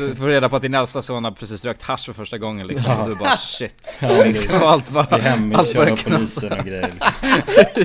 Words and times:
du 0.00 0.14
får 0.14 0.26
reda 0.26 0.48
på 0.48 0.56
att 0.56 0.62
din 0.62 0.74
äldsta 0.74 1.02
son 1.02 1.24
har 1.24 1.30
precis 1.30 1.64
rökt 1.64 1.82
hasch 1.82 2.06
för 2.06 2.12
första 2.12 2.38
gången 2.38 2.66
liksom. 2.66 2.90
Ja. 2.90 3.02
Och 3.02 3.08
du 3.08 3.14
bara 3.14 3.36
shit. 3.36 3.98
Ja, 4.00 4.24
liksom, 4.24 4.62
och 4.62 4.70
allt 4.70 4.90
bara, 4.90 5.04
Bli 5.04 5.20
hem 5.20 5.54
allt 5.54 5.74
bara 5.74 5.96
polisen 5.96 6.52
och 6.52 6.64
grejer 6.64 6.90
liksom. 6.92 7.12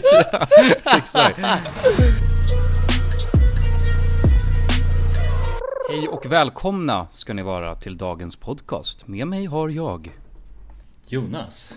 ja, 0.84 0.98
exakt. 0.98 1.40
Hej 5.90 6.08
och 6.08 6.26
välkomna 6.26 7.08
ska 7.12 7.34
ni 7.34 7.42
vara 7.42 7.76
till 7.76 7.98
dagens 7.98 8.36
podcast. 8.36 9.08
Med 9.08 9.28
mig 9.28 9.46
har 9.46 9.70
jag 9.70 10.12
Jonas 11.08 11.76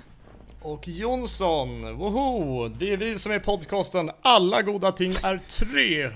Och 0.62 0.89
Jonsson, 0.89 1.96
woho! 1.96 2.68
Det 2.68 2.93
är 2.93 2.96
vi 2.96 3.18
som 3.18 3.32
är 3.32 3.39
podcasten 3.39 4.11
Alla 4.23 4.62
goda 4.62 4.93
ting 4.93 5.14
är 5.23 5.41
tre. 5.48 6.11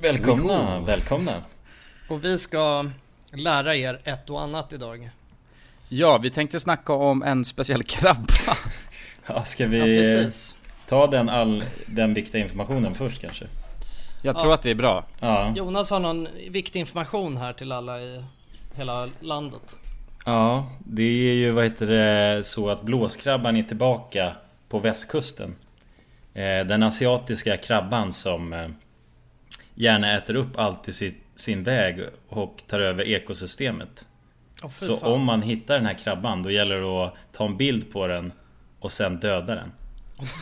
Välkomna, 0.00 0.80
välkomna 0.80 1.42
Och 2.08 2.24
vi 2.24 2.38
ska 2.38 2.90
lära 3.32 3.76
er 3.76 4.00
ett 4.04 4.30
och 4.30 4.40
annat 4.42 4.72
idag. 4.72 5.10
Ja, 5.88 6.18
vi 6.18 6.30
tänkte 6.30 6.60
snacka 6.60 6.92
om 6.92 7.22
en 7.22 7.44
speciell 7.44 7.82
krabba. 7.82 8.26
ja, 9.26 9.44
Ska 9.44 9.62
Ja, 9.62 9.68
vi 9.68 9.80
precis. 9.98 10.56
ta 10.86 11.06
den, 11.06 11.28
all, 11.28 11.64
den 11.86 12.14
viktiga 12.14 12.42
informationen 12.42 12.94
först 12.94 13.20
kanske? 13.20 13.44
Jag 14.22 14.34
tror 14.38 14.48
Ja. 14.48 14.54
att 14.54 14.62
det 14.62 14.70
är 14.70 14.74
bra. 14.74 15.04
Ja, 15.20 15.52
Jonas 15.56 15.90
har 15.90 16.00
någon 16.00 16.28
viktig 16.50 16.80
information 16.80 17.36
här 17.36 17.52
till 17.52 17.72
alla 17.72 18.00
i 18.00 18.24
hela 18.76 19.08
landet. 19.20 19.76
ja 20.24 20.66
det 20.78 21.02
är 21.02 21.34
ju 21.34 21.50
vad 21.50 21.64
heter 21.64 21.86
det 21.86 22.44
så 22.46 22.70
att 22.70 22.82
blåskrabban 22.82 23.56
är 23.56 23.62
tillbaka 23.62 24.32
på 24.68 24.78
västkusten 24.78 25.54
eh, 26.34 26.66
Den 26.66 26.82
asiatiska 26.82 27.56
krabban 27.56 28.12
som 28.12 28.52
eh, 28.52 28.68
gärna 29.74 30.16
äter 30.18 30.34
upp 30.36 30.58
allt 30.58 30.88
i 30.88 30.92
sin, 30.92 31.14
sin 31.34 31.62
väg 31.62 32.00
och 32.28 32.62
tar 32.66 32.80
över 32.80 33.04
ekosystemet 33.08 34.06
fy 34.80 34.86
Så 34.86 34.96
fan. 34.96 35.12
om 35.12 35.24
man 35.24 35.42
hittar 35.42 35.74
den 35.74 35.86
här 35.86 35.94
krabban 35.94 36.42
då 36.42 36.50
gäller 36.50 36.76
det 36.80 37.04
att 37.04 37.14
ta 37.32 37.46
en 37.46 37.56
bild 37.56 37.92
på 37.92 38.06
den 38.06 38.32
och 38.80 38.92
sen 38.92 39.20
döda 39.20 39.54
den. 39.54 39.72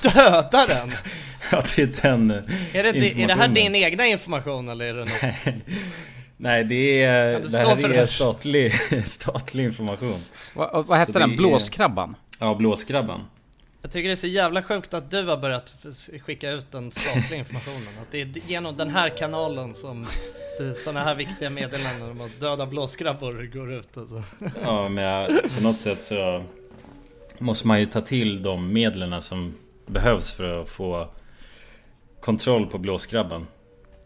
Döda 0.02 0.66
den! 0.66 0.92
Ja, 1.52 1.62
det 1.76 1.82
är 1.82 2.02
den 2.02 2.30
Är 2.30 2.42
det, 2.82 2.88
är 2.88 3.26
det 3.26 3.34
här 3.34 3.48
din 3.48 3.74
egna 3.74 4.06
information 4.06 4.68
eller 4.68 4.84
är 4.84 4.94
det 4.94 5.00
något? 5.00 5.54
Nej 6.36 6.64
det 6.64 7.02
är, 7.04 7.40
det 7.40 7.58
här 7.58 7.88
är 7.90 8.06
statlig, 8.06 8.72
statlig 9.04 9.64
information. 9.64 10.20
Va, 10.54 10.84
vad 10.88 10.98
hette 10.98 11.12
den? 11.12 11.28
det 11.28 11.34
är- 11.34 11.36
Blåskrabban? 11.36 12.16
Ja, 12.40 12.54
blåskrabban. 12.54 13.20
Jag 13.82 13.92
tycker 13.92 14.08
det 14.08 14.14
är 14.14 14.16
så 14.16 14.26
jävla 14.26 14.62
sjukt 14.62 14.94
att 14.94 15.10
du 15.10 15.26
har 15.26 15.36
börjat 15.36 15.74
skicka 16.26 16.50
ut 16.50 16.72
den 16.72 16.90
statliga 16.90 17.38
informationen. 17.38 17.88
Att 18.02 18.10
det 18.10 18.20
är 18.20 18.32
genom 18.46 18.76
den 18.76 18.90
här 18.90 19.16
kanalen 19.16 19.74
som 19.74 20.06
sådana 20.76 21.04
här 21.04 21.14
viktiga 21.14 21.50
meddelanden 21.50 22.10
om 22.10 22.20
att 22.20 22.40
döda 22.40 22.66
blåskrabbor 22.66 23.50
går 23.52 23.72
ut 23.72 23.96
alltså. 23.96 24.22
Ja, 24.62 24.88
men 24.88 25.04
jag, 25.04 25.26
på 25.56 25.62
något 25.62 25.80
sätt 25.80 26.02
så 26.02 26.44
måste 27.38 27.66
man 27.66 27.80
ju 27.80 27.86
ta 27.86 28.00
till 28.00 28.42
de 28.42 28.72
medlen 28.72 29.22
som 29.22 29.54
behövs 29.86 30.32
för 30.32 30.62
att 30.62 30.70
få 30.70 31.08
kontroll 32.20 32.66
på 32.66 32.78
blåskrabban. 32.78 33.46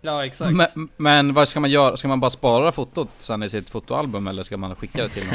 Ja 0.01 0.27
exakt. 0.27 0.55
Men, 0.55 0.89
men 0.97 1.35
vad 1.35 1.49
ska 1.49 1.61
man 1.61 1.71
göra? 1.71 1.97
Ska 1.97 2.09
man 2.09 2.21
bara 2.21 2.31
spara 2.31 2.73
fotot 2.73 3.09
sen 3.19 3.43
i 3.43 3.51
sitt 3.51 3.71
fotoalbum 3.71 4.27
eller 4.27 4.43
ska 4.43 4.57
man 4.57 4.77
skicka 4.77 5.03
det 5.03 5.09
till 5.09 5.27
någon? 5.27 5.35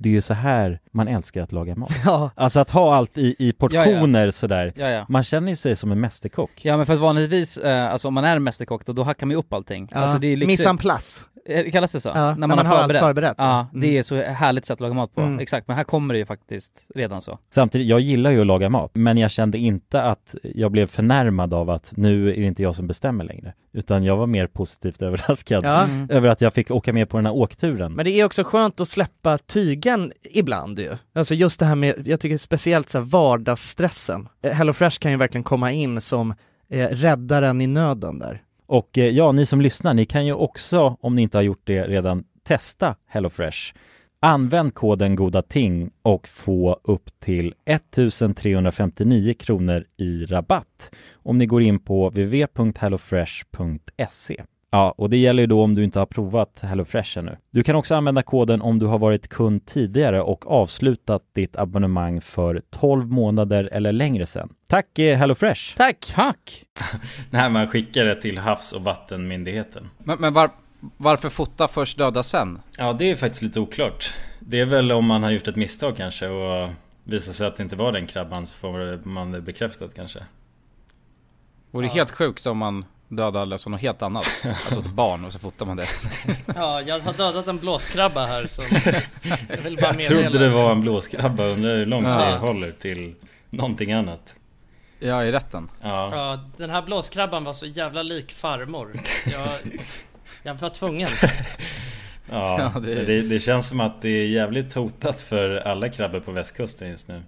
det 0.00 0.08
är 0.08 0.12
ju 0.12 0.20
så 0.20 0.34
här 0.34 0.80
man 0.92 1.08
älskar 1.08 1.42
att 1.42 1.52
laga 1.52 1.76
mat. 1.76 1.90
Ja. 2.04 2.30
Alltså 2.34 2.60
att 2.60 2.70
ha 2.70 2.94
allt 2.94 3.18
i, 3.18 3.36
i 3.38 3.52
portioner 3.52 4.30
sådär. 4.30 4.72
Ja, 4.76 4.88
ja. 4.88 5.06
Man 5.08 5.22
känner 5.22 5.50
ju 5.50 5.56
sig 5.56 5.76
som 5.76 5.92
en 5.92 6.00
mästerkock. 6.00 6.50
Ja 6.62 6.76
men 6.76 6.86
för 6.86 6.94
att 6.94 7.00
vanligtvis, 7.00 7.56
eh, 7.56 7.92
alltså 7.92 8.08
om 8.08 8.14
man 8.14 8.24
är 8.24 8.38
mästerkock 8.38 8.86
då, 8.86 8.92
då 8.92 9.02
hackar 9.02 9.26
man 9.26 9.30
ju 9.30 9.36
upp 9.38 9.52
allting. 9.52 9.88
ja. 9.90 9.96
Alltså 9.98 10.18
det 10.18 10.26
är 10.26 10.36
liksom, 10.36 10.46
Mise 10.46 10.68
en 10.68 10.78
place. 10.78 11.20
Eh, 11.46 11.70
Kallas 11.72 11.92
det 11.92 12.00
så? 12.00 12.08
Ja, 12.08 12.34
när 12.34 12.46
man 12.46 12.66
har 12.66 12.76
allt 12.76 12.92
förberett. 12.98 13.34
Ja, 13.38 13.66
Mm. 13.72 13.80
det 13.80 13.98
är 13.98 14.02
så 14.02 14.22
härligt 14.22 14.66
sätt 14.66 14.74
att 14.74 14.80
laga 14.80 14.94
mat 14.94 15.14
på. 15.14 15.20
Mm. 15.20 15.38
Exakt, 15.38 15.68
men 15.68 15.76
här 15.76 15.84
kommer 15.84 16.14
det 16.14 16.18
ju 16.18 16.26
faktiskt 16.26 16.72
redan 16.94 17.22
så. 17.22 17.38
Samtidigt, 17.50 17.88
jag 17.88 18.00
gillar 18.00 18.30
ju 18.30 18.40
att 18.40 18.46
laga 18.46 18.68
mat, 18.68 18.90
men 18.94 19.18
jag 19.18 19.30
kände 19.30 19.58
inte 19.58 20.02
att 20.02 20.34
jag 20.42 20.70
blev 20.72 20.86
förnärmad 20.86 21.54
av 21.54 21.70
att 21.70 21.92
nu 21.96 22.30
är 22.30 22.36
det 22.36 22.42
inte 22.42 22.62
jag 22.62 22.74
som 22.74 22.86
bestämmer 22.86 23.24
längre. 23.24 23.52
Utan 23.72 24.04
jag 24.04 24.16
var 24.16 24.26
mer 24.26 24.46
positivt 24.46 25.02
överraskad 25.02 25.64
Ja. 25.64 25.84
Mm. 25.84 26.06
över 26.10 26.28
att 26.28 26.40
jag 26.40 26.54
fick 26.54 26.70
åka 26.70 26.92
med 26.92 27.08
på 27.08 27.16
den 27.16 27.26
här 27.26 27.32
åkturen. 27.34 27.92
Men 27.94 28.04
det 28.04 28.10
är 28.10 28.24
också 28.24 28.44
skönt 28.44 28.80
att 28.80 28.88
släppa 28.88 29.38
tygen 29.38 30.12
ibland 30.22 30.78
ju. 30.78 30.96
Alltså 31.12 31.34
just 31.34 31.60
det 31.60 31.66
här 31.66 31.74
med, 31.74 32.02
jag 32.08 32.20
tycker 32.20 32.38
speciellt 32.38 32.88
så 32.88 32.98
här 32.98 33.04
vardagsstressen. 33.04 34.28
Eh, 34.42 34.52
HelloFresh 34.52 34.98
kan 34.98 35.10
ju 35.10 35.16
verkligen 35.16 35.44
komma 35.44 35.72
in 35.72 36.00
som 36.00 36.34
eh, 36.70 36.88
räddaren 36.88 37.60
i 37.60 37.66
nöden 37.66 38.18
där. 38.18 38.42
Och 38.66 38.98
eh, 38.98 39.08
ja, 39.08 39.32
ni 39.32 39.46
som 39.46 39.60
lyssnar, 39.60 39.94
ni 39.94 40.04
kan 40.06 40.26
ju 40.26 40.32
också, 40.32 40.96
om 41.00 41.14
ni 41.16 41.22
inte 41.22 41.38
har 41.38 41.42
gjort 41.42 41.62
det 41.64 41.82
redan, 41.82 42.24
testa 42.42 42.94
HelloFresh. 43.08 43.72
Använd 44.22 44.74
koden 44.74 45.16
goda 45.16 45.42
ting 45.42 45.90
och 46.02 46.28
få 46.28 46.80
upp 46.84 47.20
till 47.20 47.54
1359 47.64 49.34
kronor 49.34 49.84
i 49.96 50.24
rabatt 50.24 50.90
om 51.14 51.38
ni 51.38 51.46
går 51.46 51.62
in 51.62 51.78
på 51.78 52.08
www.hellofresh.se. 52.08 54.44
Ja, 54.72 54.94
och 54.96 55.10
det 55.10 55.16
gäller 55.16 55.42
ju 55.42 55.46
då 55.46 55.62
om 55.62 55.74
du 55.74 55.84
inte 55.84 55.98
har 55.98 56.06
provat 56.06 56.60
HelloFresh 56.62 57.18
ännu. 57.18 57.36
Du 57.50 57.62
kan 57.62 57.76
också 57.76 57.94
använda 57.94 58.22
koden 58.22 58.62
om 58.62 58.78
du 58.78 58.86
har 58.86 58.98
varit 58.98 59.28
kund 59.28 59.66
tidigare 59.66 60.22
och 60.22 60.50
avslutat 60.50 61.22
ditt 61.32 61.56
abonnemang 61.56 62.20
för 62.20 62.62
12 62.70 63.10
månader 63.10 63.68
eller 63.72 63.92
längre 63.92 64.26
sedan. 64.26 64.52
Tack 64.68 64.98
eh, 64.98 65.18
HelloFresh! 65.18 65.76
Tack! 65.76 66.12
Tack! 66.14 66.64
Nej, 67.30 67.50
man 67.50 67.66
skickar 67.66 68.04
det 68.04 68.14
till 68.14 68.38
Havs 68.38 68.72
och 68.72 68.82
vattenmyndigheten. 68.82 69.88
Men, 69.98 70.18
men 70.20 70.32
var, 70.32 70.50
varför 70.96 71.28
fota 71.28 71.68
först 71.68 71.98
döda 71.98 72.22
sen? 72.22 72.58
Ja, 72.78 72.92
det 72.92 73.10
är 73.10 73.16
faktiskt 73.16 73.42
lite 73.42 73.60
oklart. 73.60 74.14
Det 74.40 74.60
är 74.60 74.66
väl 74.66 74.92
om 74.92 75.06
man 75.06 75.22
har 75.22 75.30
gjort 75.30 75.48
ett 75.48 75.56
misstag 75.56 75.96
kanske 75.96 76.28
och 76.28 76.68
visar 77.04 77.32
sig 77.32 77.46
att 77.46 77.56
det 77.56 77.62
inte 77.62 77.76
var 77.76 77.92
den 77.92 78.06
krabban 78.06 78.46
så 78.46 78.54
får 78.54 79.06
man 79.08 79.30
det 79.32 79.40
bekräftat 79.40 79.94
kanske. 79.94 80.20
Vore 81.70 81.86
helt 81.86 82.10
sjukt 82.10 82.46
om 82.46 82.58
man 82.58 82.84
dödade 83.08 83.54
alltså 83.54 83.70
något 83.70 83.80
helt 83.80 84.02
annat. 84.02 84.26
Alltså 84.44 84.80
ett 84.80 84.86
barn 84.94 85.24
och 85.24 85.32
så 85.32 85.38
fotar 85.38 85.66
man 85.66 85.76
det. 85.76 85.86
Ja, 86.56 86.80
jag 86.82 87.00
har 87.00 87.12
dödat 87.12 87.48
en 87.48 87.58
blåskrabba 87.58 88.26
här 88.26 88.46
så 88.46 88.62
jag 89.48 89.56
vill 89.62 89.76
bara 89.76 89.94
Jag 90.00 90.02
trodde 90.22 90.38
det 90.38 90.48
var 90.48 90.72
en 90.72 90.80
blåskrabba, 90.80 91.44
undrar 91.44 91.76
hur 91.76 91.86
långt 91.86 92.06
Ja. 92.06 92.24
det 92.30 92.38
håller 92.38 92.72
till 92.72 93.14
någonting 93.50 93.92
annat. 93.92 94.34
Ja, 94.98 95.24
i 95.24 95.32
rätten. 95.32 95.68
Ja, 95.82 96.16
Ja, 96.16 96.40
den 96.56 96.70
här 96.70 96.82
blåskrabban 96.82 97.44
var 97.44 97.52
så 97.52 97.66
jävla 97.66 98.02
lik 98.02 98.32
farmor. 98.32 98.92
Jag, 99.26 99.48
jag 100.42 100.54
var 100.54 100.70
tvungen. 100.70 101.08
ja, 102.30 102.72
Ja, 102.74 102.80
det 102.80 103.04
det... 103.04 103.22
Det, 103.22 103.40
känns 103.40 103.68
som 103.68 103.80
att 103.80 104.02
det 104.02 104.08
är 104.08 104.26
jävligt 104.26 104.74
hotat 104.74 105.20
för 105.20 105.56
alla 105.56 105.88
krabbor 105.88 106.20
på 106.20 106.32
västkusten 106.32 106.88
just 106.88 107.08
nu. 107.08 107.22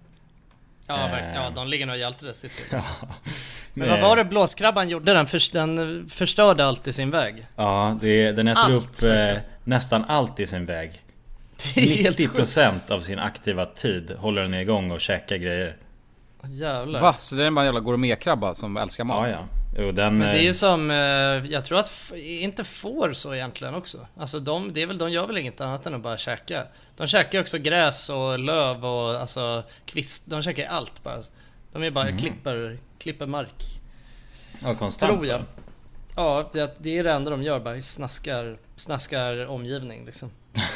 Ja, 0.86 1.08
Eh. 1.18 1.34
ja 1.34 1.50
de 1.54 1.68
ligger 1.68 1.86
nog 1.86 1.96
i 1.96 2.04
Altede 2.04 2.34
city. 2.34 2.62
Ja. 2.72 2.82
Men 3.74 3.88
vad 3.90 4.00
var 4.00 4.16
det 4.16 4.24
blåskrabban 4.24 4.88
gjorde? 4.88 5.14
Den, 5.14 5.26
förs- 5.26 5.50
den 5.52 6.08
förstörde 6.08 6.64
allt 6.66 6.88
i 6.88 6.92
sin 6.92 7.10
väg. 7.10 7.46
Ja, 7.56 7.98
det, 8.00 8.32
den 8.32 8.48
äter 8.48 8.62
Allt, 8.62 9.02
upp 9.02 9.02
eh, 9.10 9.36
nästan 9.64 10.04
allt 10.08 10.40
i 10.40 10.46
sin 10.46 10.66
väg. 10.66 11.02
Det 11.74 11.80
är 11.80 12.02
helt 12.02 12.16
sjukt. 12.16 12.34
90% 12.38 12.90
av 12.90 13.00
sin 13.00 13.18
aktiva 13.18 13.66
tid 13.66 14.10
håller 14.18 14.42
den 14.42 14.54
igång 14.54 14.90
och 14.90 15.00
käkar 15.00 15.36
grejer. 15.36 15.76
Jävlar. 16.48 17.00
Va? 17.00 17.12
Så 17.18 17.34
det 17.34 17.46
är 17.46 17.50
bara 17.50 17.60
en 17.60 17.66
jävla 17.66 17.80
gourmetkrabba 17.80 18.54
som 18.54 18.76
älskar 18.76 19.04
mat? 19.04 19.30
Ja, 19.30 19.36
ja. 19.36 19.61
Jo, 19.78 19.92
den... 19.92 20.18
Men 20.18 20.28
det 20.28 20.34
är 20.34 20.38
eh, 20.38 20.44
ju 20.44 20.54
som, 20.54 20.90
eh, 20.90 20.96
jag 21.52 21.64
tror 21.64 21.78
att, 21.78 22.12
inte 22.16 22.64
får 22.64 23.12
så 23.12 23.34
egentligen 23.34 23.74
också. 23.74 24.06
Alltså 24.16 24.40
de, 24.40 24.72
det 24.72 24.82
är 24.82 24.86
väl, 24.86 24.98
de 24.98 25.10
gör 25.10 25.26
väl 25.26 25.36
inget 25.38 25.60
annat 25.60 25.86
än 25.86 25.94
att 25.94 26.00
bara 26.00 26.18
käka. 26.18 26.64
De 26.96 27.06
käkar 27.06 27.40
också 27.40 27.58
gräs 27.58 28.10
och 28.10 28.38
löv 28.38 28.84
och 28.84 29.20
alltså 29.20 29.62
kvist, 29.86 30.30
de 30.30 30.42
käkar 30.42 30.66
allt 30.66 31.02
bara. 31.02 31.22
De 31.72 31.82
är 31.82 31.90
bara 31.90 32.04
Mm. 32.08 32.18
klipper, 32.18 32.78
klipper 32.98 33.26
mark. 33.26 33.64
ja, 34.62 34.74
konstant. 34.74 35.12
Tror 35.12 35.26
jag. 35.26 35.42
Ja, 36.16 36.50
det, 36.52 36.74
det 36.78 36.98
är 36.98 37.04
det 37.04 37.12
enda 37.12 37.30
de 37.30 37.42
gör, 37.42 37.60
bara 37.60 37.82
snaskar, 37.82 38.56
snaskar 38.76 39.46
omgivning 39.46 40.04
liksom. 40.06 40.30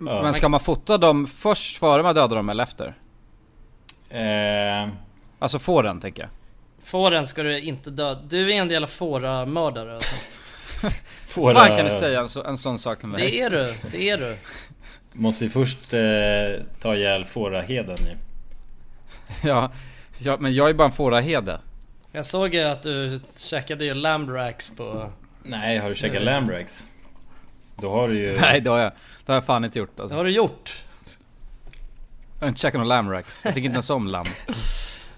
Ja. 0.00 0.22
Men 0.22 0.34
ska 0.34 0.48
man 0.48 0.60
fota 0.60 0.98
dem 0.98 1.26
först 1.26 1.78
före 1.78 2.02
man 2.02 2.14
dödar 2.14 2.36
dem 2.36 2.48
eller 2.48 2.64
efter? 2.64 2.94
Eh, 4.10 4.88
Alltså 5.38 5.58
fåren 5.58 6.00
tänker 6.00 6.22
jag. 6.22 6.30
Fåren 6.82 7.26
ska 7.26 7.42
du 7.42 7.60
inte 7.60 7.90
döda. 7.90 8.20
Du 8.28 8.52
är 8.52 8.60
en 8.60 8.68
del 8.68 8.82
av 8.82 8.88
fåramördare 8.88 9.94
alltså. 9.94 10.14
Fåra... 11.26 11.54
fan 11.54 11.76
kan 11.76 11.84
du 11.84 11.90
säga 11.90 12.20
en, 12.20 12.28
så, 12.28 12.44
en 12.44 12.56
sån 12.58 12.78
sak 12.78 12.98
till 12.98 13.08
mig? 13.08 13.22
Det 13.22 13.40
är 13.40 13.50
du, 13.50 13.74
det 13.92 14.10
är 14.10 14.18
du. 14.18 14.36
Måste 15.12 15.44
ju 15.44 15.50
först 15.50 15.94
eh, 15.94 16.00
ta 16.80 16.94
ihjäl 16.94 17.24
fåraheden 17.24 17.96
ju. 17.96 18.16
Ja, 19.48 19.72
ja, 20.18 20.36
men 20.40 20.52
jag 20.52 20.70
är 20.70 20.74
bara 20.74 20.84
en 20.84 20.92
fårahede. 20.92 21.60
Jag 22.12 22.26
såg 22.26 22.54
ju 22.54 22.62
att 22.62 22.82
du 22.82 23.20
käkade 23.36 23.84
ju 23.84 23.94
lamb 23.94 24.30
racks 24.30 24.76
på... 24.76 25.12
Nej, 25.42 25.78
har 25.78 25.88
du 25.88 25.94
käkat 25.94 26.22
lambrax? 26.22 26.86
Då 27.76 27.90
har 27.90 28.08
du 28.08 28.18
ju... 28.18 28.36
Nej 28.40 28.60
det 28.60 28.70
har 28.70 28.78
jag, 28.78 28.92
det 29.26 29.32
har 29.32 29.34
jag 29.34 29.44
fan 29.44 29.64
inte 29.64 29.78
gjort 29.78 29.96
Det 29.96 30.02
alltså. 30.02 30.16
har 30.16 30.24
du 30.24 30.30
gjort. 30.30 30.84
Jag 32.38 32.44
har 32.44 32.48
inte 32.48 32.60
käkat 32.60 32.78
någon 32.78 32.88
lamrax. 32.88 33.40
Jag 33.44 33.54
tycker 33.54 33.66
inte 33.66 33.74
ens 33.74 33.90
om 33.90 34.06
lamm. 34.06 34.26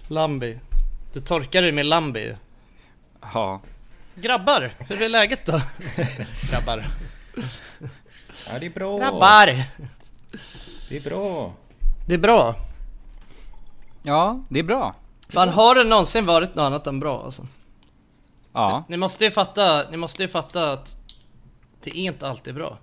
Lambi. 0.07 0.59
Du 1.13 1.21
torkar 1.21 1.61
dig 1.61 1.71
med 1.71 1.85
lambi. 1.85 2.35
Ja. 3.33 3.61
Grabbar, 4.15 4.73
hur 4.79 5.01
är 5.01 5.09
läget 5.09 5.45
då? 5.45 5.61
Grabbar. 6.51 6.85
Ja, 8.47 8.59
det 8.59 8.65
är 8.65 8.69
bra. 8.69 8.97
Grabbar! 8.99 9.63
Det 10.89 10.97
är 10.97 11.01
bra. 11.01 11.53
Det 12.07 12.13
är 12.13 12.17
bra. 12.17 12.55
Ja, 14.03 14.43
det 14.49 14.59
är 14.59 14.63
bra. 14.63 14.95
Fan 15.29 15.49
har 15.49 15.75
det 15.75 15.83
någonsin 15.83 16.25
varit 16.25 16.55
något 16.55 16.63
annat 16.63 16.87
än 16.87 16.99
bra 16.99 17.23
alltså? 17.23 17.47
Ja. 18.53 18.83
Ni 18.87 18.97
måste 18.97 19.25
ju 19.25 19.31
fatta, 19.31 19.89
ni 19.89 19.97
måste 19.97 20.23
ju 20.23 20.29
fatta 20.29 20.71
att 20.71 20.97
det 21.83 21.89
är 21.89 21.95
inte 21.95 22.27
alltid 22.27 22.55
bra. 22.55 22.77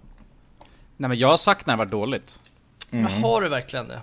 Nej 0.96 1.08
men 1.08 1.18
jag 1.18 1.28
har 1.28 1.36
sagt 1.36 1.66
när 1.66 1.74
det 1.74 1.78
var 1.78 1.86
dåligt. 1.86 2.40
Men 2.90 3.22
har 3.22 3.42
du 3.42 3.48
verkligen 3.48 3.88
det? 3.88 4.00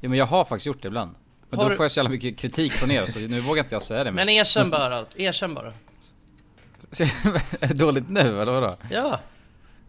Ja 0.00 0.08
men 0.08 0.18
jag 0.18 0.26
har 0.26 0.44
faktiskt 0.44 0.66
gjort 0.66 0.82
det 0.82 0.88
ibland. 0.88 1.14
Men 1.50 1.58
Har 1.58 1.64
då 1.64 1.70
du- 1.70 1.76
får 1.76 1.84
jag 1.84 1.90
så 1.92 1.98
jävla 1.98 2.10
mycket 2.10 2.36
kritik 2.38 2.72
från 2.72 2.90
er 2.90 3.06
så 3.06 3.18
nu 3.18 3.40
vågar 3.40 3.62
inte 3.62 3.74
jag 3.74 3.82
säga 3.82 4.04
det 4.04 4.12
Men 4.12 4.26
mer. 4.26 4.32
erkänn 4.40 4.70
bara, 4.70 4.96
allt. 4.96 5.16
erkänn 5.20 5.54
bara. 5.54 5.72
är 7.60 7.68
det 7.68 7.74
dåligt 7.74 8.08
nu 8.08 8.20
eller 8.42 8.52
vadå? 8.52 8.76
Ja. 8.90 9.20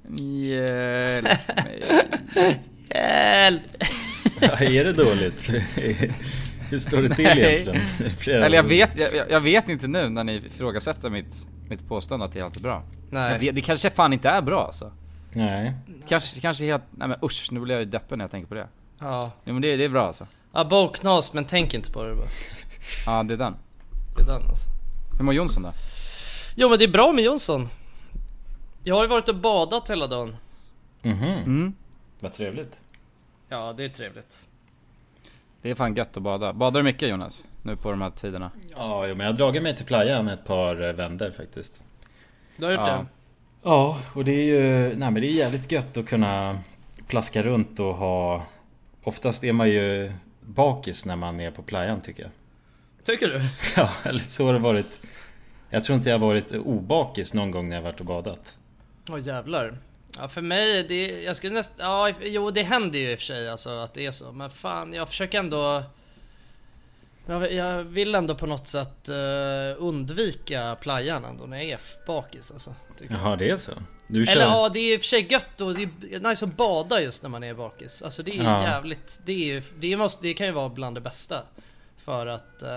Hjälp 0.09 1.23
mig. 2.35 2.59
Hjälp! 2.89 3.61
Ja, 4.41 4.47
är 4.59 4.83
det 4.83 4.93
dåligt? 4.93 5.49
Hur 6.69 6.79
står 6.79 7.01
det 7.01 7.15
till 7.15 7.23
Nej. 7.25 7.39
egentligen? 7.63 8.43
Eller 8.43 8.55
jag 8.57 8.63
vet, 8.63 8.97
jag, 8.97 9.31
jag 9.31 9.39
vet 9.41 9.69
inte 9.69 9.87
nu 9.87 10.09
när 10.09 10.23
ni 10.23 10.35
ifrågasätter 10.35 11.09
mitt, 11.09 11.35
mitt 11.69 11.87
påstående 11.87 12.25
att 12.25 12.33
det 12.33 12.39
är 12.39 12.43
alltid 12.43 12.63
bra. 12.63 12.83
Nej. 13.09 13.37
Vet, 13.39 13.55
det 13.55 13.61
kanske 13.61 13.89
fan 13.89 14.13
inte 14.13 14.29
är 14.29 14.41
bra 14.41 14.65
alltså. 14.65 14.91
Nej. 15.33 15.73
Kanske, 16.07 16.39
kanske 16.39 16.65
helt, 16.65 16.83
nej 16.91 17.07
men 17.07 17.17
usch 17.23 17.47
nu 17.51 17.59
blir 17.59 17.75
jag 17.75 17.79
ju 17.83 17.89
deppig 17.89 18.17
när 18.17 18.23
jag 18.23 18.31
tänker 18.31 18.47
på 18.47 18.55
det. 18.55 18.67
Ja. 18.99 19.31
Jo 19.45 19.53
men 19.53 19.61
det, 19.61 19.75
det 19.75 19.83
är 19.85 19.89
bra 19.89 20.07
alltså. 20.07 20.27
Ja, 20.57 20.63
boknas 20.63 21.33
men 21.33 21.45
tänk 21.45 21.73
inte 21.73 21.91
på 21.91 22.03
det 22.03 22.15
bara. 22.15 22.27
Ja 23.05 23.23
det 23.23 23.33
är 23.33 23.37
den. 23.37 23.55
Det 24.15 24.21
är 24.21 24.25
den 24.25 24.35
alltså. 24.49 24.69
Hur 25.17 25.23
mår 25.25 25.33
Jonsson 25.33 25.63
då? 25.63 25.73
Jo 26.55 26.69
men 26.69 26.79
det 26.79 26.85
är 26.85 26.89
bra 26.91 27.11
med 27.11 27.23
Jonsson. 27.23 27.67
Jag 28.83 28.95
har 28.95 29.01
ju 29.03 29.07
varit 29.07 29.29
och 29.29 29.35
badat 29.35 29.89
hela 29.89 30.07
dagen. 30.07 30.35
Mhm. 31.01 31.23
Mm. 31.23 31.73
Vad 32.19 32.33
trevligt. 32.33 32.71
Ja, 33.49 33.73
det 33.77 33.83
är 33.85 33.89
trevligt. 33.89 34.47
Det 35.61 35.69
är 35.69 35.75
fan 35.75 35.95
gött 35.95 36.17
att 36.17 36.23
bada. 36.23 36.53
Badar 36.53 36.79
du 36.79 36.83
mycket 36.83 37.09
Jonas? 37.09 37.43
Nu 37.61 37.75
på 37.75 37.89
de 37.91 38.01
här 38.01 38.09
tiderna? 38.09 38.51
Ja, 38.75 39.07
jo, 39.07 39.15
men 39.15 39.25
jag 39.25 39.33
har 39.33 39.37
dragit 39.37 39.63
mig 39.63 39.75
till 39.75 39.85
playan 39.85 40.27
ett 40.27 40.45
par 40.45 40.87
eh, 40.89 40.93
vändor 40.93 41.31
faktiskt. 41.37 41.83
Du 42.57 42.65
har 42.65 42.71
gjort 42.71 42.81
Ja. 42.87 42.93
det? 42.93 43.05
Ja, 43.63 43.99
och 44.13 44.25
det 44.25 44.31
är 44.31 44.43
ju... 44.45 44.87
Nej 44.95 45.11
men 45.11 45.13
det 45.13 45.27
är 45.27 45.31
jävligt 45.33 45.71
gött 45.71 45.97
att 45.97 46.05
kunna 46.05 46.59
plaska 47.07 47.43
runt 47.43 47.79
och 47.79 47.95
ha... 47.95 48.43
Oftast 49.03 49.43
är 49.43 49.53
man 49.53 49.69
ju 49.69 50.11
bakis 50.47 51.05
när 51.05 51.15
man 51.15 51.39
är 51.39 51.51
på 51.51 51.63
playan 51.63 52.01
tycker 52.01 52.23
jag. 52.23 52.31
Tycker 53.03 53.27
du? 53.27 53.41
Ja, 53.75 53.89
eller 54.03 54.19
så 54.19 54.45
har 54.45 54.53
det 54.53 54.59
varit. 54.59 54.99
Jag 55.69 55.83
tror 55.83 55.95
inte 55.97 56.09
jag 56.09 56.19
har 56.19 56.27
varit 56.27 56.53
obakis 56.53 57.33
någon 57.33 57.51
gång 57.51 57.69
när 57.69 57.75
jag 57.75 57.83
varit 57.83 57.99
och 57.99 58.05
badat. 58.05 58.57
Åh 59.09 59.19
jävlar. 59.19 59.77
Ja 60.17 60.27
för 60.27 60.41
mig, 60.41 60.83
det, 60.83 61.23
jag 61.23 61.35
skulle 61.35 61.53
nästan, 61.53 61.85
ja 61.85 62.13
jo 62.21 62.51
det 62.51 62.63
händer 62.63 62.99
ju 62.99 63.11
i 63.11 63.15
och 63.15 63.19
för 63.19 63.25
sig 63.25 63.49
alltså 63.49 63.69
att 63.69 63.93
det 63.93 64.05
är 64.05 64.11
så. 64.11 64.31
Men 64.31 64.49
fan 64.49 64.93
jag 64.93 65.07
försöker 65.07 65.39
ändå 65.39 65.83
jag, 67.25 67.53
jag 67.53 67.83
vill 67.83 68.15
ändå 68.15 68.35
på 68.35 68.45
något 68.45 68.67
sätt 68.67 69.09
eh, 69.09 69.75
undvika 69.77 70.77
playan 70.81 71.25
ändå 71.25 71.45
när 71.45 71.57
jag 71.57 71.65
är 71.65 71.79
bakis 72.07 72.51
alltså. 72.51 72.75
Jaha, 73.09 73.35
det 73.35 73.49
är 73.49 73.55
så? 73.55 73.71
Du 74.07 74.25
kör... 74.25 74.33
Eller 74.33 74.45
ja, 74.45 74.69
det 74.69 74.79
är 74.79 74.93
i 74.93 74.97
och 74.97 75.01
för 75.01 75.07
sig 75.07 75.27
gött 75.31 75.61
och 75.61 75.73
det 75.75 75.81
är 75.83 76.19
nice 76.29 76.45
att 76.45 76.57
bada 76.57 77.01
just 77.01 77.23
när 77.23 77.29
man 77.29 77.43
är 77.43 77.53
bakis. 77.53 78.01
Alltså 78.01 78.23
det 78.23 78.37
är 78.39 78.43
Ja. 78.43 78.63
jävligt, 78.63 79.19
det, 79.25 79.51
är, 79.51 79.63
det, 79.79 79.97
måste, 79.97 80.21
det 80.27 80.33
kan 80.33 80.45
ju 80.47 80.51
vara 80.53 80.69
bland 80.69 80.97
det 80.97 81.01
bästa. 81.01 81.41
För 82.05 82.27
att, 82.27 82.61
eh, 82.61 82.69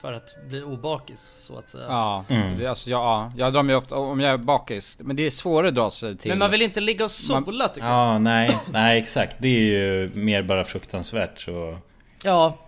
för 0.00 0.12
att 0.12 0.34
bli 0.48 0.62
obakis 0.62 1.20
så 1.20 1.58
att 1.58 1.68
säga. 1.68 1.84
Ja, 1.88 2.24
Mm. 2.28 2.58
det, 2.58 2.66
alltså, 2.66 2.90
jag, 2.90 3.00
ja, 3.00 3.32
jag 3.36 3.52
drar 3.52 3.62
mig 3.62 3.76
ofta, 3.76 3.96
om 3.96 4.20
jag 4.20 4.32
är 4.32 4.36
bakis, 4.36 4.98
men 5.00 5.16
det 5.16 5.22
är 5.26 5.30
svårare 5.30 5.68
att 5.68 5.74
dra 5.74 5.90
sig 5.90 6.16
till 6.16 6.28
Men 6.30 6.38
man 6.38 6.50
vill 6.50 6.62
inte 6.62 6.80
ligga 6.80 7.04
och 7.04 7.10
sola 7.10 7.68
tycker 7.68 7.86
jag. 7.86 7.96
Ja, 7.96 8.18
nej, 8.18 8.58
nej 8.70 8.98
exakt. 8.98 9.36
Det 9.38 9.48
är 9.48 9.60
ju 9.60 10.10
mer 10.14 10.42
bara 10.42 10.64
fruktansvärt 10.64 11.40
så 11.40 11.78
Ja, 12.24 12.58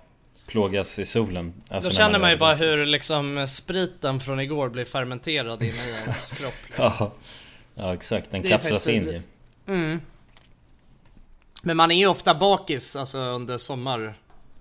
plågas 0.47 0.99
i 0.99 1.05
solen. 1.05 1.53
Alltså 1.71 1.91
då 1.91 1.97
känner 1.97 2.19
man 2.19 2.31
ju 2.31 2.37
bara 2.37 2.55
hur 2.55 2.87
liksom 2.87 3.47
spriten 3.49 4.21
från 4.21 4.41
igår 4.41 4.69
blir 4.69 4.85
fermenterad 4.85 5.63
inne 5.63 5.73
i 5.89 5.91
ens 6.03 6.31
kropp. 6.33 6.55
Liksom. 6.67 6.93
Ja, 6.99 7.13
ja 7.79 7.95
exakt. 7.95 8.31
Den 8.31 8.43
kapslas 8.43 8.89
in 8.89 9.03
ju. 9.03 9.21
Mm. 9.67 10.01
Men 11.63 11.77
man 11.77 11.91
är 11.91 11.97
ju 11.97 12.07
ofta 12.07 12.35
bakis 12.35 12.97
alltså 12.97 13.19
under 13.19 13.59
sommar, 13.59 14.15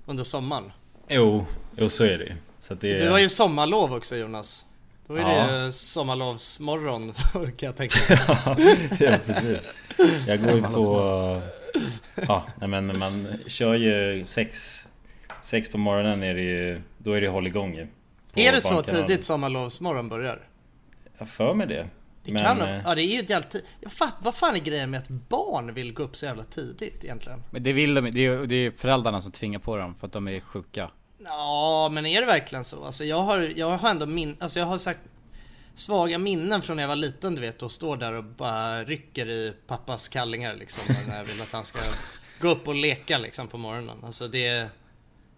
under 0.06 0.24
sommaren. 0.24 0.72
Jo, 1.08 1.46
jo 1.78 1.90
så 1.90 2.04
är 2.04 2.18
det. 2.18 2.36
Så 2.60 2.74
det 2.74 2.92
är... 2.96 3.00
Du 3.00 3.10
har 3.10 3.20
ju 3.20 3.30
sommarlov 3.30 3.94
också 3.94 4.16
Jonas. 4.16 4.66
Då 5.08 5.16
är 5.16 5.20
Ja. 5.22 5.28
det 5.48 5.66
ju 5.66 5.72
sommarlovsmorgon 5.72 7.14
kan 7.34 7.52
jag 7.60 7.76
tänka 7.76 8.00
mig. 8.56 8.90
ja, 9.00 9.18
precis. 9.26 9.80
Jag 10.28 10.40
går 10.44 10.56
ju 10.56 10.62
på... 10.62 11.42
Ja, 12.28 12.46
nej 12.60 12.68
men 12.70 13.00
man 13.00 13.28
kör 13.48 13.76
ju 13.76 14.26
sex... 14.26 14.84
Sex 15.42 15.70
på 15.72 15.78
morgonen 15.78 16.24
är 16.24 16.34
det 16.34 16.42
ju... 16.42 16.82
Då 16.98 17.12
är 17.14 17.22
det 17.22 17.28
hålligång 17.28 17.76
ju. 17.76 17.88
är 18.36 18.52
det 18.52 18.62
så 18.62 18.82
tidigt 18.84 19.24
sommarlovsmorgon 19.24 20.10
börjar? 20.10 20.40
Jag 21.18 21.30
för 21.30 21.54
mig 21.54 21.68
det. 21.68 21.88
Det 22.28 22.34
men, 22.34 22.44
kan 22.44 22.62
eh, 22.62 22.82
Ja 22.86 22.96
det 22.96 23.02
är 23.02 23.14
ju 23.14 23.20
ett 23.20 23.30
jävla 23.30 23.50
fatt, 23.90 24.16
vad 24.20 24.36
fan 24.36 24.56
är 24.56 24.60
grejen 24.60 24.90
med 24.90 25.00
att 25.00 25.10
barn 25.10 25.74
vill 25.74 25.94
gå 25.94 26.04
upp 26.04 26.16
så 26.16 26.26
jävla 26.26 26.44
tidigt 26.44 27.04
egentligen? 27.04 27.44
Men 27.50 27.64
det 27.64 27.74
vill 27.74 27.94
de 27.94 28.12
det 28.12 28.26
är, 28.26 28.46
det 28.46 28.56
är 28.56 28.72
föräldrarna 28.72 29.22
som 29.22 29.32
tvingar 29.32 29.60
på 29.60 29.78
dem 29.78 29.96
för 29.96 30.08
att 30.08 30.14
de 30.14 30.28
är 30.28 30.40
sjuka. 30.40 30.90
Ja 31.24 31.90
men 31.92 32.06
är 32.06 32.22
det 32.22 32.28
verkligen 32.28 32.64
så? 32.64 32.86
Alltså 32.86 33.06
jag 33.06 33.22
har, 33.22 33.40
jag 33.40 33.78
har 33.78 33.90
ändå 33.90 34.06
min, 34.06 34.38
alltså 34.40 34.60
jag 34.60 34.66
har 34.66 34.78
sagt 34.78 35.00
Svaga 35.76 36.18
minnen 36.18 36.62
från 36.62 36.76
när 36.76 36.84
jag 36.84 36.88
var 36.88 36.96
liten 36.96 37.36
du 37.36 37.42
vet 37.42 37.64
och 37.64 37.72
står 37.72 37.98
där 37.98 38.14
och 38.14 38.24
bara 38.24 38.84
rycker 38.84 39.30
i 39.30 39.54
pappas 39.68 40.08
kallingar 40.08 40.56
liksom 40.56 40.96
när 41.08 41.18
jag 41.18 41.26
vill 41.26 41.42
att 41.42 41.52
han 41.52 41.66
ska 41.66 41.80
gå 42.42 42.48
upp 42.48 42.68
och 42.68 42.76
leka 42.76 43.18
liksom 43.18 43.48
på 43.48 43.58
morgonen. 43.58 43.98
Alltså 44.04 44.28
det 44.28 44.46
ja. 44.48 44.68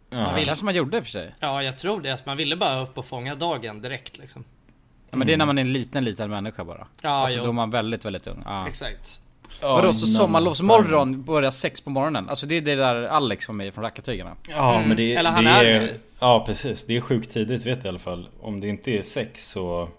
man 0.09 0.35
vill- 0.35 0.45
kanske 0.45 0.65
man 0.65 0.75
gjorde 0.75 1.03
för 1.03 1.09
sig. 1.09 1.35
Ja 1.39 1.63
jag 1.63 1.77
tror 1.77 2.01
det, 2.01 2.11
att 2.11 2.25
man 2.25 2.37
ville 2.37 2.55
bara 2.55 2.81
upp 2.81 2.97
och 2.97 3.05
fånga 3.05 3.35
dagen 3.35 3.81
direkt 3.81 4.17
liksom. 4.17 4.45
Ja, 5.11 5.17
men 5.17 5.27
det 5.27 5.33
är 5.33 5.37
när 5.37 5.45
man 5.45 5.57
är 5.57 5.61
en 5.61 5.73
liten, 5.73 6.05
liten 6.05 6.29
människa 6.29 6.63
bara. 6.63 6.87
Ja, 7.01 7.09
alltså 7.09 7.37
jo. 7.37 7.43
då 7.43 7.49
är 7.49 7.53
man 7.53 7.69
väldigt, 7.71 8.05
väldigt 8.05 8.27
ung. 8.27 8.41
Ja. 8.45 8.67
Exakt. 8.67 9.21
Ja, 9.61 9.73
Vadå, 9.75 9.93
så 9.93 10.07
sommarlovsmorgon 10.07 11.23
börjar 11.23 11.51
sex 11.51 11.81
på 11.81 11.89
morgonen? 11.89 12.29
Alltså 12.29 12.45
det 12.47 12.55
är 12.57 12.61
det 12.61 12.75
där 12.75 13.03
Alex 13.03 13.47
var 13.47 13.55
med 13.55 13.73
från 13.73 13.83
Rackartygarna. 13.83 14.35
Ja 14.49 14.75
Mm. 14.75 14.87
men 14.87 14.97
det, 14.97 15.15
Eller 15.15 15.31
han 15.31 15.43
det 15.43 15.49
är 15.49 15.63
är... 15.65 15.93
Ja 16.19 16.43
precis, 16.45 16.85
det 16.85 16.97
är 16.97 17.01
sjukt 17.01 17.31
tidigt 17.31 17.65
vet 17.65 17.77
jag 17.77 17.85
i 17.85 17.89
alla 17.89 17.99
fall. 17.99 18.29
Om 18.41 18.59
det 18.59 18.67
inte 18.67 18.91
är 18.91 19.01
sex 19.01 19.49
så... 19.49 19.89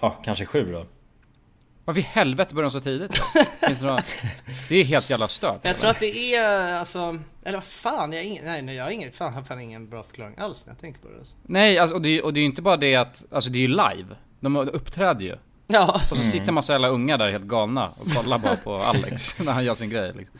Ja, 0.00 0.10
kanske 0.24 0.46
sju 0.46 0.72
då. 0.72 0.84
Varför 1.84 2.00
i 2.00 2.04
helvete 2.04 2.54
börjar 2.54 2.70
de 2.70 2.72
så 2.72 2.80
tidigt 2.80 3.20
det, 3.60 3.82
några... 3.82 4.02
det 4.68 4.76
är 4.76 4.84
helt 4.84 5.10
jävla 5.10 5.28
stört. 5.28 5.60
Jag 5.62 5.76
tror 5.78 5.90
att 5.90 6.00
det 6.00 6.34
är 6.34 6.72
alltså, 6.78 7.18
eller 7.44 7.58
vad 7.58 7.64
fan, 7.64 8.12
jag 8.12 8.18
har 8.20 8.24
ingen, 8.24 8.44
nej, 8.44 8.62
nej 8.62 8.74
jag 8.74 8.84
har 8.84 8.90
ingen, 8.90 9.12
fan, 9.12 9.32
har 9.34 9.42
fan 9.42 9.60
ingen 9.60 9.88
bra 9.88 10.02
förklaring 10.02 10.34
alls 10.38 10.66
när 10.66 10.72
jag 10.72 10.80
tänker 10.80 11.00
på 11.00 11.08
det. 11.08 11.18
Alltså. 11.18 11.36
Nej, 11.42 11.78
alltså, 11.78 11.96
och, 11.96 12.02
det, 12.02 12.08
är- 12.18 12.24
och 12.24 12.32
det 12.32 12.38
är 12.38 12.42
ju 12.42 12.46
inte 12.46 12.62
bara 12.62 12.76
det 12.76 12.96
att, 12.96 13.22
alltså 13.30 13.50
det 13.50 13.58
är 13.58 13.60
ju 13.60 13.68
live. 13.68 14.16
De 14.40 14.56
uppträder 14.56 15.20
ju. 15.26 15.36
Ja, 15.66 16.00
Och 16.10 16.16
så 16.16 16.22
sitter 16.24 16.48
en 16.48 16.54
massa 16.54 16.72
jävla 16.72 16.88
ungar 16.88 17.18
där 17.18 17.30
helt 17.30 17.44
galna 17.44 17.88
och 17.88 18.06
kollar 18.16 18.38
bara 18.38 18.56
på 18.56 18.76
Alex 18.76 19.38
när 19.44 19.52
han 19.52 19.64
gör 19.64 19.74
sin 19.74 19.90
grej 19.90 20.12
liksom. 20.16 20.38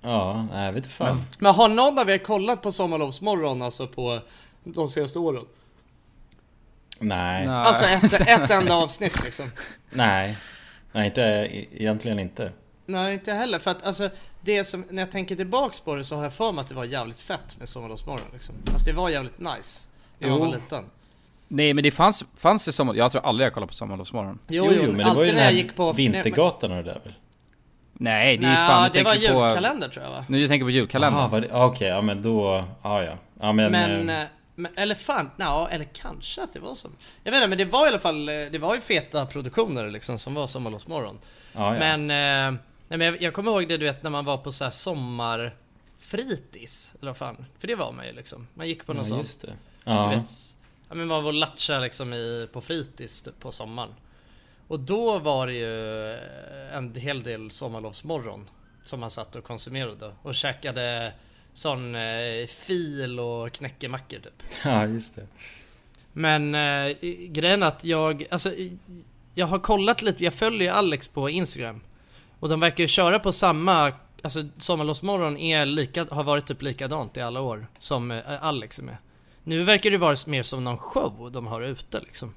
Ja, 0.00 0.46
nej 0.52 0.64
jag 0.64 0.72
vet 0.72 0.84
inte 0.84 0.96
fan. 0.96 1.16
men 1.38 1.54
har 1.54 1.68
någon 1.68 1.98
av 1.98 2.10
er 2.10 2.18
kollat 2.18 2.62
på 2.62 2.72
Sommarlovsmorgon 2.72 3.62
alltså 3.62 3.86
på 3.86 4.20
de 4.64 4.88
senaste 4.88 5.18
åren? 5.18 5.44
Nej. 6.98 7.18
nej. 7.18 7.46
Nej. 7.46 7.54
Alltså 7.56 7.84
ett, 7.84 8.20
ett 8.28 8.50
enda 8.50 8.74
avsnitt 8.74 9.24
liksom. 9.24 9.50
Nej. 9.90 10.36
inte, 10.94 11.22
e- 11.22 11.66
egentligen 11.72 12.18
inte. 12.18 12.52
Nej 12.86 13.14
inte 13.14 13.32
heller 13.32 13.58
för 13.58 13.70
att 13.70 13.84
alltså 13.84 14.10
det 14.40 14.64
som, 14.64 14.84
när 14.90 15.02
jag 15.02 15.10
tänker 15.10 15.36
tillbaks 15.36 15.80
på 15.80 15.94
det 15.94 16.04
så 16.04 16.16
har 16.16 16.22
jag 16.22 16.32
för 16.32 16.52
mig 16.52 16.60
att 16.62 16.68
det 16.68 16.74
var 16.74 16.84
jävligt 16.84 17.20
fett 17.20 17.56
med 17.58 17.68
Sommarlovsmorgon 17.68 18.26
liksom. 18.32 18.54
Alltså 18.72 18.86
det 18.86 18.92
var 18.96 19.08
jävligt 19.10 19.38
nice. 19.38 19.88
När 20.18 20.28
man 20.28 20.38
Jo. 20.38 20.44
var 20.44 20.52
liten. 20.54 20.84
Nej 21.48 21.74
men 21.74 21.84
det 21.84 21.90
fanns, 21.90 22.24
fanns 22.36 22.64
det 22.64 22.72
sommar... 22.72 22.94
Jag 22.94 23.12
tror 23.12 23.26
aldrig 23.26 23.46
jag 23.46 23.54
kollat 23.54 23.68
på 23.68 23.74
Sommarlovsmorgon. 23.74 24.38
Jo, 24.48 24.68
jo, 24.72 24.82
men 24.82 24.96
det 24.96 25.04
var 25.04 25.10
alltid 25.10 25.24
ju 25.24 25.26
den 25.26 25.34
när 25.34 25.42
jag 25.42 25.50
här 25.50 25.56
gick 25.56 25.76
på... 25.76 25.92
Vintergatan 25.92 26.70
och 26.70 26.76
det 26.76 26.82
där 26.82 27.00
väl? 27.04 27.14
Nej, 27.92 28.36
det 28.36 28.46
är 28.46 28.48
Nej, 28.48 28.62
ju 28.62 28.68
fan... 28.68 28.90
det 28.92 28.98
du 28.98 29.04
var 29.04 29.12
tänker 29.12 29.32
på... 29.32 29.46
julkalender 29.46 29.88
tror 29.88 30.04
jag 30.04 30.10
va? 30.12 30.24
Nu 30.28 30.40
jag 30.40 30.48
tänker 30.48 30.64
på 30.64 30.70
det- 31.40 31.48
ah, 31.52 31.64
okej, 31.66 31.88
ja 31.88 32.00
men 32.00 32.22
då... 32.22 32.64
Ja 32.82 33.02
ja. 33.02 33.12
Ja 33.40 33.52
men... 33.52 33.72
Men, 33.72 34.08
eh, 34.08 34.20
eh, 34.20 34.26
Men, 34.58 34.72
eller 34.76 34.94
fan, 34.94 35.30
ja, 35.36 35.68
eller 35.68 35.84
kanske 35.84 36.42
att 36.42 36.52
det 36.52 36.60
var 36.60 36.74
så. 36.74 36.88
Jag 37.24 37.32
vet 37.32 37.38
inte, 37.38 37.48
men 37.48 37.58
det 37.58 37.64
var 37.64 37.86
i 37.86 37.88
alla 37.88 37.98
fall, 37.98 38.28
eh, 38.28 38.34
det 38.34 38.58
var 38.58 38.74
ju 38.74 38.80
feta 38.80 39.26
produktioner 39.26 39.90
liksom 39.90 40.18
som 40.18 40.34
var 40.34 40.46
Sommarlovsmorgon. 40.46 41.18
Ja, 41.52 41.74
ja. 41.74 41.96
Men, 41.96 42.00
eh, 42.00 42.60
nej, 42.88 42.98
men 42.98 43.00
jag, 43.00 43.22
jag 43.22 43.34
kommer 43.34 43.50
ihåg 43.52 43.68
det 43.68 43.76
du 43.76 43.86
vet 43.86 44.02
när 44.02 44.10
man 44.10 44.24
var 44.24 44.36
på 44.36 44.52
så 44.52 44.64
här 44.64 44.70
sommarfritids, 44.70 46.94
eller 47.00 47.10
vad 47.10 47.16
fan. 47.16 47.44
För 47.58 47.68
det 47.68 47.74
var 47.74 47.92
man 47.92 48.06
ju 48.06 48.12
liksom. 48.12 48.46
Man 48.54 48.68
gick 48.68 48.86
på 48.86 48.92
någon 48.92 49.04
ja, 49.04 49.08
sån, 49.08 49.18
just 49.18 49.40
det. 49.40 49.46
du 49.46 49.52
Ja, 49.84 50.08
vet, 50.08 50.30
ja 50.88 50.94
men 50.94 51.06
man 51.08 51.22
var 51.24 51.30
och 51.30 51.34
latcha 51.34 51.78
liksom 51.78 52.12
i, 52.14 52.48
på 52.52 52.60
fritids 52.60 53.22
typ, 53.22 53.40
på 53.40 53.52
sommaren. 53.52 53.94
Och 54.68 54.80
då 54.80 55.18
var 55.18 55.46
det 55.46 55.52
ju 55.52 56.10
eh, 56.14 56.76
en 56.76 56.94
hel 56.94 57.22
del 57.22 57.50
sommarlovsmorgon 57.50 58.50
som 58.84 59.00
man 59.00 59.10
satt 59.10 59.36
och 59.36 59.44
konsumerade 59.44 60.12
och 60.22 60.34
käkade 60.34 61.12
sån 61.56 61.94
eh, 61.94 62.46
fil 62.46 63.20
och 63.20 63.52
knäckemackor 63.52 64.18
typ. 64.18 64.42
ja, 64.64 64.86
just 64.86 65.16
det. 65.16 65.26
Men 66.12 66.54
eh, 66.54 66.96
grejen 67.28 67.62
är 67.62 67.66
att 67.66 67.84
jag, 67.84 68.26
alltså 68.30 68.52
jag 69.34 69.46
har 69.46 69.58
kollat 69.58 70.02
lite, 70.02 70.24
jag 70.24 70.34
följer 70.34 70.72
Alex 70.72 71.08
på 71.08 71.30
Instagram. 71.30 71.80
Och 72.40 72.48
de 72.48 72.60
verkar 72.60 72.84
ju 72.84 72.88
köra 72.88 73.18
på 73.18 73.32
samma, 73.32 73.92
alltså 74.22 74.44
Sommarlovsmorgon 74.58 75.36
är 75.36 75.66
lika, 75.66 76.06
har 76.10 76.24
varit 76.24 76.46
typ 76.46 76.62
likadant 76.62 77.16
i 77.16 77.20
alla 77.20 77.40
år 77.40 77.66
som 77.78 78.10
eh, 78.10 78.42
Alex 78.44 78.78
är 78.78 78.82
med. 78.82 78.96
Nu 79.44 79.64
verkar 79.64 79.90
det 79.90 79.98
vara 79.98 80.16
mer 80.26 80.42
som 80.42 80.64
någon 80.64 80.78
show 80.78 81.30
de 81.32 81.46
har 81.46 81.62
ute 81.62 82.00
liksom. 82.00 82.34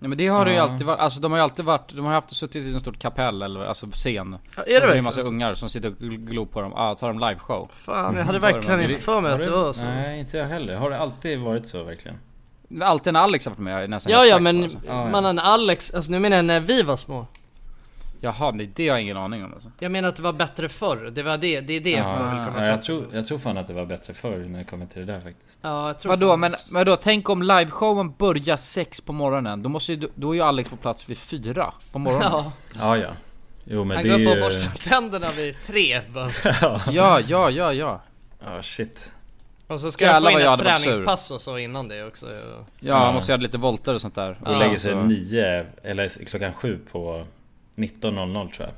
Ja, 0.00 0.08
men 0.08 0.18
det 0.18 0.26
har 0.28 0.44
det 0.44 0.50
ju 0.50 0.56
Ja. 0.56 0.62
alltid 0.62 0.86
varit, 0.86 1.00
alltså 1.00 1.20
de 1.20 1.32
har 1.32 1.38
ju 1.38 1.42
alltid 1.42 1.64
varit, 1.64 1.92
de 1.94 2.04
har 2.04 2.12
haft 2.12 2.36
suttit 2.36 2.66
i 2.66 2.72
en 2.74 2.80
stort 2.80 2.98
kapell 2.98 3.42
eller 3.42 3.64
alltså 3.64 3.86
scen. 3.92 4.38
Ja, 4.56 4.62
och 4.62 4.64
så 4.66 4.70
är 4.72 4.80
det 4.92 4.98
en 4.98 5.04
massa 5.04 5.20
så? 5.22 5.28
ungar 5.28 5.54
som 5.54 5.68
sitter 5.70 5.88
och 5.88 5.94
gl- 5.94 6.16
glor 6.26 6.46
på 6.46 6.60
dem, 6.60 6.72
ja 6.76 6.94
så 6.98 7.06
har 7.06 7.12
de 7.14 7.28
liveshow. 7.28 7.70
Fan, 7.72 8.16
jag 8.16 8.24
hade 8.24 8.40
För 8.40 8.52
verkligen 8.52 8.90
inte 8.90 9.00
för 9.02 9.20
mig 9.20 9.32
att 9.32 9.44
det 9.44 9.50
var 9.50 9.72
så. 9.72 9.84
Nej, 9.84 10.20
inte 10.20 10.38
jag 10.38 10.46
heller. 10.46 10.76
Har 10.76 10.90
det 10.90 10.98
alltid 10.98 11.38
varit 11.40 11.66
så 11.66 11.82
verkligen? 11.84 12.16
Alltid 12.82 13.12
när 13.12 13.20
Alex 13.20 13.44
har 13.46 13.50
varit 13.50 13.58
med, 13.58 13.84
är 13.84 13.88
nästan 13.88 14.12
Ja 14.12 14.24
ja 14.24 14.38
men 14.38 14.62
alltså. 14.64 14.78
Ja, 14.86 14.92
ja. 15.04 15.08
mannen 15.10 15.38
Alex, 15.38 15.94
alltså 15.94 16.10
nu 16.10 16.18
menar 16.18 16.36
jag 16.36 16.44
när 16.44 16.60
vi 16.60 16.82
var 16.82 16.96
små. 16.96 17.26
Jaha, 18.20 18.50
nej, 18.50 18.70
det 18.74 18.88
har 18.88 18.96
jag 18.96 19.02
ingen 19.02 19.16
aning 19.16 19.44
om 19.44 19.52
alltså. 19.54 19.70
Jag 19.78 19.92
menar 19.92 20.08
att 20.08 20.16
det 20.16 20.22
var 20.22 20.32
bättre 20.32 20.68
förr, 20.68 20.96
det 21.14 21.22
var 21.22 21.38
det, 21.38 21.60
det 21.60 21.76
är 21.76 21.80
det 21.80 21.90
jag 21.90 22.14
vill 22.14 22.46
komma 22.46 22.52
Ja, 22.58 22.64
jag, 22.66 22.82
tror, 22.82 23.04
jag 23.12 23.26
tror 23.26 23.38
fan 23.38 23.58
att 23.58 23.66
det 23.66 23.72
var 23.72 23.86
bättre 23.86 24.14
förr 24.14 24.36
när 24.48 24.58
det 24.58 24.64
kommer 24.64 24.86
till 24.86 25.06
det 25.06 25.12
där 25.12 25.20
faktiskt. 25.20 25.58
Ja, 25.62 25.86
jag 25.86 25.98
tror 25.98 26.10
Vadå, 26.10 26.28
fan- 26.28 26.40
men 26.40 26.52
vadå, 26.70 26.96
tänk 26.96 27.28
om 27.28 27.42
liveshowen 27.42 28.12
börjar 28.18 28.56
sex 28.56 29.00
på 29.00 29.12
morgonen, 29.12 29.62
då 29.62 29.68
måste 29.68 29.92
ju, 29.92 30.08
då 30.14 30.30
är 30.30 30.34
ju 30.34 30.42
Alex 30.42 30.70
på 30.70 30.76
plats 30.76 31.08
vid 31.10 31.18
fyra 31.18 31.72
på 31.92 31.98
morgonen. 31.98 32.28
Ja, 32.32 32.52
Ja, 32.78 32.96
ja. 32.96 33.08
Jo 33.64 33.84
men 33.84 33.96
han 33.96 34.06
det 34.06 34.10
går 34.10 34.18
är 34.20 34.36
upp 34.38 34.44
och 34.44 34.50
borstar 34.52 34.88
tänderna 34.90 35.26
vid 35.36 35.56
tre. 35.66 36.00
Ja, 36.90 37.20
ja, 37.20 37.50
ja, 37.50 37.72
ja. 37.72 38.00
Ja, 38.44 38.62
shit. 38.62 39.12
Och 39.66 39.80
så 39.80 39.90
ska 39.92 40.04
jag 40.04 40.12
Jävlar 40.14 40.30
få 40.30 40.34
vad 40.34 40.40
in 40.42 40.46
jag 40.46 40.60
ett 40.72 40.82
träningspass 40.82 41.30
och 41.30 41.40
så 41.40 41.58
innan 41.58 41.88
det 41.88 42.04
också. 42.04 42.26
Ja, 42.26 42.64
Ja. 42.80 42.98
han 42.98 43.14
måste 43.14 43.32
göra 43.32 43.40
lite 43.42 43.58
volter 43.58 43.94
och 43.94 44.00
sånt 44.00 44.14
där. 44.14 44.38
Och 44.44 44.52
Ja, 44.52 44.58
lägger 44.58 44.76
sig 44.76 44.94
nio, 44.94 45.66
eller 45.82 46.24
klockan 46.24 46.52
sju 46.52 46.78
på 46.92 47.24
19.00 47.78 48.50
tror 48.52 48.68
jag. 48.68 48.74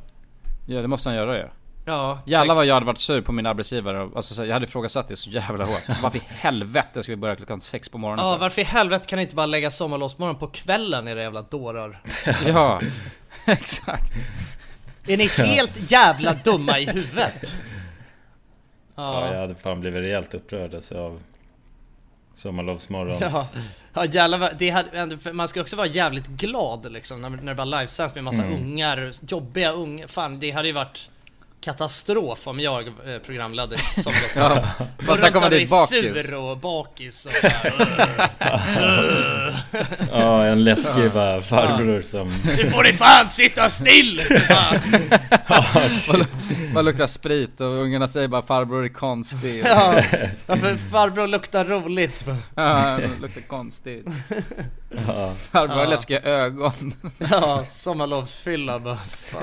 Ja, 0.76 0.82
det 0.82 0.88
måste 0.88 1.08
han 1.08 1.16
göra 1.16 1.36
ju. 1.38 1.44
Ja, 1.84 2.18
Jävlar 2.26 2.54
vad 2.54 2.66
jag 2.66 2.74
hade 2.74 2.86
varit 2.86 2.98
sur 2.98 3.20
på 3.20 3.32
min 3.32 3.46
arbetsgivare. 3.46 4.08
Alltså, 4.16 4.34
så 4.34 4.44
jag 4.44 4.52
hade 4.52 4.66
ifrågasatt 4.66 5.08
det 5.08 5.16
så 5.16 5.30
jävla 5.30 5.64
hårt. 5.64 5.82
Varför 6.02 6.18
i 6.18 6.22
helvete 6.28 7.02
ska 7.02 7.12
vi 7.12 7.16
börja 7.16 7.36
klockan 7.36 7.60
sex 7.60 7.88
på 7.88 7.98
morgonen 7.98 8.24
Ja, 8.26 8.34
för? 8.34 8.40
varför 8.40 8.60
i 8.60 8.64
helvete 8.64 9.06
kan 9.08 9.16
ni 9.16 9.22
inte 9.22 9.34
bara 9.34 9.46
lägga 9.46 9.70
sommarlovsmorgon 9.70 10.36
på 10.36 10.46
kvällen 10.46 11.08
era 11.08 11.22
jävla 11.22 11.42
dårar? 11.42 12.00
Ja, 12.46 12.80
exakt. 13.46 14.12
Är 15.06 15.16
ni 15.16 15.26
helt 15.26 15.90
jävla 15.92 16.34
dumma 16.34 16.78
i 16.78 16.86
huvudet? 16.86 17.56
Ja, 18.96 19.26
Ja, 19.26 19.32
jag 19.32 19.40
hade 19.40 19.54
fan 19.54 19.80
blivit 19.80 20.00
rejält 20.00 20.34
upprörd 20.34 20.74
alltså 20.74 20.98
av 20.98 21.12
ja. 21.12 21.29
Sommarlovsmorgons... 22.40 23.54
ja 23.94 24.04
jävlar 24.04 24.38
vad, 24.38 24.56
det 24.58 24.70
hade, 24.70 25.32
man 25.32 25.48
ska 25.48 25.60
också 25.60 25.76
vara 25.76 25.86
jävligt 25.86 26.26
glad 26.26 26.92
liksom 26.92 27.20
när, 27.20 27.30
när 27.30 27.42
det 27.42 27.54
bara 27.54 27.64
livesänds 27.64 28.14
med 28.14 28.24
massa 28.24 28.42
Mm. 28.42 28.60
ungar, 28.60 29.12
jobbiga 29.28 29.70
ungar. 29.72 30.06
Fan 30.06 30.40
det 30.40 30.50
hade 30.50 30.68
ju 30.68 30.74
varit 30.74 31.08
katastrof 31.60 32.46
om 32.46 32.60
jag 32.60 32.86
eh, 32.88 33.18
programledde 33.26 33.78
sommarlovsmorgon. 33.78 34.62
Ja, 34.78 34.86
Gå 34.98 35.16
bara 35.16 35.30
runt 35.30 35.48
bli 35.48 35.58
dit 35.58 35.70
bakis. 35.70 36.00
sur 36.24 36.34
och 36.34 36.58
bakis 36.58 37.26
och 37.26 37.32
bara, 37.42 38.28
Ja, 40.12 40.44
en 40.46 40.64
läskig 40.64 41.10
bara 41.14 41.40
farbror 41.40 42.02
som... 42.02 42.28
Nu 42.56 42.70
får 42.70 42.82
ni 42.82 42.92
fan 42.92 43.30
sitta 43.30 43.70
still! 43.70 44.20
för 44.20 44.38
fan." 44.38 46.24
Man 46.74 46.84
luktar 46.84 47.06
sprit 47.06 47.60
och 47.60 47.66
ungarna 47.66 48.08
säger 48.08 48.28
bara 48.28 48.42
farbror 48.42 48.84
är 48.84 48.88
konstig. 48.88 49.62
Ja, 49.66 50.02
varför 50.46 50.76
farbror 50.90 51.26
luktar 51.26 51.64
roligt? 51.64 52.24
Ja, 52.54 52.96
det 52.98 53.10
luktar 53.20 53.40
konstigt. 53.40 54.06
Ja, 55.06 55.32
Farbror 55.52 55.74
har 55.74 55.82
Ja. 55.84 55.90
läskiga 55.90 56.20
ögon. 56.20 56.72
Ja, 57.30 57.64
sommarlovsfylla 57.64 58.78
bara. 58.78 58.96
Fan. 59.30 59.42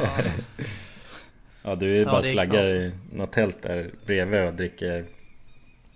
Ja 1.64 1.76
du 1.76 1.86
är 1.92 1.94
ju 1.96 2.02
Ja, 2.02 2.12
bara 2.12 2.24
slaggar 2.24 2.64
i 2.64 2.94
något 3.14 3.32
tält 3.32 3.62
där 3.62 3.92
bredvid 4.06 4.42
och 4.42 4.54
dricker... 4.54 5.06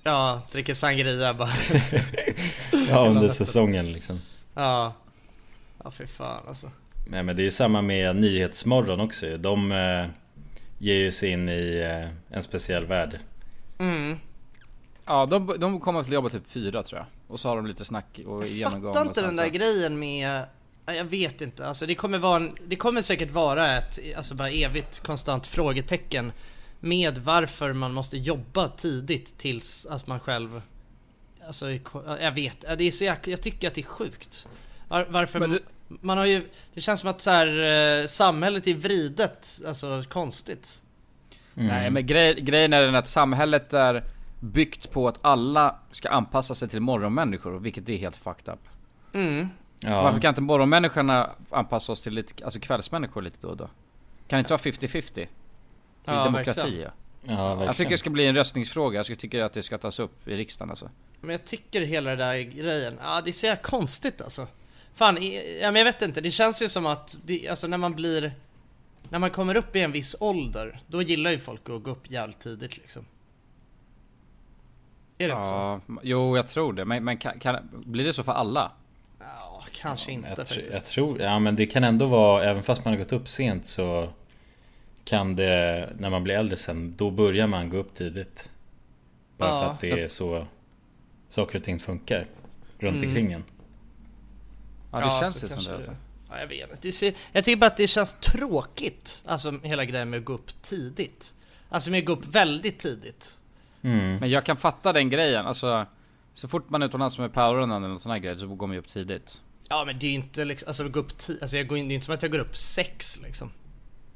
Ja, 0.03 0.41
dricker 0.51 0.73
sangria 0.73 1.33
bara. 1.33 1.49
Ja, 2.89 3.07
under 3.07 3.29
säsongen 3.29 3.91
liksom. 3.93 4.21
Ja. 4.53 4.93
Ja, 5.83 5.91
fy 5.91 6.05
fan 6.07 6.43
alltså. 6.47 6.71
Nej 7.07 7.23
men 7.23 7.35
det 7.35 7.41
är 7.41 7.43
ju 7.45 7.51
samma 7.51 7.81
med 7.81 8.15
Nyhetsmorgon 8.15 8.99
också. 8.99 9.37
De 9.37 9.71
eh, 9.71 10.05
ger 10.77 10.95
ju 10.95 11.11
sig 11.11 11.29
in 11.29 11.49
i 11.49 11.77
eh, 11.79 12.35
en 12.37 12.43
speciell 12.43 12.85
värld. 12.85 13.19
Mm. 13.79 14.17
Ja, 15.05 15.25
de, 15.25 15.55
de 15.59 15.79
kommer 15.79 16.03
till 16.03 16.13
jobbet 16.13 16.31
typ 16.33 16.47
fyra 16.47 16.83
tror 16.83 16.99
jag. 16.99 17.05
Och 17.27 17.39
så 17.39 17.49
har 17.49 17.55
de 17.55 17.65
lite 17.67 17.85
snack 17.85 18.19
och 18.25 18.41
Jag 18.41 18.49
genomgång. 18.49 18.93
fattar 18.93 19.01
och 19.01 19.07
inte 19.07 19.19
sen 19.19 19.27
den 19.27 19.35
där 19.35 19.45
så- 19.47 19.53
grejen 19.53 19.99
med... 19.99 20.43
ja, 20.85 20.93
Jag 20.93 21.03
vet 21.05 21.41
inte, 21.41 21.67
alltså 21.67 21.85
det 21.85 21.95
kommer 21.95 22.17
vara 22.17 22.35
en, 22.35 22.55
Det 22.67 22.75
kommer 22.75 23.01
säkert 23.01 23.31
vara 23.31 23.77
ett, 23.77 23.99
alltså 24.17 24.35
bara 24.35 24.49
evigt 24.49 24.99
konstant 24.99 25.47
frågetecken 25.47 26.31
Med 26.79 27.17
varför 27.17 27.73
man 27.73 27.93
måste 27.93 28.17
jobba 28.17 28.67
tidigt 28.67 29.37
tills 29.37 29.85
att 29.85 30.07
man 30.07 30.19
själv 30.19 30.61
Alltså 31.47 31.71
jag 32.21 32.31
vet, 32.31 32.61
det 32.77 32.83
är 32.83 32.91
så 32.91 33.03
jäk, 33.03 33.27
jag 33.27 33.41
tycker 33.41 33.67
att 33.67 33.73
det 33.75 33.81
är 33.81 33.85
sjukt. 33.85 34.47
Var, 34.87 35.05
Varför 35.09 35.47
det- 35.47 35.59
Man 35.87 36.17
har 36.17 36.25
ju 36.25 36.49
Det 36.73 36.81
känns 36.81 36.99
som 36.99 37.09
att 37.09 37.21
så 37.21 37.31
här, 37.31 37.47
eh, 38.01 38.07
samhället 38.07 38.67
är 38.67 38.73
vridet, 38.73 39.61
alltså 39.67 40.03
konstigt. 40.09 40.81
Nej 41.53 41.89
men 41.91 42.05
grej, 42.07 42.41
grejen 42.41 42.73
är 42.73 42.81
den 42.81 42.95
att 42.95 43.07
samhället 43.07 43.73
är 43.73 44.03
byggt 44.39 44.91
på 44.91 45.07
att 45.07 45.19
alla 45.21 45.75
ska 45.91 46.09
anpassa 46.09 46.55
sig 46.55 46.69
till 46.69 46.79
morgonmänniskor, 46.81 47.59
vilket 47.59 47.89
är 47.89 47.97
helt 47.97 48.15
fucked 48.15 48.53
up. 48.53 48.59
Mm 49.13 49.49
Ja, 49.83 50.01
Varför 50.03 50.19
kan 50.19 50.29
inte 50.29 50.41
morgonmänniskorna 50.41 51.29
anpassa 51.49 51.91
oss 51.91 52.01
till 52.01 52.13
lite, 52.13 52.45
alltså 52.45 52.59
kvällsmänniskor 52.59 53.21
lite 53.21 53.37
då 53.41 53.47
och 53.47 53.57
då? 53.57 53.65
Kan 54.27 54.37
det 54.37 54.39
inte 54.39 54.53
vara 54.53 54.61
50-50? 54.61 55.11
Det 55.15 55.21
är 55.21 55.27
Ja, 56.15 56.23
demokrati 56.23 56.59
verkligen. 56.61 56.81
ja. 56.81 56.91
ja 57.21 57.47
verkligen. 57.47 57.65
Jag 57.65 57.75
tycker 57.75 57.91
det 57.91 57.97
ska 57.97 58.09
bli 58.09 58.25
en 58.27 58.35
röstningsfråga, 58.35 59.03
jag 59.07 59.19
tycker 59.19 59.41
att 59.41 59.53
det 59.53 59.63
ska 59.63 59.77
tas 59.77 59.99
upp 59.99 60.27
i 60.27 60.35
riksdagen 60.37 60.69
alltså. 60.69 60.89
Men 61.21 61.29
jag 61.31 61.45
tycker 61.45 61.81
hela 61.81 62.09
det 62.09 62.15
där 62.15 62.37
grejen, 62.37 62.99
ja 63.03 63.21
det 63.21 63.29
är 63.29 63.33
så 63.33 63.45
jävla 63.45 63.61
konstigt 63.61 64.21
alltså. 64.21 64.47
Fan, 64.93 65.17
ja, 65.61 65.71
men 65.71 65.75
jag 65.75 65.85
vet 65.85 66.01
inte, 66.01 66.21
det 66.21 66.31
känns 66.31 66.61
ju 66.61 66.69
som 66.69 66.85
att, 66.85 67.17
det, 67.25 67.49
alltså 67.49 67.67
när 67.67 67.77
man 67.77 67.93
blir 67.95 68.33
När 69.09 69.19
man 69.19 69.29
kommer 69.29 69.55
upp 69.55 69.75
i 69.75 69.79
en 69.81 69.91
viss 69.91 70.15
ålder, 70.19 70.79
då 70.87 71.01
gillar 71.01 71.31
ju 71.31 71.39
folk 71.39 71.69
att 71.69 71.83
gå 71.83 71.91
upp 71.91 72.11
jävligt 72.11 72.39
tidigt 72.39 72.77
liksom. 72.77 73.05
Är 75.17 75.27
det 75.27 75.33
inte 75.33 75.47
så? 75.47 75.53
Ja, 75.53 75.81
jo 76.03 76.35
jag 76.37 76.47
tror 76.47 76.73
det, 76.73 76.85
men, 76.85 77.03
men 77.03 77.17
kan, 77.17 77.39
kan, 77.39 77.69
blir 77.71 78.05
det 78.05 78.13
så 78.13 78.23
för 78.23 78.31
alla? 78.31 78.71
Ja, 79.63 79.67
kanske 79.81 80.11
inte 80.11 80.27
jag, 80.29 80.35
tr- 80.37 80.37
faktiskt. 80.55 80.73
jag 80.73 80.85
tror, 80.85 81.21
ja 81.21 81.39
men 81.39 81.55
det 81.55 81.65
kan 81.65 81.83
ändå 81.83 82.05
vara, 82.05 82.43
även 82.43 82.63
fast 82.63 82.85
man 82.85 82.93
har 82.93 82.97
gått 82.99 83.13
upp 83.13 83.27
sent 83.27 83.65
så 83.65 84.09
Kan 85.05 85.35
det, 85.35 85.89
när 85.99 86.09
man 86.09 86.23
blir 86.23 86.35
äldre 86.35 86.57
sen, 86.57 86.95
då 86.97 87.11
börjar 87.11 87.47
man 87.47 87.69
gå 87.69 87.77
upp 87.77 87.95
tidigt. 87.95 88.49
Bara 89.37 89.49
Ja. 89.49 89.59
för 89.63 89.71
att 89.71 89.79
det 89.79 89.91
är 90.03 90.07
så 90.07 90.47
Saker 91.27 91.57
och 91.57 91.63
ting 91.63 91.79
funkar 91.79 92.25
Runt 92.79 92.95
Mm. 92.97 93.07
omkring 93.09 93.31
en. 93.33 93.43
Ja 94.91 94.97
det 94.99 95.05
Ja, 95.05 95.19
känns 95.21 95.39
så 95.39 95.45
ju 95.47 95.53
som 95.53 95.63
det 95.63 95.75
alltså. 95.75 95.95
Ja, 96.29 96.39
jag 96.39 96.47
vet 96.47 96.71
inte. 96.71 96.91
Ser, 96.91 97.13
jag 97.31 97.45
tycker 97.45 97.57
bara 97.59 97.67
att 97.67 97.77
det 97.77 97.87
känns 97.87 98.19
tråkigt, 98.19 99.23
alltså 99.25 99.59
hela 99.63 99.85
grejen 99.85 100.09
med 100.09 100.17
att 100.19 100.25
gå 100.25 100.33
upp 100.33 100.61
tidigt. 100.61 101.33
Alltså 101.69 101.91
med 101.91 101.99
att 101.99 102.05
gå 102.05 102.13
upp 102.13 102.25
väldigt 102.25 102.79
tidigt. 102.79 103.37
Mm. 103.81 104.15
Men 104.17 104.29
jag 104.29 104.45
kan 104.45 104.57
fatta 104.57 104.93
den 104.93 105.09
grejen, 105.09 105.45
alltså 105.45 105.85
Så 106.33 106.47
fort 106.47 106.69
man 106.69 106.81
är 106.81 106.85
utomlands 106.85 107.17
med 107.17 107.33
powerrunnen 107.33 107.83
eller 107.83 107.95
sån 107.95 108.11
här 108.11 108.19
grejer 108.19 108.35
så 108.35 108.47
går 108.47 108.67
man 108.67 108.73
ju 108.73 108.79
upp 108.79 108.87
tidigt. 108.87 109.41
Ja 109.71 109.85
men 109.85 109.99
det 109.99 110.05
är 110.05 110.09
ju 110.09 110.15
inte 110.15 110.45
liksom, 110.45 110.67
alltså 110.67 110.89
gå 110.89 110.99
upp 110.99 111.09
ti- 111.11 111.37
alltså 111.41 111.57
jag 111.57 111.67
går 111.67 111.77
in, 111.77 111.87
det 111.87 111.93
är 111.93 111.95
inte 111.95 112.05
som 112.05 112.13
att 112.15 112.21
jag 112.21 112.31
går 112.31 112.39
upp 112.39 112.57
sex 112.57 113.19
liksom. 113.23 113.51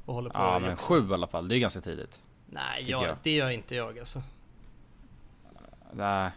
Och 0.04 0.14
håller 0.14 0.30
på 0.30 0.38
Ja 0.38 0.58
men 0.58 0.76
så. 0.76 0.82
sju 0.82 1.10
i 1.10 1.14
alla 1.14 1.26
fall, 1.26 1.48
det 1.48 1.56
är 1.56 1.58
ganska 1.58 1.80
tidigt. 1.80 2.20
Nej, 2.46 2.84
jag, 2.86 3.04
jag. 3.04 3.16
det 3.22 3.30
gör 3.30 3.50
inte 3.50 3.74
jag 3.74 3.98
alltså. 3.98 4.22
Nej. 5.92 6.30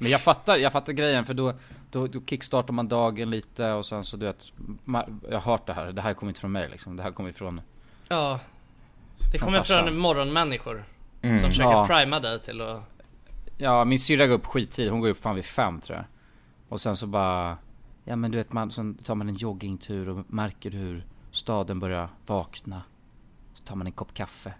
Men 0.00 0.10
jag 0.10 0.20
fattar, 0.20 0.56
jag 0.56 0.72
fattar 0.72 0.92
grejen 0.92 1.24
för 1.24 1.34
då, 1.34 1.54
då, 1.90 2.06
då 2.06 2.20
kickstartar 2.26 2.72
man 2.72 2.88
dagen 2.88 3.30
lite 3.30 3.72
och 3.72 3.86
sen 3.86 4.04
så 4.04 4.16
du 4.16 4.26
vet 4.26 4.52
Jag 5.30 5.40
har 5.40 5.52
hört 5.52 5.66
det 5.66 5.72
här, 5.72 5.92
det 5.92 6.02
här 6.02 6.14
kommer 6.14 6.30
inte 6.30 6.40
från 6.40 6.52
mig 6.52 6.68
liksom, 6.68 6.96
det 6.96 7.02
här 7.02 7.10
kommer 7.12 7.30
ifrån 7.30 7.60
Ja. 8.08 8.40
Det 9.32 9.38
Från 9.38 9.46
kommer 9.46 9.58
farsan. 9.58 9.84
från 9.84 9.96
morgonmänniskor. 9.98 10.84
Mm. 11.22 11.38
Som 11.38 11.50
försöker 11.50 11.70
Ja. 11.70 11.86
prima 11.86 12.20
dig 12.20 12.40
till 12.40 12.60
att... 12.60 12.82
Ja, 13.58 13.84
min 13.84 13.98
syrra 13.98 14.26
går 14.26 14.34
upp 14.34 14.46
skittid. 14.46 14.90
Hon 14.90 15.00
går 15.00 15.08
upp 15.08 15.22
fan 15.22 15.34
vid 15.34 15.44
fem 15.44 15.80
tror 15.80 15.96
jag. 15.96 16.04
Och 16.68 16.80
sen 16.80 16.96
så 16.96 17.06
bara... 17.06 17.56
Ja 18.04 18.16
men 18.16 18.30
du 18.30 18.38
vet, 18.38 18.52
man, 18.52 18.70
så 18.70 18.94
tar 19.04 19.14
man 19.14 19.28
en 19.28 19.34
joggingtur 19.34 20.08
och 20.08 20.24
märker 20.32 20.70
hur 20.70 21.06
staden 21.30 21.80
börjar 21.80 22.08
vakna. 22.26 22.82
Så 23.54 23.64
tar 23.64 23.76
man 23.76 23.86
en 23.86 23.92
kopp 23.92 24.14
kaffe. 24.14 24.54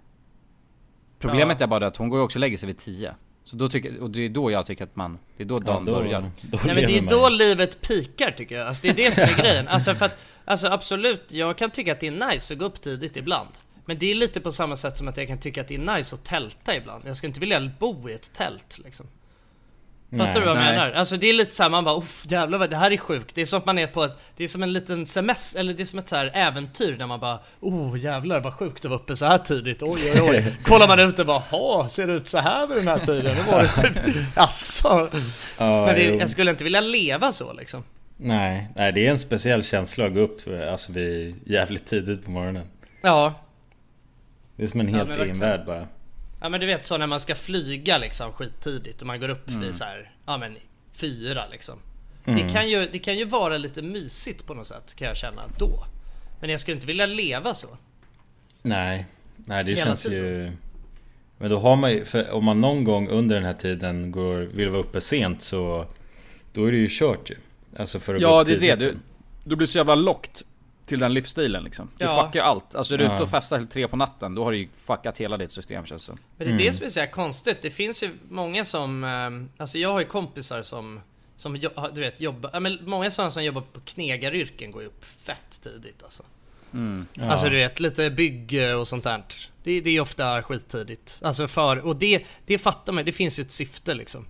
Problemet 1.19 1.61
Ja. 1.61 1.65
är 1.65 1.69
bara 1.69 1.87
att 1.87 1.97
hon 1.97 2.09
går 2.09 2.19
ju 2.19 2.25
också 2.25 2.39
och 2.39 2.41
lägger 2.41 2.59
sig 2.59 2.67
vid 2.67 2.79
tio. 2.79 3.15
Så 3.45 3.57
då 3.57 3.69
tycker, 3.69 4.01
och 4.01 4.11
det 4.11 4.21
är 4.21 4.29
då 4.29 4.51
jag 4.51 4.67
tycker 4.67 4.85
att 4.85 4.97
man, 4.97 5.19
det 5.37 5.43
är 5.43 5.47
då 5.47 5.59
dagen 5.59 5.85
då, 5.85 5.95
börjar. 5.95 6.21
då 6.43 6.59
Nej 6.65 6.75
men 6.75 6.85
det 6.85 6.99
är 6.99 7.03
man 7.03 7.11
då 7.11 7.29
livet 7.29 7.81
pikar 7.81 8.31
tycker 8.31 8.55
jag. 8.59 8.67
Alltså 8.67 8.83
det 8.83 8.89
är 8.89 8.95
det 8.95 9.15
som 9.15 9.25
är 9.25 9.39
grejen. 9.43 9.69
Alltså 9.69 9.95
för 9.95 10.07
att, 10.07 10.17
alltså 10.45 10.69
absolut, 10.69 11.33
jag 11.33 11.59
kan 11.59 11.71
tycka 11.71 11.93
att 11.93 12.01
det 12.01 12.07
är 12.07 12.33
nice 12.33 12.55
att 12.55 12.59
gå 12.59 12.65
upp 12.65 12.81
tidigt 12.81 13.17
ibland. 13.17 13.49
Men 13.85 13.99
det 13.99 14.11
är 14.11 14.15
lite 14.15 14.41
på 14.41 14.53
samma 14.53 14.77
sätt 14.77 14.97
som 14.97 15.09
att 15.09 15.17
jag 15.17 15.29
kan 15.29 15.39
tycka 15.39 15.61
att 15.61 15.69
det 15.69 15.75
är 15.75 15.97
nice 15.97 16.15
att 16.15 16.25
tälta 16.25 16.77
ibland. 16.77 17.03
Jag 17.07 17.17
skulle 17.17 17.29
inte 17.29 17.41
vilja 17.41 17.71
bo 17.79 18.09
i 18.09 18.13
ett 18.13 18.33
tält 18.33 18.79
liksom. 18.85 19.07
Fattar 20.19 20.41
du 20.41 20.41
vad 20.41 20.49
jag 20.49 20.57
nej. 20.57 20.73
menar? 20.73 20.93
Alltså 20.93 21.17
det 21.17 21.27
är 21.29 21.33
lite 21.33 21.55
såhär, 21.55 21.71
man 21.71 21.85
bara 21.85 21.99
Uff, 21.99 22.25
jävlar 22.29 22.59
vad 22.59 22.71
det 22.71 22.77
här 22.77 22.91
är 22.91 22.97
sjukt. 22.97 23.35
Det 23.35 23.41
är 23.43 23.47
som 23.47 23.59
att 23.59 23.67
man 23.67 23.79
är 23.79 23.87
på 23.87 24.05
ett, 24.05 24.19
det 24.37 24.45
är 24.45 24.49
som 24.49 24.63
en 24.63 24.73
liten 24.73 25.07
semester, 25.07 25.61
eller 25.61 25.75
det 25.75 25.83
är 25.83 25.85
som 25.85 25.99
ett 25.99 26.09
så 26.09 26.17
här 26.17 26.31
äventyr 26.35 26.97
där 26.99 27.07
man 27.07 27.21
bara 27.21 27.39
Oh 27.61 27.99
jävlar 28.01 28.41
vad 28.41 28.55
sjukt 28.55 28.85
att 28.85 28.91
vara 28.91 29.01
uppe 29.01 29.17
så 29.17 29.25
här 29.27 29.39
tidigt, 29.39 29.83
oj 29.83 29.99
oj 30.15 30.21
oj. 30.23 30.57
Kollar 30.65 30.89
man 30.89 30.99
ut 31.01 31.19
och 31.19 31.27
bara 31.27 31.43
Jaha, 31.53 31.89
ser 31.89 32.07
det 32.07 32.13
ut 32.13 32.29
så 32.29 32.39
här 32.39 32.67
vid 32.67 32.77
den 32.77 32.89
här 32.89 32.99
tiden? 32.99 33.37
Det 33.37 33.53
var 33.53 33.63
det 33.63 33.69
sjukt. 33.69 34.17
Alltså. 34.37 35.11
Ja, 35.59 35.87
Men 35.87 35.95
det, 35.95 36.03
jag 36.05 36.31
skulle 36.31 36.51
inte 36.51 36.65
vilja 36.65 36.81
leva 36.81 37.33
så 37.33 37.53
liksom. 37.53 37.85
Nej, 38.17 38.69
nej, 38.77 38.93
det 38.93 39.07
är 39.07 39.11
en 39.11 39.19
speciell 39.19 39.65
känsla 39.65 40.07
att 40.07 40.15
gå 40.15 40.21
upp 40.21 40.41
alltså 40.71 40.93
vid 40.93 41.37
jävligt 41.47 41.87
tidigt 41.87 42.25
på 42.25 42.31
morgonen. 42.31 42.67
Ja. 43.03 43.35
Det 44.57 44.63
är 44.63 44.67
som 44.67 44.81
en 44.81 44.89
Ja, 44.89 44.97
helt 44.97 45.09
men 45.09 45.21
egen 45.21 45.39
värld 45.39 45.67
bara. 45.67 45.87
Ja 46.41 46.49
men 46.49 46.61
du 46.61 46.67
vet 46.67 46.87
så 46.87 46.97
när 46.97 47.07
man 47.07 47.21
ska 47.21 47.35
flyga 47.35 47.99
liksom 47.99 48.33
skittidigt 48.33 49.01
och 49.01 49.07
man 49.07 49.21
går 49.21 49.29
upp 49.29 49.49
Mm. 49.49 49.61
vid 49.61 49.75
så 49.77 49.85
här, 49.85 50.11
ja 50.27 50.39
men 50.39 50.57
fyra 50.93 51.45
liksom. 51.53 51.79
Det, 52.25 52.49
kan 52.53 52.69
ju, 52.71 52.89
det 52.93 52.99
kan 52.99 53.19
ju 53.19 53.25
vara 53.25 53.59
lite 53.59 53.83
mysigt 53.83 54.47
på 54.47 54.55
något 54.55 54.67
sätt 54.67 54.95
kan 54.97 55.09
jag 55.09 55.17
känna 55.17 55.43
då. 55.59 55.85
Men 56.41 56.51
jag 56.51 56.61
skulle 56.61 56.75
inte 56.75 56.87
vilja 56.87 57.07
leva 57.07 57.55
så. 57.55 57.67
Nej, 58.63 59.07
nej 59.37 59.65
det 59.65 59.71
Hela 59.73 59.85
känns 59.85 60.03
tiden. 60.03 60.25
ju... 60.25 60.53
Men 61.39 61.51
då 61.51 61.59
har 61.59 61.77
man 61.77 61.93
ju, 61.93 62.05
för 62.05 62.31
om 62.31 62.45
man 62.45 62.61
någon 62.61 62.85
gång 62.85 63.09
under 63.09 63.37
den 63.37 63.45
här 63.45 63.53
tiden 63.55 64.11
går, 64.13 64.37
vill 64.37 64.69
vara 64.69 64.81
uppe 64.81 65.01
sent 65.01 65.43
så 65.43 65.87
Då 66.53 66.65
är 66.65 66.73
det 66.73 66.79
ju 66.79 66.89
kört 66.91 67.31
ju 67.31 67.37
Alltså 67.77 67.99
för 68.01 68.15
att 68.15 68.21
Ja 68.21 68.45
det 68.45 68.53
är 68.55 68.59
det, 68.61 68.77
du, 68.77 68.97
du 69.45 69.57
blir 69.57 69.67
så 69.67 69.79
jävla 69.79 69.95
lockt 69.95 70.43
till 70.91 71.01
den 71.01 71.15
livsstilen 71.15 71.65
liksom. 71.65 71.89
Du 71.99 72.05
Ja. 72.05 72.25
fuckar 72.27 72.43
allt. 72.45 72.75
Alltså 72.75 72.95
är 72.95 72.99
du 72.99 73.05
Ja. 73.05 73.15
ute 73.15 73.23
och 73.23 73.31
festar 73.31 73.59
till 73.59 73.67
tre 73.69 73.89
på 73.89 73.97
natten, 73.97 74.35
då 74.35 74.45
har 74.45 74.53
du 74.53 74.59
ju 74.59 74.69
fuckat 74.77 75.19
hela 75.19 75.37
ditt 75.37 75.53
system 75.53 75.87
känns 75.87 76.07
det. 76.07 76.13
Men 76.37 76.47
det 76.49 76.53
är 76.55 76.67
det 76.67 76.73
som 76.73 76.87
är 76.87 76.91
så 76.91 77.01
här 77.01 77.07
konstigt. 77.07 77.59
Det 77.63 77.71
finns 77.71 78.03
ju 78.03 78.11
många 78.29 78.65
som, 78.65 79.05
eh, 79.05 79.61
alltså 79.63 79.79
jag 79.79 79.93
har 79.93 80.01
ju 80.01 80.07
kompisar 80.07 80.63
som, 80.63 81.01
som 81.37 81.53
du 81.95 82.01
vet 82.01 82.21
jobbar, 82.21 82.61
men 82.61 82.79
många 82.85 83.11
sådana 83.11 83.31
som 83.31 83.45
jobbar 83.45 83.63
på 83.73 83.81
knegaryrken 83.81 84.71
går 84.71 84.83
ju 84.83 84.89
upp 84.89 85.05
fett 85.05 85.61
tidigt 85.63 86.03
alltså. 86.03 86.23
Ja. 87.15 87.25
Alltså 87.31 87.49
du 87.49 87.57
vet, 87.57 87.81
lite 87.81 88.11
bygge 88.11 88.75
och 88.75 88.89
sånt 88.89 89.05
där. 89.05 89.23
Det, 89.65 89.81
det 89.81 89.91
är 89.91 90.01
ofta 90.01 90.43
skittidigt. 90.43 91.19
Alltså 91.23 91.49
för, 91.49 91.77
och 91.79 91.97
det, 91.97 92.25
det 92.47 92.59
fattar 92.59 92.93
man, 92.93 93.05
det 93.05 93.13
finns 93.13 93.39
ju 93.39 93.43
ett 93.43 93.53
syfte 93.53 93.95
liksom. 93.95 94.27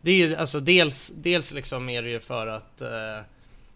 Det 0.00 0.10
är 0.10 0.14
ju 0.14 0.36
alltså 0.36 0.60
dels, 0.60 1.12
dels 1.16 1.52
liksom 1.52 1.88
är 1.88 2.02
det 2.02 2.10
ju 2.10 2.20
för 2.20 2.46
att 2.46 2.80
eh, 2.80 2.88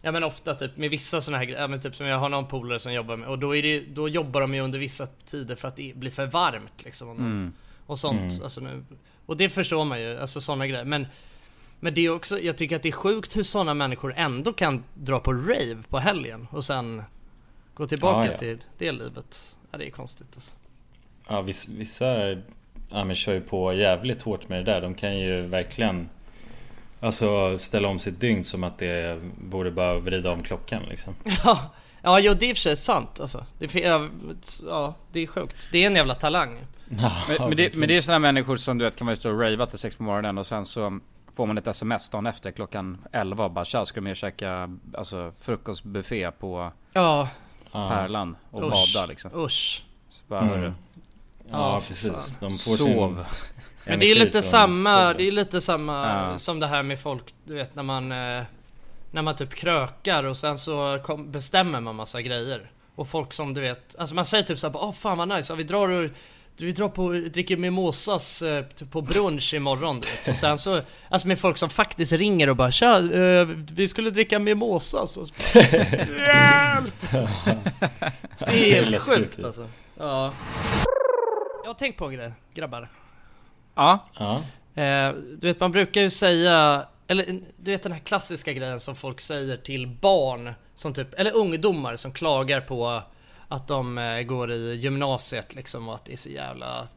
Ja 0.05 0.13
men 0.13 0.25
ofta 0.25 0.55
typ 0.55 0.77
med 0.77 0.91
vissa 0.91 1.21
såna 1.21 1.39
här 1.39 1.45
grejer, 1.45 1.69
ja, 1.69 1.79
typ 1.79 1.97
som 1.97 2.07
jag 2.07 2.19
har 2.19 2.29
någon 2.29 2.47
polare 2.47 2.79
som 2.79 2.93
jobbar 2.93 3.17
med 3.17 3.29
och 3.29 3.39
då 3.39 3.57
är 3.57 3.63
det 3.63 3.81
då 3.81 4.09
jobbar 4.09 4.41
de 4.41 4.55
ju 4.55 4.61
under 4.61 4.79
vissa 4.79 5.07
tider 5.07 5.55
för 5.55 5.69
att 5.69 5.77
det 5.77 5.93
blir 5.97 6.11
för 6.11 6.27
varmt 6.27 6.85
liksom. 6.85 7.09
Och, 7.09 7.91
och 7.93 7.99
sånt. 7.99 8.43
Alltså, 8.43 8.61
nu, 8.61 8.85
och 9.27 9.37
det 9.37 9.49
förstår 9.49 9.85
man 9.85 10.01
ju, 10.01 10.19
alltså 10.19 10.41
sådana 10.41 10.67
grejer. 10.67 10.85
Men 10.85 11.07
men 11.81 11.95
det 11.95 12.01
är 12.01 12.11
också, 12.11 12.41
jag 12.41 12.57
tycker 12.57 12.77
att 12.77 12.83
det 12.83 12.89
är 12.89 12.93
sjukt 12.93 13.37
hur 13.37 13.43
sådana 13.43 13.75
människor 13.75 14.15
ändå 14.17 14.53
kan 14.53 14.85
dra 14.95 15.21
på 15.21 15.33
rave 15.33 15.83
på 15.89 15.99
helgen 15.99 16.47
och 16.51 16.65
sen 16.65 17.03
gå 17.75 17.87
tillbaka 17.87 18.27
Ja, 18.27 18.33
ja. 18.33 18.39
till 18.39 18.59
det 18.79 18.93
livet. 18.93 19.57
Ja, 19.71 19.79
det 19.79 19.87
är 19.87 19.91
konstigt 19.91 20.29
alltså. 20.35 20.55
Ja 21.29 21.43
vissa, 21.43 21.71
vissa 21.73 22.29
ja, 22.91 23.05
men 23.05 23.15
kör 23.17 23.33
ju 23.33 23.41
på 23.41 23.73
jävligt 23.73 24.23
hårt 24.23 24.49
med 24.49 24.65
det 24.65 24.73
där 24.73 24.81
De 24.81 24.95
kan 24.95 25.19
ju 25.19 25.43
verkligen 25.43 26.09
Alltså 27.05 27.59
ställa 27.59 27.89
om 27.89 27.99
sitt 27.99 28.21
dygn 28.21 28.45
som 28.45 28.65
att 28.65 28.79
det 28.79 29.21
borde 29.39 29.71
bara 29.71 29.99
vrida 29.99 30.33
om 30.33 30.43
klockan 30.43 30.83
liksom 30.89 31.15
Ja, 31.45 31.71
ja 32.03 32.21
jo, 32.21 32.35
det 32.35 32.47
är 32.47 32.51
i 32.51 32.53
och 32.53 32.57
för 32.57 32.63
sig 32.63 32.77
sant 32.77 33.21
alltså. 33.21 33.47
Det, 33.59 33.75
är 33.75 34.11
ja, 34.69 34.95
det 35.13 35.21
är 35.21 35.27
sjukt. 35.27 35.69
Det 35.73 35.83
är 35.83 35.87
en 35.87 35.97
jävla 35.97 36.15
talang. 36.15 36.59
ja, 36.89 37.13
Men, 37.29 37.49
men, 37.49 37.57
det, 37.57 37.75
men 37.75 37.89
det 37.89 37.97
är 37.97 38.01
sådana 38.01 38.19
människor 38.19 38.57
som 38.57 38.79
du 38.79 38.85
vet 38.85 38.97
kan 38.97 39.07
vara 39.07 39.15
ute 39.15 39.29
och 39.29 39.41
rava 39.41 39.67
till 39.67 39.79
sex 39.79 39.97
på 39.97 40.03
morgonen 40.03 40.39
och 40.39 40.47
sen 40.47 40.65
så 40.65 40.99
får 41.37 41.47
man 41.47 41.59
ett 41.59 41.67
sms 41.67 42.09
dagen 42.11 42.27
efter 42.27 42.51
klockan 42.51 42.99
11 43.13 43.45
och 43.45 43.51
bara 43.51 43.65
tja 43.65 43.85
ska 43.85 44.01
du 44.01 44.05
med 44.05 44.11
och 44.11 44.17
käka 44.17 44.71
alltså, 44.95 45.33
frukostbuffé 45.41 46.31
på 46.31 46.73
Ja, 46.93 47.29
ja, 47.73 47.89
Pärlan 47.89 48.37
och 48.51 48.63
Usch. 48.67 48.95
bada 48.95 49.07
liksom. 49.07 49.31
usch. 49.35 49.85
Så 50.09 50.23
bara, 50.29 50.41
Mm. 50.41 50.75
Ja 51.51 51.73
Ja, 51.75 51.83
precis 51.89 52.37
De 52.41 52.51
får 52.51 52.77
sov. 52.77 53.25
Men 53.87 54.01
det 54.01 54.07
är 54.11 54.15
lite 54.15 54.43
samma, 54.43 54.93
solen. 54.93 55.17
det 55.17 55.25
är 55.27 55.31
lite 55.33 55.61
samma 55.61 56.07
Ja. 56.31 56.39
som 56.39 56.61
det 56.61 56.67
här 56.67 56.83
med 56.83 57.01
folk, 57.01 57.35
du 57.45 57.55
vet 57.55 57.75
när 57.75 57.83
man 57.83 58.13
eh, 58.13 58.43
När 59.11 59.23
man 59.23 59.37
typ 59.37 59.55
krökar 59.55 60.25
och 60.25 60.37
sen 60.37 60.59
så 60.59 60.99
kom, 61.05 61.31
bestämmer 61.33 61.81
man 61.81 61.97
massa 61.97 62.23
grejer 62.23 62.71
Och 62.95 63.09
folk 63.09 63.33
som 63.33 63.55
du 63.55 63.61
vet, 63.61 63.95
alltså 63.99 64.15
man 64.15 64.25
säger 64.25 64.45
typ 64.45 64.59
såhär 64.59 64.77
åh 64.77 64.93
fan 64.93 65.19
vad 65.19 65.29
nice, 65.29 65.53
ja, 65.53 65.57
vi 65.57 65.65
drar 65.65 65.89
och 65.89 66.11
vi 66.57 66.73
drar 66.73 66.89
på, 66.89 67.13
dricker 67.13 67.57
mimosas 67.57 68.43
eh, 68.43 68.65
typ 68.65 68.91
på 68.91 69.01
brunch 69.03 69.55
imorgon 69.55 70.01
du 70.01 70.07
vet. 70.09 70.29
Och 70.29 70.37
sen 70.37 70.59
så, 70.59 70.81
alltså 71.09 71.29
med 71.29 71.39
folk 71.39 71.59
som 71.59 71.71
faktiskt 71.71 72.13
ringer 72.13 72.49
och 72.49 72.57
bara 72.57 72.73
Tja, 72.73 72.97
eh, 72.99 73.45
vi 73.73 73.89
skulle 73.89 74.11
dricka 74.11 74.39
mimosas 74.39 75.17
och 75.17 75.29
så 75.29 75.59
Hjälp! 75.59 77.11
Det 78.39 78.71
är 78.73 78.83
helt 78.83 79.03
sjukt 79.03 79.45
alltså 79.45 79.69
Ja 79.99 80.33
har 81.75 81.79
tänkt 81.79 81.99
på 81.99 82.05
en 82.05 82.15
grej, 82.15 82.33
grabbar 82.55 82.89
Ja, 83.75 84.05
Ja, 84.19 84.43
Eh, 84.75 85.13
du 85.13 85.47
vet 85.47 85.61
man 85.61 85.73
brukar 85.73 86.01
ju 86.01 86.11
säga, 86.11 86.87
eller 87.07 87.41
du 87.57 87.71
vet 87.71 87.83
den 87.83 87.93
här 87.93 87.99
klassiska 87.99 88.53
grejen 88.53 88.81
som 88.81 88.97
folk 88.97 89.21
säger 89.21 89.57
till 89.57 89.87
barn 89.87 90.55
som 90.75 90.95
typ, 90.95 91.15
eller 91.15 91.37
ungdomar 91.37 91.97
som 91.97 92.13
klagar 92.13 92.61
på 92.61 93.03
att 93.49 93.69
de 93.69 93.99
eh, 93.99 94.23
går 94.23 94.53
i 94.53 94.75
gymnasiet 94.75 95.55
liksom 95.55 95.89
och 95.89 95.95
att 95.95 96.05
det 96.05 96.13
är 96.13 96.17
så 96.17 96.29
jävla 96.29 96.89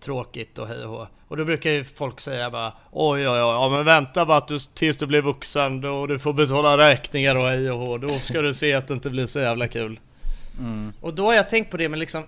tråkigt 0.00 0.58
och 0.58 0.68
hej 0.68 0.84
och 0.84 0.90
hå. 0.90 1.06
Och 1.28 1.36
då 1.36 1.44
brukar 1.44 1.70
ju 1.70 1.84
folk 1.84 2.20
säga 2.20 2.50
bara 2.50 2.72
Oj 2.90 3.20
oj 3.20 3.28
oj, 3.28 3.38
ja 3.38 3.68
men 3.68 3.84
vänta 3.84 4.26
bara 4.26 4.38
att 4.38 4.48
du, 4.48 4.58
tills 4.58 4.96
du 4.96 5.06
blir 5.06 5.22
vuxen 5.22 5.80
då 5.80 6.06
du 6.06 6.18
får 6.18 6.32
betala 6.32 6.78
räkningar 6.78 7.34
och 7.34 7.46
hej 7.46 7.70
och 7.70 7.78
hå. 7.78 7.98
Då 7.98 8.08
ska 8.08 8.40
du 8.40 8.54
se 8.54 8.74
att 8.74 8.88
det 8.88 8.94
inte 8.94 9.10
blir 9.10 9.26
så 9.26 9.40
jävla 9.40 9.68
kul. 9.68 10.00
Och 11.00 11.14
då 11.14 11.26
har 11.26 11.34
jag 11.34 11.50
tänkt 11.50 11.70
på 11.70 11.76
det 11.76 11.88
men 11.88 11.98
liksom 11.98 12.24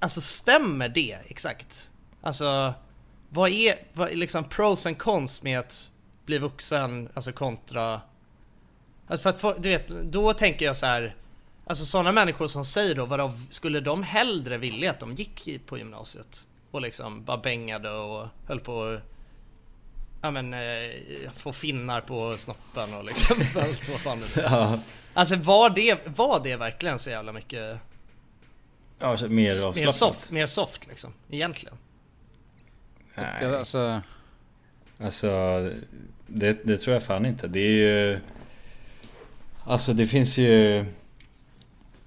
Alltså 0.00 0.20
stämmer 0.20 0.88
det 0.88 1.18
exakt? 1.28 1.90
Alltså 2.20 2.74
vad 3.28 3.50
är, 3.50 3.78
vad 3.92 4.10
är 4.10 4.16
liksom 4.16 4.44
pros 4.44 4.86
and 4.86 4.98
cons 4.98 5.42
med 5.42 5.58
att 5.58 5.90
bli 6.26 6.38
vuxen, 6.38 7.08
alltså 7.14 7.32
kontra... 7.32 8.00
Alltså 9.06 9.22
för 9.22 9.30
att 9.30 9.40
få, 9.40 9.52
du 9.52 9.68
vet, 9.68 9.88
då 9.88 10.34
tänker 10.34 10.64
jag 10.64 10.76
så 10.76 10.86
här. 10.86 11.16
Alltså 11.66 11.86
sådana 11.86 12.12
människor 12.12 12.48
som 12.48 12.64
säger 12.64 12.94
då, 12.94 13.06
vadå, 13.06 13.32
skulle 13.50 13.80
de 13.80 14.02
hellre 14.02 14.58
vilja 14.58 14.90
att 14.90 15.00
de 15.00 15.14
gick 15.14 15.66
på 15.66 15.78
gymnasiet? 15.78 16.46
Och 16.70 16.80
liksom 16.80 17.24
bara 17.24 17.36
bängade 17.36 17.90
och 17.90 18.28
höll 18.46 18.60
på 18.60 18.84
att 18.84 19.02
Ja 20.24 20.30
men, 20.30 20.54
eh, 20.54 21.30
få 21.36 21.52
finnar 21.52 22.00
på 22.00 22.38
snoppen 22.38 22.94
och 22.94 23.04
liksom 23.04 23.36
allt 23.56 23.88
vad 23.88 24.00
fan 24.00 24.20
det 24.20 24.40
är. 24.40 24.42
ja. 24.42 24.78
Alltså 25.14 25.36
var 25.36 25.70
det, 25.70 26.06
var 26.06 26.40
det 26.40 26.56
verkligen 26.56 26.98
så 26.98 27.10
jävla 27.10 27.32
mycket 27.32 27.78
ja 29.02 29.16
så 29.16 29.28
mer 29.28 29.34
mer 29.34 29.66
avslappnat. 29.66 29.94
soft, 29.94 30.30
mer 30.30 30.46
soft 30.46 30.86
liksom, 30.88 31.12
egentligen? 31.30 31.76
Nej, 33.14 33.56
alltså, 33.56 34.00
alltså 34.98 35.30
det, 36.26 36.66
det 36.66 36.76
tror 36.78 36.94
jag 36.94 37.02
fan 37.02 37.26
inte. 37.26 37.46
Det 37.48 37.60
är 37.60 37.70
ju 37.72 38.20
Alltså 39.64 39.92
det 39.92 40.06
finns 40.06 40.38
ju 40.38 40.84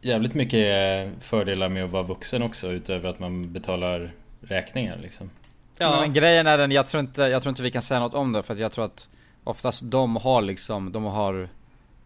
Jävligt 0.01 0.33
mycket 0.33 1.09
fördelar 1.19 1.69
med 1.69 1.83
att 1.83 1.91
vara 1.91 2.03
vuxen 2.03 2.41
också 2.41 2.71
utöver 2.71 3.09
att 3.09 3.19
man 3.19 3.53
betalar 3.53 4.11
räkningar 4.41 4.97
liksom. 4.97 5.29
Ja, 5.77 5.99
Men 6.01 6.13
grejen 6.13 6.47
är 6.47 6.57
den, 6.57 6.71
jag 6.71 6.87
tror, 6.87 7.01
inte, 7.01 7.21
jag 7.21 7.41
tror 7.41 7.49
inte 7.49 7.63
vi 7.63 7.71
kan 7.71 7.81
säga 7.81 7.99
något 7.99 8.13
om 8.13 8.31
det 8.31 8.43
för 8.43 8.53
att 8.53 8.59
jag 8.59 8.71
tror 8.71 8.85
att 8.85 9.09
oftast 9.43 9.81
de 9.83 10.15
har 10.15 10.41
liksom, 10.41 10.91
de 10.91 11.03
har 11.03 11.49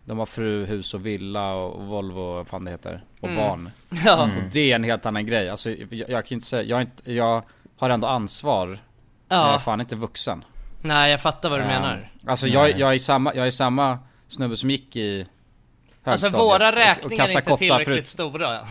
De 0.10 0.18
har 0.20 0.26
fru, 0.26 0.66
hus 0.66 0.94
och 0.94 1.06
villa 1.06 1.56
och 1.56 1.86
Volvo 1.86 2.20
och 2.22 2.36
vad 2.36 2.48
fan 2.48 2.66
det 2.66 2.72
heter. 2.72 3.04
Och 3.20 3.28
Mm. 3.30 3.40
barn. 3.42 3.72
ja. 4.06 4.22
Och 4.24 4.30
det 4.52 4.72
är 4.72 4.76
en 4.76 4.84
helt 4.84 5.06
annan 5.06 5.26
grej. 5.26 5.50
Alltså 5.50 5.70
jag, 5.72 6.10
jag 6.10 6.26
kan 6.26 6.36
inte 6.36 6.48
säga, 6.48 6.64
jag, 6.64 6.78
är 6.78 6.82
inte, 6.82 7.12
jag 7.14 7.44
har 7.78 7.90
ändå 7.90 8.08
ansvar. 8.08 8.68
Men 8.68 9.38
jag 9.40 9.48
är 9.48 9.52
ja. 9.52 9.60
fan 9.60 9.80
inte 9.80 9.96
vuxen. 9.96 10.44
Nej 10.82 11.12
jag 11.12 11.22
fattar 11.22 11.50
vad 11.50 11.60
du 11.60 11.64
Ehm, 11.64 11.70
menar. 11.70 12.12
Alltså 12.28 12.48
jag, 12.48 12.80
jag 12.80 12.94
är 12.94 13.00
samma, 13.00 13.36
jag 13.36 13.48
är 13.48 13.52
samma 13.52 14.00
snubbe 14.28 14.58
som 14.58 14.70
gick 14.70 14.96
i 14.96 15.26
Alltså 16.04 16.30
våra 16.30 16.72
räkningar 16.72 17.24
är 17.28 17.38
inte 17.38 17.58
tillräckligt 17.58 17.88
förut. 17.88 18.08
stora. 18.08 18.54
Ja. 18.54 18.66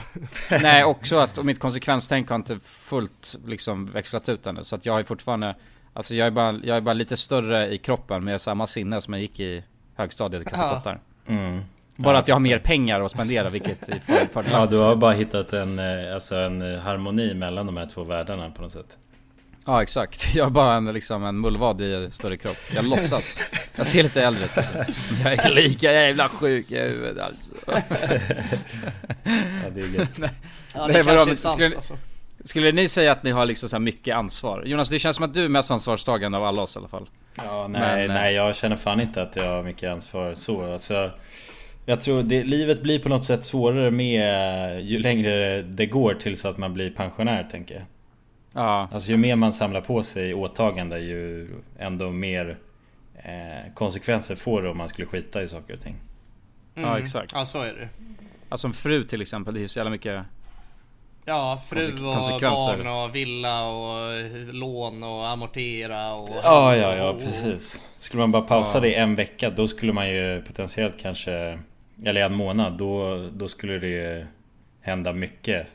Nej 0.62 0.84
också 0.84 1.18
att 1.18 1.38
och 1.38 1.44
mitt 1.46 1.58
konsekvenstänk 1.60 2.28
har 2.28 2.36
inte 2.36 2.58
fullt 2.64 3.36
liksom 3.46 3.86
växlat 3.92 4.28
ut 4.28 4.46
ännu. 4.46 4.64
Så 4.64 4.76
att 4.76 4.86
jag 4.86 4.98
ju 4.98 5.04
fortfarande 5.04 5.54
Alltså 5.92 6.14
jag 6.14 6.26
är, 6.26 6.30
bara, 6.30 6.52
jag 6.64 6.76
är 6.76 6.80
bara 6.80 6.92
lite 6.94 7.16
större 7.16 7.68
i 7.74 7.78
kroppen 7.78 8.24
men 8.24 8.30
jag 8.32 8.34
har 8.34 8.38
samma 8.38 8.66
sinne 8.66 9.00
som 9.00 9.14
jag 9.14 9.20
gick 9.20 9.40
i 9.40 9.64
högstadiet 9.96 10.42
och 10.42 10.48
kastade 10.50 10.80
Ja. 10.84 10.96
Mm. 11.28 11.60
Bara 11.96 12.14
Ja, 12.16 12.20
att 12.20 12.28
jag 12.28 12.34
har 12.34 12.40
mer 12.40 12.58
pengar 12.58 13.00
att 13.00 13.10
spendera 13.10 13.50
vilket 13.50 13.88
är 13.88 13.98
för, 14.00 14.12
Ja, 14.12 14.26
fördelaktigt. 14.32 14.70
du 14.70 14.76
har 14.78 14.96
bara 14.96 15.12
hittat 15.12 15.52
en, 15.52 15.78
eh, 15.78 16.14
alltså 16.14 16.36
en 16.36 16.74
eh, 16.74 16.80
harmoni 16.80 17.34
mellan 17.34 17.66
de 17.66 17.76
här 17.76 17.86
två 17.94 18.04
världarna 18.04 18.50
på 18.50 18.62
något 18.62 18.72
sätt. 18.72 18.86
Ja 19.64 19.82
exakt, 19.82 20.28
jag 20.34 20.46
är 20.46 20.50
bara 20.50 20.74
en, 20.74 20.84
liksom 20.92 21.24
en 21.24 21.40
mullvad 21.40 21.80
i 21.80 22.08
större 22.12 22.36
kropp. 22.36 22.56
Jag 22.74 22.84
låtsas. 22.84 23.38
Jag 23.76 23.86
ser 23.86 24.02
lite 24.02 24.22
äldre 24.22 24.44
ut. 24.44 24.50
Jag 25.24 25.32
är 25.32 25.50
lika 25.54 25.92
jävla 25.92 26.28
sjuk 26.28 26.70
i 26.70 26.78
huvudet 26.80 27.18
alltså. 27.24 27.50
Ja, 29.64 29.70
det 29.74 29.80
är 29.80 29.98
gött. 29.98 30.10
Ja, 30.74 30.86
Nej, 30.86 30.92
det 30.92 31.02
vadå, 31.02 31.16
kanske 31.16 31.30
är 31.32 31.34
sant 31.34 31.54
skulle- 31.54 31.76
alltså. 31.76 31.94
Skulle 32.44 32.70
ni 32.70 32.88
säga 32.88 33.12
att 33.12 33.22
ni 33.22 33.30
har 33.30 33.46
liksom 33.46 33.68
så 33.68 33.76
här 33.76 33.80
mycket 33.80 34.16
ansvar? 34.16 34.62
Jonas, 34.66 34.88
det 34.88 34.98
känns 34.98 35.16
som 35.16 35.24
att 35.24 35.34
du 35.34 35.44
är 35.44 35.48
mest 35.48 35.70
ansvarstagande 35.70 36.38
av 36.38 36.44
alla 36.44 36.62
oss 36.62 36.76
i 36.76 36.78
alla 36.78 36.88
fall. 36.88 37.08
Ja, 37.36 37.68
nej, 37.68 37.80
Men, 37.80 38.10
eh, 38.10 38.14
nej, 38.22 38.34
jag 38.34 38.56
känner 38.56 38.76
fan 38.76 39.00
inte 39.00 39.22
att 39.22 39.36
jag 39.36 39.48
har 39.48 39.62
mycket 39.62 39.90
ansvar 39.92 40.34
så. 40.34 40.72
Alltså, 40.72 41.10
jag 41.86 42.00
tror 42.00 42.22
det, 42.22 42.44
livet 42.44 42.82
blir 42.82 42.98
på 42.98 43.08
något 43.08 43.24
sätt 43.24 43.44
svårare 43.44 43.90
med 43.90 44.84
ju 44.84 44.98
längre 44.98 45.62
det 45.62 45.86
går 45.86 46.14
tills 46.14 46.44
att 46.44 46.58
man 46.58 46.74
blir 46.74 46.90
pensionär 46.90 47.48
tänker 47.50 47.74
jag. 47.74 47.84
Ja, 48.52 48.88
Alltså 48.92 49.10
ju 49.10 49.16
mer 49.16 49.36
man 49.36 49.52
samlar 49.52 49.80
på 49.80 50.02
sig 50.02 50.34
åtagande 50.34 50.98
ju 50.98 51.48
ändå 51.78 52.10
mer 52.10 52.58
eh, 53.14 53.72
konsekvenser 53.74 54.36
får 54.36 54.62
det 54.62 54.68
om 54.70 54.78
man 54.78 54.88
skulle 54.88 55.06
skita 55.06 55.42
i 55.42 55.48
saker 55.48 55.74
och 55.74 55.80
ting. 55.80 55.96
ja 56.74 56.98
exakt. 56.98 57.32
Ja 57.34 57.44
så 57.44 57.62
är 57.62 57.74
det. 57.74 57.88
Alltså 58.48 58.66
en 58.66 58.72
fru 58.72 59.04
till 59.04 59.22
exempel, 59.22 59.54
det 59.54 59.60
är 59.60 59.62
ju 59.62 59.68
så 59.68 59.78
jävla 59.78 59.90
mycket 59.90 60.24
Ja, 61.28 61.60
fru 61.68 61.92
och 61.92 62.40
barn 62.40 62.86
och 62.86 63.14
villa 63.14 63.68
och 63.68 64.24
lån 64.54 65.02
och 65.02 65.28
amortera 65.28 66.14
och... 66.14 66.30
Ja, 66.42 66.76
ja, 66.76 66.96
ja 66.96 67.12
precis. 67.12 67.80
Skulle 67.98 68.20
man 68.20 68.32
bara 68.32 68.42
pausa 68.42 68.78
Ja. 68.78 68.82
det 68.82 68.94
en 68.94 69.14
vecka 69.14 69.50
då 69.50 69.68
skulle 69.68 69.92
man 69.92 70.10
ju 70.10 70.42
potentiellt 70.42 70.98
kanske 70.98 71.58
Eller 72.04 72.20
en 72.20 72.34
månad 72.34 72.72
då, 72.72 73.18
då 73.32 73.48
skulle 73.48 73.78
det 73.78 73.88
ju 73.88 74.26
hända 74.80 75.12
mycket 75.12 75.66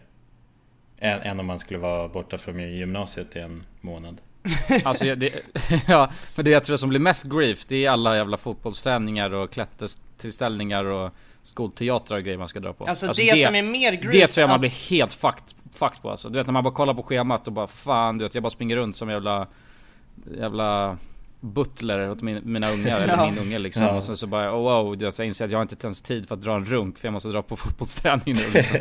än, 1.00 1.22
än 1.22 1.40
om 1.40 1.46
man 1.46 1.60
skulle 1.60 1.80
vara 1.80 2.08
borta 2.08 2.38
från 2.38 2.60
gymnasiet 2.60 3.36
i 3.36 3.40
en 3.40 3.64
månad. 3.82 4.22
Alltså 4.84 5.16
det, 5.16 5.34
ja, 5.88 6.12
men 6.36 6.46
det 6.46 6.52
jag 6.52 6.64
tror 6.64 6.78
som 6.78 6.90
blir 6.90 7.00
mest 7.00 7.24
grief 7.26 7.66
det 7.68 7.86
är 7.86 7.90
alla 7.90 8.16
jävla 8.16 8.38
fotbollsträningar 8.38 9.34
och 9.34 9.52
klättertillställningar 9.52 10.86
och 10.86 11.14
skolteatrar 11.44 12.18
och 12.18 12.24
grejer 12.24 12.38
man 12.38 12.48
ska 12.48 12.60
dra 12.60 12.74
på. 12.74 12.86
Alltså, 12.86 13.08
det, 13.08 13.46
som 13.46 13.56
är 13.56 13.64
mer 13.64 13.92
Det 13.92 13.98
grief 13.98 14.32
tror 14.34 14.42
jag 14.42 14.50
man 14.50 14.60
blir 14.60 14.90
helt 14.90 15.14
fucked, 15.14 15.44
fucked 15.76 16.02
på 16.02 16.10
alltså. 16.12 16.30
Du 16.30 16.38
vet 16.38 16.48
när 16.48 16.52
man 16.54 16.64
bara 16.64 16.74
kollar 16.74 16.94
på 16.94 17.04
schemat 17.04 17.48
och 17.48 17.54
bara 17.54 17.68
fan 17.68 18.18
du 18.18 18.26
vet 18.26 18.34
jag 18.34 18.44
bara 18.44 18.50
springer 18.50 18.76
runt 18.76 18.96
som 18.96 19.10
jävla 19.10 19.48
Jävla 20.38 20.98
butler 21.40 22.10
åt 22.10 22.22
min, 22.22 22.42
mina 22.44 22.72
ungar 22.72 23.00
eller 23.02 23.14
Ja. 23.14 23.26
min 23.30 23.40
unge 23.40 23.60
liksom. 23.60 23.84
Ja. 23.84 23.96
Och 23.96 24.04
sen 24.04 24.18
så 24.18 24.28
bara 24.28 24.56
oh, 24.56 24.84
wow, 24.84 24.98
du 24.98 25.06
vet, 25.06 25.18
jag 25.18 25.28
inser 25.28 25.46
att 25.46 25.52
jag 25.52 25.62
inte 25.62 25.88
ens 25.88 26.02
tid 26.02 26.28
för 26.28 26.36
att 26.36 26.42
dra 26.42 26.56
en 26.56 26.66
runk 26.66 26.98
för 26.98 27.08
jag 27.08 27.14
måste 27.14 27.30
dra 27.30 27.42
på 27.42 27.56
fotbollsträning 27.56 28.22
nu 28.26 28.52
liksom. 28.54 28.80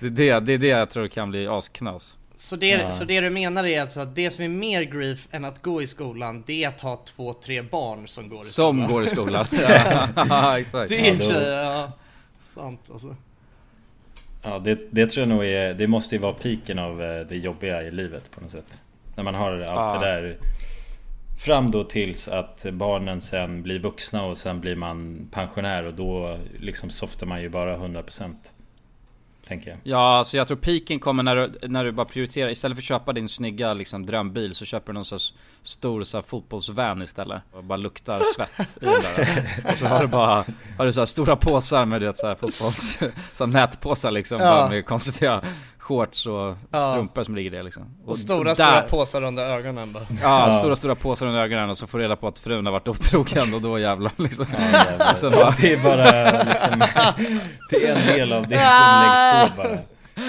det, 0.00 0.28
är 0.28 0.40
det, 0.40 0.40
det 0.40 0.52
är 0.52 0.58
det 0.58 0.66
jag 0.66 0.90
tror 0.90 1.08
kan 1.08 1.30
bli 1.30 1.46
asknas. 1.46 2.16
Så 2.36 2.56
det, 2.56 2.66
Ja. 2.68 2.90
så 2.90 3.04
det 3.04 3.20
du 3.20 3.30
menar 3.30 3.64
är 3.66 3.80
alltså 3.80 4.00
att 4.00 4.14
det 4.14 4.30
som 4.30 4.44
är 4.44 4.48
mer 4.48 4.82
grief 4.82 5.28
än 5.30 5.44
att 5.44 5.62
gå 5.62 5.82
i 5.82 5.86
skolan, 5.86 6.42
det 6.46 6.64
är 6.64 6.68
att 6.68 6.80
ha 6.80 6.96
två, 6.96 7.32
tre 7.32 7.62
barn 7.62 8.08
som 8.08 8.28
går 8.28 8.46
i 8.46 8.48
Som 8.48 8.76
skolan. 8.86 8.92
går 8.92 9.04
i 9.04 9.08
skolan. 9.08 9.46
ja, 10.28 10.58
exakt. 10.58 10.88
Det 10.88 11.08
är 11.08 11.14
Ja, 11.14 11.28
då- 11.40 11.40
ja, 11.46 11.62
ja, 11.62 11.92
sant 12.40 12.80
alltså. 12.92 13.16
Ja 14.42 14.58
det, 14.58 14.78
det 14.90 15.06
tror 15.06 15.20
jag 15.28 15.28
nog 15.36 15.44
är 15.44 15.74
Det 15.74 15.86
måste 15.86 16.14
ju 16.14 16.20
vara 16.20 16.32
piken 16.32 16.78
av 16.78 17.02
eh, 17.02 17.26
det 17.26 17.36
jobbiga 17.36 17.82
i 17.82 17.90
livet 17.90 18.30
på 18.30 18.40
något 18.40 18.50
sätt. 18.50 18.78
När 19.16 19.24
man 19.24 19.34
har 19.34 19.50
allt 19.52 19.62
Ja. 19.64 19.98
det 20.00 20.06
där 20.06 20.36
Fram 21.44 21.70
då 21.70 21.84
tills 21.84 22.28
att 22.28 22.66
barnen 22.72 23.20
sen 23.20 23.62
blir 23.62 23.78
vuxna 23.78 24.24
och 24.24 24.38
sen 24.38 24.60
blir 24.60 24.76
man 24.76 25.28
pensionär 25.32 25.84
och 25.84 25.94
då 25.94 26.38
liksom 26.60 26.90
softar 26.90 27.26
man 27.26 27.42
ju 27.42 27.48
bara 27.48 27.76
100% 27.76 28.34
Tänker 29.48 29.70
jag. 29.70 29.78
Ja, 29.84 30.18
alltså 30.18 30.36
jag 30.36 30.46
tror 30.46 30.56
piken 30.56 31.00
kommer 31.00 31.22
när 31.22 31.36
du, 31.36 31.68
när 31.68 31.84
du 31.84 31.92
bara 31.92 32.06
prioriterar 32.06 32.50
Istället 32.50 32.76
för 32.76 32.80
att 32.80 32.84
köpa 32.84 33.12
din 33.12 33.28
snygga 33.28 33.74
liksom, 33.74 34.06
drömbil 34.06 34.54
så 34.54 34.64
köper 34.64 34.86
du 34.86 34.94
någon 34.94 35.04
sorts 35.04 35.34
stor 35.62 36.02
så 36.02 36.16
här, 36.16 36.22
fotbollsvan 36.22 37.02
istället 37.02 37.42
Och 37.52 37.64
bara 37.64 37.76
luktar 37.76 38.22
svett 38.36 38.60
i 38.82 38.84
den 38.84 38.94
där 39.16 39.44
Och 39.72 39.78
så 39.78 39.86
har 39.86 40.00
du 40.00 40.06
bara 40.06 40.44
Har 40.78 40.86
du 40.86 40.92
så 40.92 41.00
här, 41.00 41.06
stora 41.06 41.36
påsar 41.36 41.84
med 41.84 42.00
du 42.00 42.06
vet, 42.06 42.18
så 42.18 42.26
här, 42.26 42.34
fotbolls 42.34 42.98
Så 43.34 43.44
här, 43.44 43.52
nätpåsar 43.52 44.10
liksom 44.10 44.38
Ja. 44.40 44.44
bara 44.44 44.68
med 44.68 44.86
konstiga 44.86 45.42
shorts 45.84 46.26
och 46.26 46.56
Ja. 46.70 46.80
strumpor 46.80 47.24
som 47.24 47.34
ligger 47.36 47.50
där 47.50 47.62
liksom 47.62 47.82
Och 48.06 48.18
stora, 48.18 48.44
där- 48.44 48.54
stora 48.54 48.80
påsar 48.82 49.22
under 49.22 49.42
ögonen 49.44 49.92
bara. 49.92 50.06
Ja, 50.22 50.46
Ja. 50.46 50.50
stora 50.52 50.76
stora 50.76 50.94
påsar 50.94 51.26
under 51.26 51.40
ögonen 51.40 51.70
och 51.70 51.78
så 51.78 51.86
får 51.86 51.98
du 51.98 52.04
reda 52.04 52.16
på 52.16 52.28
att 52.28 52.38
frun 52.38 52.66
har 52.66 52.72
varit 52.72 52.88
otrogen 52.88 53.54
och 53.54 53.60
då 53.60 53.78
jävlar 53.78 54.12
liksom 54.16 54.46
Ja, 54.52 54.78
jävlar. 54.88 55.14
Sen 55.14 55.30
bara- 55.30 55.54
Det 55.60 55.72
är 55.72 55.82
bara 55.82 56.42
liksom, 56.42 56.78
Det 57.70 57.86
är 57.88 57.96
en 57.96 58.06
del 58.06 58.32
av 58.32 58.48
det 58.48 58.56
som 58.58 59.02
läggs 59.02 59.50
på 59.56 59.62
bara. 59.62 59.78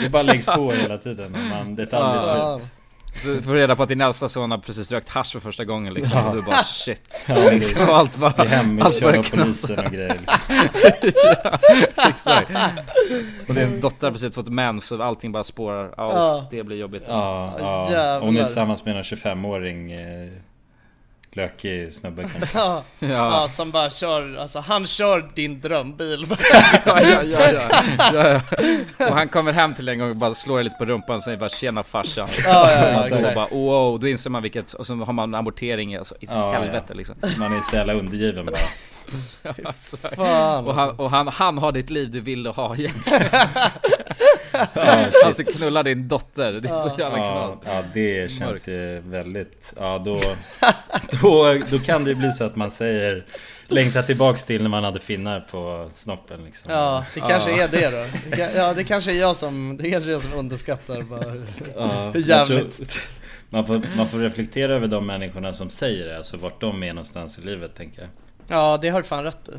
Det 0.03 0.09
bara 0.09 0.23
läggs 0.23 0.45
på 0.45 0.71
hela 0.71 0.97
tiden 0.97 1.33
och 1.35 1.57
man, 1.57 1.75
det 1.75 1.81
är 1.83 1.87
ett 1.87 1.93
aldrig 1.93 2.37
Ja. 2.37 2.59
slut. 2.59 2.71
Så 3.23 3.41
får 3.41 3.53
reda 3.53 3.75
på 3.75 3.83
att 3.83 3.89
din 3.89 4.01
äldsta 4.01 4.29
son 4.29 4.51
har 4.51 4.57
precis 4.57 4.91
rökt 4.91 5.09
hasch 5.09 5.31
för 5.31 5.39
första 5.39 5.65
gången 5.65 5.93
liksom 5.93 6.17
Ja. 6.17 6.29
och 6.29 6.35
du 6.35 6.41
bara 6.41 6.63
shit 6.63 7.23
Ja, 7.27 7.49
liksom, 7.51 7.89
och 7.89 7.97
allt 7.97 8.17
bara, 8.17 8.33
Det 8.37 8.41
är 8.41 8.45
hem 8.47 8.81
allt 8.81 9.01
bara 9.01 9.23
polisen 9.23 9.79
och 9.85 9.91
grejer 9.91 10.17
liksom. 10.19 11.11
Exakt. 12.09 12.51
Och 13.47 13.53
din 13.55 13.81
dotter 13.81 14.07
har 14.07 14.11
precis 14.11 14.35
fått 14.35 14.49
mens 14.49 14.85
så 14.85 15.03
allting 15.03 15.31
bara 15.31 15.43
spårar. 15.43 15.93
Ja, 15.97 16.09
Ja. 16.13 16.47
det 16.51 16.63
blir 16.63 16.77
jobbigt 16.77 17.01
alltså. 17.09 17.61
Ja, 17.65 17.89
ja. 17.93 18.19
Hon 18.19 18.37
är 18.37 18.43
tillsammans 18.43 18.85
med 18.85 18.95
en 18.97 19.03
25-åring 19.03 19.91
eh, 19.91 20.27
Lökig 21.35 21.93
snubbe 21.93 22.29
kanske. 22.37 22.57
Ja. 22.59 22.83
Ja. 22.99 23.07
ja, 23.07 23.47
som 23.49 23.71
bara 23.71 23.89
kör, 23.89 24.37
alltså 24.37 24.59
han 24.59 24.87
kör 24.87 25.31
din 25.35 25.61
drömbil. 25.61 26.27
Ja, 26.85 27.01
ja, 27.01 27.23
ja, 27.23 27.51
ja. 27.51 27.83
ja, 28.13 28.41
ja. 28.99 29.07
Och 29.07 29.13
han 29.15 29.27
kommer 29.27 29.51
hem 29.51 29.73
till 29.73 29.89
en 29.89 29.99
gång 29.99 30.09
och 30.09 30.15
bara 30.15 30.33
slår 30.35 30.55
dig 30.57 30.63
lite 30.63 30.75
på 30.75 30.85
rumpan 30.85 31.15
och 31.15 31.23
säger 31.23 31.37
bara 31.37 31.49
tjena 31.49 31.83
farsan. 31.83 32.27
Ja, 32.45 32.71
ja, 32.71 32.89
ja, 32.89 32.99
och 33.13 33.19
så 33.19 33.31
bara 33.35 33.47
wow, 33.47 33.99
då 33.99 34.07
inser 34.07 34.29
man 34.29 34.41
vilket, 34.43 34.73
och 34.73 34.87
så 34.87 34.95
har 34.95 35.13
man 35.13 35.35
amortering 35.35 35.95
alltså, 35.95 36.15
i 36.19 36.25
Ja, 36.29 36.51
helvete 36.51 36.85
ja. 36.87 36.93
liksom. 36.95 37.15
Man 37.39 37.57
är 37.57 37.61
så 37.61 37.75
jävla 37.75 37.93
undergiven 37.93 38.45
bara. 38.45 38.55
Alltså, 39.65 39.97
Fan 39.97 40.65
och 40.67 40.75
han, 40.75 40.89
och 40.89 41.11
han, 41.11 41.27
han 41.27 41.57
har 41.57 41.71
ditt 41.71 41.89
liv 41.89 42.11
du 42.11 42.21
ville 42.21 42.49
ha 42.49 42.75
egentligen. 42.75 43.23
Ja, 44.73 45.05
Alltså 45.25 45.43
knulla 45.43 45.83
din 45.83 46.07
dotter, 46.07 46.51
det 46.53 46.69
är 46.69 46.77
så 46.77 46.91
jävla 46.99 47.17
Ja, 47.17 47.31
knall. 47.31 47.57
ja 47.75 47.83
det 47.93 48.31
känns 48.31 48.67
ju 48.67 49.01
väldigt... 49.05 49.73
Ja 49.79 50.01
då, 50.05 50.21
då, 51.21 51.24
då 51.69 51.79
kan 51.79 52.03
det 52.03 52.09
ju 52.09 52.15
bli 52.15 52.31
så 52.31 52.43
att 52.43 52.55
man 52.55 52.71
säger 52.71 53.25
Längta 53.67 54.01
tillbaks 54.03 54.45
till 54.45 54.61
när 54.61 54.69
man 54.69 54.83
hade 54.83 54.99
finnar 54.99 55.39
på 55.39 55.89
snoppen 55.93 56.43
liksom. 56.45 56.71
Ja, 56.71 57.05
det 57.13 57.19
kanske 57.19 57.63
är 57.63 57.67
det 57.67 57.89
då. 57.89 58.37
Ja, 58.55 58.73
det 58.73 58.83
kanske 58.83 59.11
är 59.11 59.19
jag 59.19 59.35
som, 59.35 59.77
det 59.81 59.91
kanske 59.91 60.09
är 60.09 60.11
jag 60.11 60.21
som 60.21 60.39
underskattar 60.39 61.01
bara 61.01 61.35
Ja, 61.75 62.11
hur 62.13 62.21
tror- 62.21 62.27
jävligt. 62.27 62.99
Man 63.49 63.65
får, 63.67 63.81
man 63.97 64.07
får 64.07 64.17
reflektera 64.19 64.73
över 64.75 64.87
de 64.87 65.05
människorna 65.05 65.53
som 65.53 65.69
säger 65.69 66.05
det, 66.07 66.17
alltså 66.17 66.37
vart 66.37 66.61
de 66.61 66.83
är 66.83 66.93
någonstans 66.93 67.39
i 67.39 67.41
livet 67.41 67.75
tänker 67.75 68.01
jag. 68.01 68.09
Ja, 68.47 68.77
det 68.81 68.89
har 68.89 69.01
du 69.01 69.07
fan 69.07 69.23
rätt 69.23 69.49
i. 69.49 69.51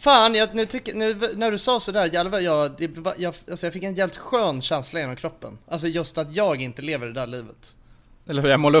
Fan, 0.00 0.34
jag, 0.34 0.54
nu 0.54 0.66
tycker, 0.66 0.94
nu 0.94 1.14
när 1.36 1.50
du 1.50 1.58
sa 1.58 1.80
sådär, 1.80 2.10
jävlar, 2.12 2.40
jag, 2.40 2.70
det, 2.78 2.90
jag, 3.16 3.34
alltså 3.50 3.66
jag 3.66 3.72
fick 3.72 3.82
en 3.82 3.94
jävligt 3.94 4.16
skön 4.16 4.62
känsla 4.62 5.00
genom 5.00 5.16
kroppen. 5.16 5.58
Alltså 5.68 5.86
just 5.88 6.18
att 6.18 6.34
jag 6.36 6.62
inte 6.62 6.82
lever 6.82 7.06
det 7.06 7.12
där 7.12 7.26
livet. 7.26 7.74
Eller 8.28 8.42
hur, 8.42 8.48
jag 8.48 8.60
målar 8.60 8.80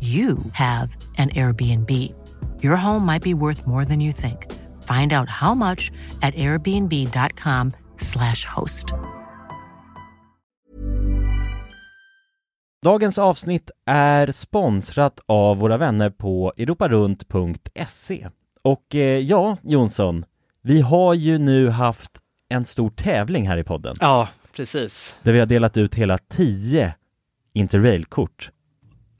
you 0.00 0.38
have 0.52 0.96
an 1.18 1.28
Airbnb. 1.28 1.90
Your 2.62 2.76
home 2.76 3.06
might 3.06 3.22
be 3.22 3.34
worth 3.34 3.66
more 3.66 3.84
than 3.84 4.00
you 4.00 4.12
think. 4.12 4.46
Find 4.82 5.12
out 5.12 5.28
how 5.28 5.54
much 5.54 5.92
at 6.22 6.34
airbnb.com/slash 6.34 8.44
host. 8.44 8.94
Dagens 12.82 13.18
avsnitt 13.18 13.70
är 13.86 14.30
sponsrat 14.30 15.20
av 15.26 15.58
våra 15.58 15.76
vänner 15.76 16.10
på 16.10 16.52
europarunt.se. 16.56 18.28
Och 18.62 18.94
eh, 18.94 19.18
ja, 19.18 19.56
Jonsson, 19.62 20.24
vi 20.62 20.80
har 20.80 21.14
ju 21.14 21.38
nu 21.38 21.68
haft 21.68 22.10
en 22.48 22.64
stor 22.64 22.90
tävling 22.90 23.48
här 23.48 23.56
i 23.56 23.64
podden. 23.64 23.96
Ja, 24.00 24.28
precis. 24.56 25.16
Där 25.22 25.32
vi 25.32 25.38
har 25.38 25.46
delat 25.46 25.76
ut 25.76 25.94
hela 25.94 26.18
10 26.18 26.94
Interrail-kort. 27.52 28.50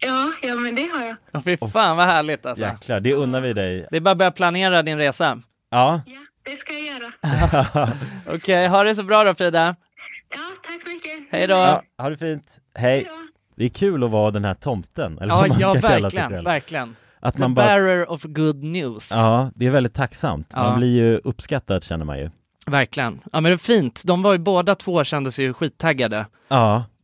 Ja, 0.00 0.32
ja, 0.42 0.54
men 0.54 0.74
det 0.74 0.88
har 0.94 1.06
jag. 1.06 1.16
Ja, 1.32 1.40
fy 1.44 1.56
fan 1.56 1.96
vad 1.96 2.06
härligt 2.06 2.46
alltså. 2.46 2.64
Jäklar, 2.64 3.00
det 3.00 3.14
unnar 3.14 3.40
vi 3.40 3.52
dig. 3.52 3.86
Det 3.90 3.96
är 3.96 4.00
bara 4.00 4.10
att 4.10 4.18
börja 4.18 4.30
planera 4.30 4.82
din 4.82 4.98
resa. 4.98 5.42
Ja, 5.70 6.00
Ja, 6.06 6.18
det 6.42 6.56
ska 6.56 6.72
jag 6.72 6.82
göra. 6.86 7.92
Okej, 8.34 8.66
ha 8.68 8.84
det 8.84 8.94
så 8.94 9.02
bra 9.02 9.24
då 9.24 9.34
Frida. 9.34 9.76
Ja, 10.34 10.40
tack 10.66 10.82
så 10.82 10.88
mycket. 10.90 11.12
Hej 11.30 11.46
då. 11.46 11.54
ja 11.54 11.82
ha 11.98 12.10
det 12.10 12.16
fint. 12.16 12.46
Hej. 12.74 13.06
Det 13.56 13.64
är 13.64 13.68
kul 13.68 14.04
att 14.04 14.10
vara 14.10 14.30
den 14.30 14.44
här 14.44 14.54
tomten, 14.54 15.18
eller 15.18 15.34
Ja, 15.34 15.40
vad 15.40 15.48
man 15.48 15.58
ja 15.60 15.72
ska 15.74 15.80
kalla 15.88 16.10
sig 16.10 16.18
verkligen, 16.18 16.30
själv. 16.30 16.44
verkligen. 16.44 16.96
Att 17.20 17.34
The 17.34 17.40
man 17.40 17.54
bara, 17.54 17.66
bearer 17.66 18.10
of 18.10 18.22
good 18.22 18.62
news. 18.64 19.10
ja, 19.14 19.50
det 19.54 19.66
är 19.66 19.70
väldigt 19.70 19.94
tacksamt. 19.94 20.52
Man 20.54 20.66
Ja. 20.70 20.76
blir 20.76 20.88
ju 20.88 21.16
uppskattad 21.24 21.84
känner 21.84 22.04
man 22.04 22.18
ju. 22.18 22.30
Verkligen. 22.66 23.20
Ja 23.32 23.40
men 23.40 23.50
det 23.50 23.52
är 23.52 23.56
fint. 23.56 24.02
De 24.04 24.22
var 24.22 24.32
ju 24.32 24.38
båda 24.38 24.74
två 24.74 25.04
kände 25.04 25.32
sig 25.32 25.44
ju 25.44 25.52
skittaggade 25.54 26.26
Ja, 26.48 26.84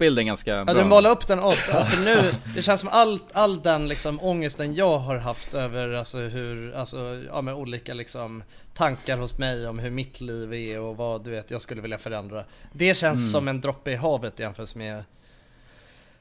Bilden 0.00 0.26
ganska 0.26 0.50
Ja 0.50 0.64
bra. 0.64 0.74
du 0.74 0.84
målar 0.84 1.10
upp 1.10 1.26
den 1.26 1.38
upp, 1.38 1.52
för 1.54 2.04
nu, 2.04 2.32
det 2.56 2.62
känns 2.62 2.80
som 2.80 2.88
all, 2.92 3.18
all 3.32 3.62
den 3.62 3.88
liksom 3.88 4.20
ångesten 4.20 4.74
jag 4.74 4.98
har 4.98 5.16
haft 5.16 5.54
över 5.54 5.92
alltså 5.92 6.18
hur, 6.18 6.74
alltså 6.74 7.22
ja 7.26 7.40
med 7.42 7.54
olika 7.54 7.94
liksom 7.94 8.42
tankar 8.74 9.16
hos 9.18 9.38
mig 9.38 9.66
om 9.68 9.78
hur 9.78 9.90
mitt 9.90 10.20
liv 10.20 10.54
är 10.54 10.80
och 10.80 10.96
vad 10.96 11.24
du 11.24 11.30
vet 11.30 11.50
jag 11.50 11.62
skulle 11.62 11.80
vilja 11.82 11.98
förändra. 11.98 12.44
Det 12.72 12.94
känns 12.94 13.18
Mm. 13.18 13.30
som 13.30 13.48
en 13.48 13.60
droppe 13.60 13.90
i 13.90 13.96
havet 13.96 14.38
jämfört 14.38 14.74
med 14.74 15.04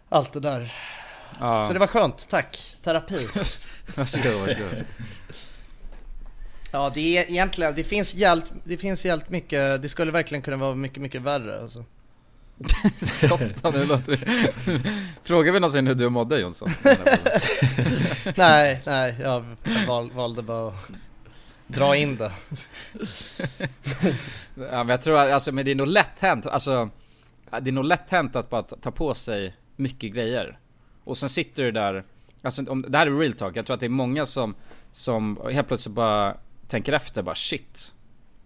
allt 0.09 0.33
det 0.33 0.39
där. 0.39 0.73
Ja. 1.39 1.65
Så 1.67 1.73
det 1.73 1.79
var 1.79 1.87
skönt, 1.87 2.29
tack. 2.29 2.75
Terapi. 2.83 3.15
Varsågod, 3.95 4.33
varsågod. 4.33 4.83
Ja 6.71 6.91
det 6.93 7.17
är 7.17 7.29
egentligen, 7.29 7.75
det 7.75 7.83
finns 7.83 8.15
jävligt, 8.15 8.51
det 8.63 8.77
finns 8.77 9.05
jävligt 9.05 9.29
mycket, 9.29 9.81
det 9.81 9.89
skulle 9.89 10.11
verkligen 10.11 10.41
kunna 10.41 10.57
vara 10.57 10.75
mycket, 10.75 11.01
mycket 11.01 11.21
värre 11.21 11.61
alltså. 11.61 11.85
Softa, 13.01 13.71
nu 13.71 13.85
låter 13.85 14.11
det... 14.11 14.83
Frågar 15.23 15.53
vi 15.53 15.59
någonsin 15.59 15.87
hur 15.87 15.95
du 15.95 16.09
mådde 16.09 16.39
Jonsson? 16.39 16.69
nej, 18.35 18.81
nej, 18.85 19.15
jag 19.19 19.45
val, 19.87 20.11
valde 20.11 20.41
bara 20.41 20.67
att 20.67 20.91
dra 21.67 21.95
in 21.95 22.17
det. 22.17 22.31
Ja 24.55 24.83
men 24.83 24.89
jag 24.89 25.01
tror 25.01 25.17
att, 25.17 25.31
alltså 25.31 25.51
men 25.51 25.65
det 25.65 25.71
är 25.71 25.75
nog 25.75 25.87
lätt 25.87 26.19
hänt, 26.19 26.45
alltså 26.45 26.89
Det 27.61 27.69
är 27.69 27.71
nog 27.71 27.85
lätt 27.85 28.09
hänt 28.09 28.35
att 28.35 28.49
bara 28.49 28.63
ta 28.63 28.91
på 28.91 29.13
sig 29.13 29.55
mycket 29.75 30.13
grejer 30.13 30.59
Och 31.03 31.17
sen 31.17 31.29
sitter 31.29 31.63
du 31.63 31.71
där 31.71 32.03
Alltså 32.41 32.71
om, 32.71 32.85
det 32.87 32.97
här 32.97 33.07
är 33.07 33.19
real 33.19 33.33
talk, 33.33 33.55
jag 33.55 33.65
tror 33.65 33.73
att 33.73 33.79
det 33.79 33.85
är 33.85 33.89
många 33.89 34.25
som 34.25 34.55
Som 34.91 35.39
helt 35.51 35.67
plötsligt 35.67 35.95
bara 35.95 36.37
tänker 36.67 36.93
efter 36.93 37.21
bara 37.23 37.35
shit 37.35 37.93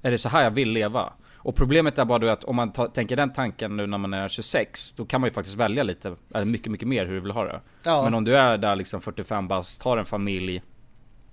Är 0.02 0.12
det 0.12 0.18
så 0.18 0.30
här 0.30 0.44
jag 0.44 0.52
vill 0.52 0.70
leva? 0.70 1.14
Och 1.44 1.56
problemet 1.56 2.00
är 2.00 2.06
bara 2.06 2.20
då 2.20 2.30
att 2.30 2.44
om 2.44 2.56
man 2.56 2.72
ta, 2.72 2.88
tänker 2.88 3.16
den 3.16 3.34
tanken 3.34 3.78
nu 3.78 3.88
när 3.88 3.98
man 3.98 4.14
är 4.14 4.28
26 4.28 4.94
Då 4.94 5.06
kan 5.06 5.22
man 5.22 5.28
ju 5.28 5.34
faktiskt 5.34 5.58
välja 5.58 5.84
lite, 5.84 6.16
eller 6.34 6.46
mycket 6.46 6.72
mycket 6.72 6.88
mer 6.88 7.06
hur 7.06 7.14
du 7.14 7.20
vill 7.20 7.32
ha 7.32 7.44
det. 7.44 7.62
Ja. 7.84 8.04
Men 8.04 8.14
om 8.14 8.24
du 8.24 8.38
är 8.38 8.58
där 8.58 8.76
liksom 8.76 9.02
45 9.02 9.48
bast, 9.48 9.84
har 9.84 9.98
en 9.98 10.06
familj 10.06 10.62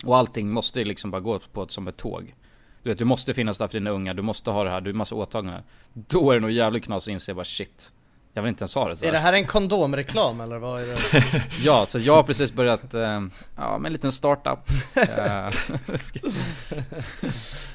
Och 0.04 0.16
allting 0.16 0.50
måste 0.50 0.78
ju 0.78 0.84
liksom 0.84 1.10
bara 1.10 1.20
gå 1.20 1.38
på 1.52 1.62
ett, 1.62 1.70
som 1.70 1.88
ett 1.88 1.96
tåg. 1.96 2.34
Du 2.82 2.90
vet, 2.90 2.98
du 2.98 3.04
måste 3.04 3.34
finnas 3.34 3.58
där 3.58 3.66
för 3.66 3.74
dina 3.74 3.90
unga, 3.90 4.14
du 4.14 4.22
måste 4.22 4.50
ha 4.50 4.64
det 4.64 4.70
här, 4.70 4.80
du 4.80 4.90
har 4.90 4.96
massa 4.96 5.14
åtaganden. 5.14 5.62
Då 5.92 6.30
är 6.30 6.34
det 6.34 6.40
nog 6.40 6.50
jävligt 6.50 6.84
knas 6.84 7.04
att 7.08 7.12
inse 7.12 7.34
bara 7.34 7.44
shit. 7.44 7.92
Jag 8.32 8.42
vill 8.42 8.48
inte 8.48 8.62
ens 8.62 8.74
ha 8.74 8.88
det 8.88 8.96
så 8.96 9.04
Är 9.04 9.12
det 9.12 9.18
här. 9.18 9.32
en 9.32 9.46
kondomreklam 9.46 10.40
eller 10.40 10.58
vad 10.58 10.82
är 10.82 10.86
det? 10.86 11.22
Ja, 11.64 11.86
så 11.86 11.98
jag 11.98 12.14
har 12.14 12.22
precis 12.22 12.52
börjat, 12.52 12.94
eh, 12.94 13.20
ja 13.56 13.78
med 13.78 13.86
en 13.86 13.92
liten 13.92 14.12
startup. 14.12 14.58
Eh, 14.96 15.50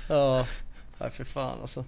Ja, 0.10 0.46
nej 1.00 1.12
för 1.12 1.24
fan 1.24 1.58
alltså. 1.62 1.86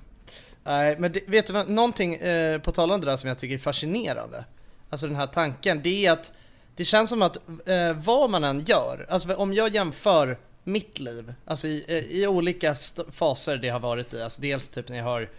Nej 0.68 0.96
men 1.00 1.12
det, 1.12 1.20
vet 1.28 1.48
du 1.48 1.54
vad, 1.54 1.70
någonting 1.70 2.16
eh, 2.16 2.62
på 2.62 2.72
tal 2.72 2.92
om 2.92 3.02
det 3.02 3.08
där 3.08 3.18
som 3.18 3.28
jag 3.28 3.38
tycker 3.38 3.54
är 3.56 3.60
fascinerande. 3.60 4.46
Alltså 4.90 5.08
den 5.08 5.16
här 5.16 5.28
tanken, 5.28 5.82
det 5.82 6.06
är 6.06 6.12
att 6.12 6.34
det 6.76 6.86
känns 6.86 7.10
som 7.10 7.22
att 7.22 7.38
eh, 7.66 7.94
vad 7.94 8.30
man 8.30 8.44
än 8.44 8.60
gör, 8.60 9.06
alltså 9.10 9.36
om 9.36 9.54
jag 9.54 9.74
jämför 9.76 10.38
mitt 10.64 11.00
liv, 11.00 11.34
alltså 11.46 11.68
i, 11.68 11.86
eh, 11.88 11.98
i 11.98 12.28
olika 12.28 12.76
faser 13.12 13.58
det 13.58 13.70
har 13.70 13.80
varit 13.80 14.14
i, 14.14 14.22
alltså 14.22 14.42
dels 14.42 14.70
typ 14.70 14.90
när 14.90 14.98
jag 14.98 15.04
har 15.04 15.30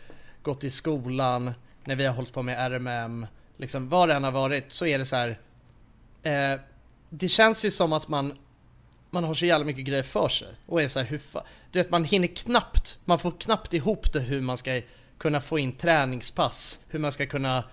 gått 0.43 0.65
i 0.65 0.71
skolan, 0.71 1.53
när 1.85 1.97
vi 1.97 2.05
har 2.05 2.15
hållit 2.15 2.33
på 2.33 2.43
med 2.43 2.73
RMM, 2.73 3.27
liksom 3.57 3.89
vad 3.89 4.09
det 4.09 4.15
än 4.15 4.25
har 4.25 4.33
varit 4.33 4.73
så 4.73 4.87
är 4.87 4.99
det 4.99 5.05
så 5.05 5.17
här. 5.17 5.39
Eh, 6.23 6.61
det 7.09 7.29
känns 7.29 7.65
ju 7.65 7.71
som 7.71 7.93
att 7.93 8.09
man 8.09 8.39
man 9.11 9.25
har 9.25 9.35
så 9.35 9.47
jävla 9.47 9.65
mycket 9.65 9.85
grejer 9.85 10.03
för 10.03 10.29
sig 10.29 10.49
och 10.67 10.83
är 10.83 10.89
så 10.89 11.01
här, 11.01 11.07
hur 11.07 11.19
fa- 11.19 11.43
Du 11.71 11.79
vet 11.79 11.91
man 11.91 12.05
hinner 12.05 12.29
knappt, 12.29 12.99
man 13.05 13.19
får 13.19 13.33
knappt 13.41 13.75
ihop 13.75 14.13
det 14.13 14.21
hur 14.21 14.41
man 14.41 14.57
ska 14.57 14.81
kunna 15.19 15.41
få 15.41 15.59
in 15.59 15.73
träningspass, 15.73 16.79
hur 16.89 16.99
man 16.99 17.13
ska 17.13 17.27
kunna 17.27 17.65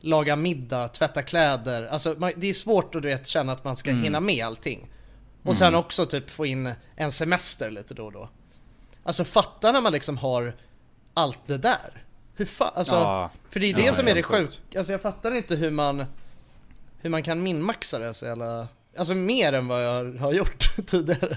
laga 0.00 0.36
middag, 0.36 0.88
tvätta 0.88 1.22
kläder. 1.22 1.86
Alltså 1.86 2.14
man, 2.18 2.32
det 2.36 2.46
är 2.46 2.52
svårt 2.52 2.94
att 2.94 3.02
du 3.02 3.08
vet 3.08 3.26
känna 3.26 3.52
att 3.52 3.64
man 3.64 3.76
ska 3.76 3.90
Mm. 3.90 4.02
hinna 4.02 4.20
med 4.20 4.44
allting. 4.46 4.88
Och 5.42 5.56
sen 5.56 5.68
Mm. 5.68 5.80
också 5.80 6.06
typ 6.06 6.30
få 6.30 6.46
in 6.46 6.72
en 6.96 7.12
semester 7.12 7.70
lite 7.70 7.94
då 7.94 8.04
och 8.04 8.12
då. 8.12 8.28
Alltså 9.02 9.24
fatta 9.24 9.72
när 9.72 9.80
man 9.80 9.92
liksom 9.92 10.16
har 10.18 10.54
allt 11.14 11.38
det 11.46 11.58
där. 11.58 12.02
Hur 12.36 12.44
fan, 12.44 12.72
alltså, 12.74 12.94
Ja. 12.94 13.30
för 13.50 13.60
det 13.60 13.66
är 13.70 13.74
det 13.74 13.82
Ja, 13.82 13.92
som 13.92 14.02
är 14.06 14.08
det 14.08 14.14
helt 14.14 14.26
sjukt. 14.26 14.54
sjuka. 14.64 14.78
Alltså 14.78 14.92
jag 14.92 15.02
fattar 15.02 15.34
inte 15.34 15.56
hur 15.56 15.70
man 15.70 16.04
hur 17.00 17.10
man 17.10 17.22
kan 17.22 17.42
minmaxa 17.42 17.98
det 17.98 18.14
så 18.14 18.26
jävla, 18.26 18.68
alltså 18.98 19.14
mer 19.14 19.52
än 19.52 19.68
vad 19.68 19.84
jag 19.84 20.14
har 20.18 20.32
gjort 20.32 20.76
tidigare. 20.86 21.36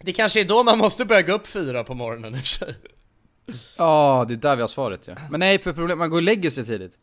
Det 0.00 0.12
kanske 0.12 0.40
är 0.40 0.44
då 0.44 0.62
man 0.62 0.78
måste 0.78 1.04
börja 1.04 1.22
gå 1.22 1.32
upp 1.32 1.46
fyra 1.46 1.84
på 1.84 1.94
morgonen 1.94 2.34
i 2.34 2.38
och 2.38 2.40
för 2.40 2.46
sig. 2.66 2.74
Ja, 3.76 4.24
det 4.28 4.34
är 4.34 4.36
där 4.36 4.56
vi 4.56 4.62
har 4.62 4.68
svaret 4.68 5.06
ja. 5.06 5.14
Men 5.30 5.40
nej, 5.40 5.58
för 5.58 5.72
problem, 5.72 5.98
man 5.98 6.10
går 6.10 6.16
och 6.16 6.22
lägger 6.22 6.50
sig 6.50 6.64
tidigt 6.64 6.98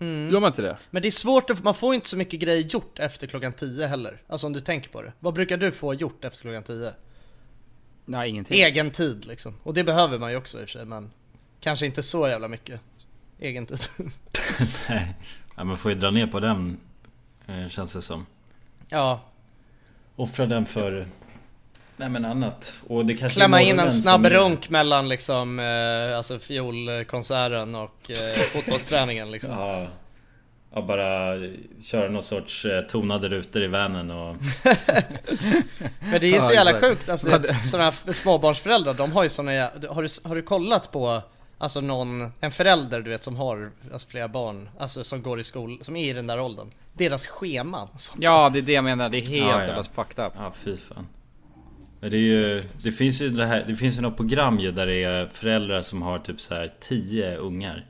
Mm. 0.00 0.32
Gör 0.32 0.40
man 0.40 0.48
inte 0.48 0.62
det? 0.62 0.78
Men 0.90 1.02
det 1.02 1.08
är 1.08 1.10
svårt, 1.10 1.50
att, 1.50 1.64
man 1.64 1.74
får 1.74 1.94
inte 1.94 2.08
så 2.08 2.16
mycket 2.16 2.40
grejer 2.40 2.62
gjort 2.62 2.98
efter 2.98 3.26
klockan 3.26 3.52
10 3.52 3.86
heller. 3.86 4.22
Alltså 4.26 4.46
om 4.46 4.52
du 4.52 4.60
tänker 4.60 4.90
på 4.90 5.02
det. 5.02 5.12
Vad 5.20 5.34
brukar 5.34 5.56
du 5.56 5.72
få 5.72 5.94
gjort 5.94 6.24
efter 6.24 6.40
klockan 6.40 6.62
10? 6.62 6.92
Nej, 8.04 8.30
ingenting 8.30 8.60
Egen 8.60 8.90
tid 8.90 9.26
liksom. 9.26 9.54
Och 9.62 9.74
det 9.74 9.84
behöver 9.84 10.18
man 10.18 10.30
ju 10.30 10.36
också 10.36 10.58
i 10.60 10.64
och 10.64 10.68
för 10.68 10.78
sig 10.78 10.84
men 10.84 11.10
kanske 11.60 11.86
inte 11.86 12.02
så 12.02 12.28
jävla 12.28 12.48
mycket 12.48 12.80
egen 13.38 13.66
tid. 13.66 13.78
Nej, 14.88 15.14
ja, 15.56 15.64
man 15.64 15.78
får 15.78 15.90
ju 15.90 15.98
dra 15.98 16.10
ner 16.10 16.26
på 16.26 16.40
den 16.40 16.80
eh, 17.46 17.68
Känns 17.68 17.92
det 17.92 18.02
som 18.02 18.26
ja. 18.88 19.20
Offra 20.16 20.46
den 20.46 20.66
för 20.66 21.06
Nej 22.00 22.08
men 22.08 22.24
annat. 22.24 22.78
Och 22.88 23.06
det 23.06 23.14
kanske 23.14 23.36
Klämma 23.40 23.62
in 23.62 23.78
en 23.78 23.92
snabb 23.92 24.14
som 24.14 24.24
är- 24.24 24.30
runk 24.30 24.68
mellan 24.70 25.08
liksom, 25.08 25.58
eh, 25.60 26.16
alltså 26.16 26.38
fiolkonserten 26.38 27.74
och 27.74 28.10
eh, 28.10 28.16
fotbollsträningen 28.52 29.30
liksom. 29.30 29.50
Ja, 29.50 29.86
ja 30.74 30.82
bara 30.82 31.34
köra 31.82 32.08
någon 32.08 32.22
sorts 32.22 32.64
eh, 32.64 32.80
tonade 32.82 33.28
rutor 33.28 33.62
i 33.62 33.66
vanen 33.66 34.10
och 34.10 34.36
Men 36.10 36.20
det 36.20 36.26
är 36.26 36.34
ju 36.34 36.40
så 36.40 36.52
jävla 36.52 36.80
sjukt, 36.80 37.08
alltså 37.08 37.30
sådana 37.66 37.90
här 37.90 38.12
småbarnsföräldrar, 38.12 38.94
de 38.94 39.12
har 39.12 39.22
ju 39.22 39.28
såna 39.28 39.52
jä- 39.52 39.88
har 39.88 40.02
du, 40.02 40.08
har 40.28 40.34
du 40.36 40.42
kollat 40.42 40.92
på 40.92 41.22
Alltså 41.60 41.80
någon, 41.80 42.32
en 42.40 42.50
förälder 42.50 43.00
du 43.00 43.10
vet 43.10 43.22
som 43.22 43.36
har 43.36 43.70
alltså, 43.92 44.08
flera 44.08 44.28
barn, 44.28 44.68
alltså 44.78 45.04
som 45.04 45.22
går 45.22 45.40
i 45.40 45.44
skol, 45.44 45.78
som 45.82 45.96
är 45.96 46.10
i 46.10 46.12
den 46.12 46.26
där 46.26 46.40
åldern? 46.40 46.70
Deras 46.92 47.26
scheman 47.26 47.88
som, 47.98 48.18
Ja, 48.22 48.50
det 48.52 48.58
är 48.58 48.62
det 48.62 48.72
jag 48.72 48.84
menar, 48.84 49.08
det 49.08 49.18
är 49.18 49.26
helt 49.26 49.32
Ja, 49.32 49.60
ja. 49.60 49.66
jävla 49.66 49.82
fucked 49.84 50.24
up. 50.26 50.32
Ja 50.36 50.52
fy 50.64 50.76
fan 50.76 51.06
Men 52.00 52.10
det 52.10 52.16
är 52.16 52.20
ju 52.20 52.62
Det 52.82 52.92
finns 52.92 53.22
ju 53.22 53.28
det 53.28 53.46
här 53.46 53.64
Det 53.66 53.76
finns 53.76 53.98
ju 53.98 54.02
något 54.02 54.16
program 54.16 54.58
ju 54.58 54.72
där 54.72 54.86
det 54.86 55.02
är 55.04 55.26
föräldrar 55.26 55.82
som 55.82 56.02
har 56.02 56.18
typ 56.18 56.40
så 56.40 56.54
här 56.54 56.72
10 56.80 57.36
ungar 57.36 57.86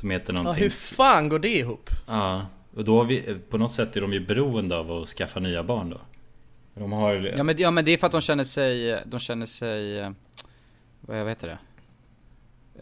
Som 0.00 0.10
heter 0.10 0.32
Ja 0.32 0.42
någonting 0.42 0.62
hur 0.62 0.70
fan 0.70 1.28
går 1.28 1.38
det 1.38 1.56
ihop? 1.58 1.90
Ja 2.06 2.46
Och 2.76 2.84
då 2.84 2.98
har 2.98 3.04
vi 3.04 3.36
På 3.50 3.58
något 3.58 3.72
sätt 3.72 3.96
är 3.96 4.00
de 4.00 4.12
ju 4.12 4.20
beroende 4.20 4.76
av 4.76 4.92
att 4.92 5.08
skaffa 5.08 5.40
nya 5.40 5.62
barn 5.62 5.90
då 5.90 6.00
De 6.74 6.92
har 6.92 7.14
Ja 7.14 7.42
men, 7.42 7.54
ja 7.58 7.70
men 7.70 7.84
det 7.84 7.90
är 7.92 7.96
för 7.96 8.06
att 8.06 8.12
de 8.12 8.20
känner 8.20 8.44
sig, 8.44 9.02
de 9.06 9.20
känner 9.20 9.46
sig, 9.46 9.98
eh, 9.98 10.10
vad 11.00 11.28
heter 11.28 11.48
det? 11.48 11.58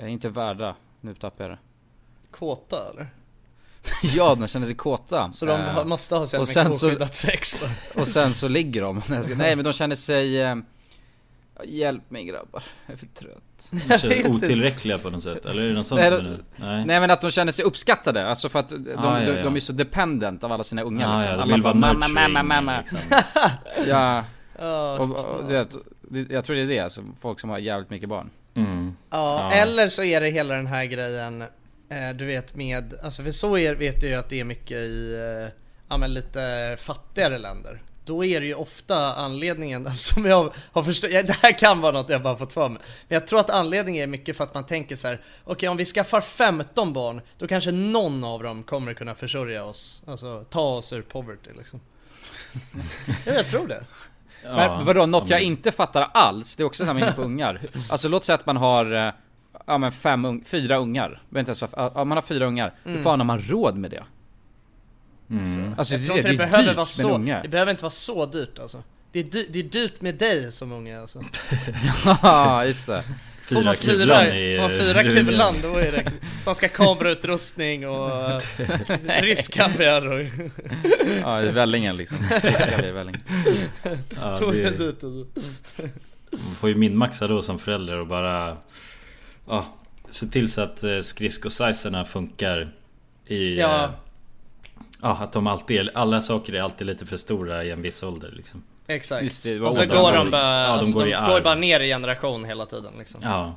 Eh, 0.02 0.12
Inte 0.12 0.28
värda, 0.28 0.76
nu 1.00 1.14
tappar 1.14 1.44
jag 1.44 1.50
det 1.50 1.58
Kåta 2.30 2.76
eller? 2.90 3.08
Ja, 4.14 4.34
de 4.34 4.48
känner 4.48 4.66
sig 4.66 4.74
kåta 4.76 5.32
Så 5.32 5.46
de 5.46 5.60
Eh, 5.60 5.66
har- 5.66 5.84
måste 5.84 6.14
ha 6.16 6.26
så 6.26 6.36
och 6.36 6.40
mycket 6.48 6.54
så- 6.54 6.68
oskyddat 6.88 7.14
sex 7.14 7.60
då? 7.60 7.66
Och 8.00 8.08
sen 8.08 8.34
så 8.34 8.48
ligger 8.48 8.82
de 8.82 9.02
Nej, 9.36 9.56
men 9.56 9.64
de 9.64 9.72
känner 9.72 9.96
sig 9.96 10.40
eh, 10.42 10.56
Hjälp 11.64 12.10
mig 12.10 12.24
grabbar, 12.24 12.62
jag 12.86 12.94
är 12.94 12.98
för 12.98 13.06
trött 13.06 13.68
De 13.88 13.98
känner 13.98 14.30
otillräckliga 14.30 14.98
på 14.98 15.10
något 15.10 15.22
sätt 15.22 15.46
Eller 15.46 15.62
är 15.62 15.66
det 15.68 15.74
något 15.74 15.86
sånt 15.86 16.00
Nej, 16.00 16.10
de-? 16.10 16.36
Nej. 16.56 16.84
Nej 16.86 17.00
men 17.00 17.10
att 17.10 17.20
de 17.20 17.30
känner 17.30 17.52
sig 17.52 17.64
uppskattade, 17.64 18.26
alltså 18.26 18.48
för 18.48 18.58
att 18.58 18.68
de, 18.68 18.76
Ah, 18.96 19.20
ja, 19.20 19.32
ja. 19.32 19.42
de 19.42 19.56
är 19.56 19.60
så 19.60 19.72
dependent 19.72 20.44
av 20.44 20.52
alla 20.52 20.64
sina 20.64 20.82
ungar 20.82 21.08
Ah, 21.08 21.14
liksom. 21.18 21.30
ja, 21.30 21.36
de 21.36 21.42
Alla 21.42 21.54
vill 21.54 21.62
bara 21.62 21.74
vara 21.74 21.92
mamma, 21.92 22.08
mamma, 22.08 22.42
mamma 22.42 22.78
liksom. 22.80 22.98
Ja, 23.88 24.24
Ja, 24.58 24.98
och, 24.98 25.10
och, 25.10 25.44
du 25.48 25.52
vet, 25.54 25.76
jag 26.30 26.44
tror 26.44 26.56
det 26.56 26.62
är 26.62 26.66
det, 26.66 26.78
alltså, 26.78 27.02
folk 27.20 27.40
som 27.40 27.50
har 27.50 27.58
jävligt 27.58 27.90
mycket 27.90 28.08
barn 28.08 28.30
Mm. 28.56 28.96
Ja, 29.10 29.52
eller 29.52 29.88
så 29.88 30.02
är 30.02 30.20
det 30.20 30.30
hela 30.30 30.54
den 30.54 30.66
här 30.66 30.84
grejen 30.84 31.44
Du 32.14 32.24
vet 32.24 32.54
med, 32.54 32.94
alltså 33.02 33.22
för 33.22 33.30
så 33.30 33.58
är, 33.58 33.74
vet 33.74 34.02
jag 34.02 34.10
ju 34.10 34.18
att 34.18 34.28
det 34.28 34.40
är 34.40 34.44
mycket 34.44 34.76
i 34.76 35.14
eh, 35.14 35.60
Ja 35.88 35.96
men 35.96 36.14
lite 36.14 36.76
fattigare 36.80 37.38
länder. 37.38 37.82
Då 38.04 38.24
är 38.24 38.40
det 38.40 38.46
ju 38.46 38.54
ofta 38.54 39.14
anledningen 39.14 39.90
som 39.94 40.24
jag 40.24 40.54
har 40.72 40.82
förstått, 40.82 41.10
ja, 41.10 41.22
det 41.22 41.32
här 41.32 41.58
kan 41.58 41.80
vara 41.80 41.92
något 41.92 42.08
jag 42.08 42.22
bara 42.22 42.36
fått 42.36 42.52
för 42.52 42.68
mig. 42.68 42.82
Men 43.08 43.14
jag 43.14 43.26
tror 43.26 43.40
att 43.40 43.50
anledningen 43.50 44.02
är 44.02 44.06
mycket 44.06 44.36
för 44.36 44.44
att 44.44 44.54
man 44.54 44.66
tänker 44.66 44.96
så 44.96 45.08
här: 45.08 45.20
Okej 45.44 45.68
om 45.68 45.76
vi 45.76 45.84
skaffar 45.84 46.20
15 46.20 46.92
barn 46.92 47.20
Då 47.38 47.46
kanske 47.46 47.70
någon 47.70 48.24
av 48.24 48.42
dem 48.42 48.62
kommer 48.62 48.94
kunna 48.94 49.14
försörja 49.14 49.64
oss 49.64 50.02
Alltså 50.06 50.44
ta 50.50 50.62
oss 50.62 50.92
ur 50.92 51.02
poverty 51.02 51.50
liksom. 51.56 51.80
Ja 53.26 53.32
jag 53.32 53.48
tror 53.48 53.68
det. 53.68 53.84
Men 54.44 54.84
vadå, 54.84 55.06
något 55.06 55.30
jag 55.30 55.40
inte 55.40 55.72
fattar 55.72 56.10
alls, 56.14 56.56
det 56.56 56.62
är 56.62 56.64
också 56.64 56.84
det 56.84 56.92
här 56.92 57.00
med 57.00 57.18
ungar. 57.18 57.60
Alltså 57.88 58.08
låt 58.08 58.24
säga 58.24 58.36
att 58.36 58.46
man 58.46 58.56
har, 58.56 59.06
eh, 59.06 59.12
ja 59.66 59.78
men 59.78 59.92
fem, 59.92 60.24
ung- 60.24 60.44
fyra 60.44 60.76
ungar, 60.76 61.22
vet 61.28 61.38
inte 61.40 61.48
ens 61.50 61.60
varför, 61.60 61.92
ja 61.94 62.04
man 62.04 62.16
har 62.16 62.22
fyra 62.22 62.46
ungar, 62.46 62.74
hur 62.84 62.90
Mm. 62.92 63.02
fan 63.04 63.20
har 63.20 63.24
man 63.26 63.40
råd 63.40 63.76
med 63.76 63.90
det? 63.90 64.04
Mm. 65.30 65.74
Alltså, 65.78 65.94
jag 65.94 66.00
det- 66.00 66.06
tror 66.06 66.16
inte 66.18 66.30
det 66.30 66.36
det, 66.36 66.44
är 66.44 66.48
behöver 66.50 66.74
vara 66.74 66.86
så, 66.86 67.10
unga. 67.14 67.42
det 67.42 67.48
behöver 67.48 67.70
inte 67.70 67.82
vara 67.84 67.90
så 67.90 68.26
dyrt 68.26 68.58
alltså. 68.58 68.82
Det 69.12 69.18
är, 69.20 69.24
dy, 69.24 69.46
det 69.50 69.58
är 69.58 69.62
dyrt 69.62 70.00
med 70.00 70.14
dig 70.14 70.52
som 70.52 70.72
unge 70.72 71.00
alltså. 71.00 71.24
Ja, 72.22 72.64
just 72.66 72.86
det. 72.86 73.02
Får 73.42 73.62
man 73.62 73.76
Fyra 73.76 73.92
fyra, 73.94 74.36
i, 74.36 74.56
får 74.56 74.62
man 74.62 74.70
fyra 74.70 75.02
rymden. 75.02 75.24
kulan 75.24 75.54
då 75.62 75.76
är 75.78 75.92
det 75.92 76.12
Som 76.44 76.54
ska 76.54 76.68
kamerautrustning 76.68 77.88
och 77.88 78.10
eh, 79.08 79.22
rysk 79.22 79.52
kaviar 79.54 80.06
och... 80.12 80.26
Ja, 81.22 81.42
i 81.42 81.48
vällingen 81.50 81.96
liksom. 81.96 82.18
I 82.84 82.90
vällingen. 82.90 83.20
Ja, 84.20 84.36
är 84.38 84.52
det 84.52 84.62
det, 84.62 84.70
dyrt 84.70 85.04
alltså. 85.04 85.26
man 86.32 86.54
får 86.54 86.68
ju 86.68 86.74
minmaxa 86.74 87.28
då 87.28 87.42
som 87.42 87.58
förälder 87.58 87.98
och 87.98 88.06
bara 88.06 88.56
ja, 89.46 89.66
se 90.08 90.26
till 90.26 90.52
så 90.52 90.62
att 90.62 90.82
eh, 90.82 91.00
skridskosajserna 91.00 92.04
funkar 92.04 92.72
i... 93.26 93.58
Ja. 93.58 93.84
eh, 93.84 93.90
Ja, 95.02 95.18
att 95.20 95.32
de 95.32 95.46
alltid 95.46 95.80
är, 95.80 95.90
alla 95.94 96.20
saker 96.20 96.52
är 96.52 96.60
alltid 96.62 96.86
lite 96.86 97.06
för 97.06 97.16
stora 97.16 97.64
i 97.64 97.70
en 97.70 97.82
viss 97.82 98.02
ålder 98.02 98.32
liksom. 98.36 98.62
Exakt. 98.86 99.42
Det, 99.42 99.60
och 99.60 99.74
så 99.74 99.86
går 99.86 100.12
De 100.12 100.30
bara, 100.30 100.60
ja, 100.62 100.66
de 100.66 100.72
alltså, 100.72 100.94
går 100.94 101.04
de 101.06 101.26
går 101.26 101.40
bara 101.40 101.54
ner 101.54 101.80
i 101.80 101.88
generation 101.88 102.44
hela 102.44 102.66
tiden 102.66 102.92
liksom. 102.98 103.20
Ja. 103.22 103.54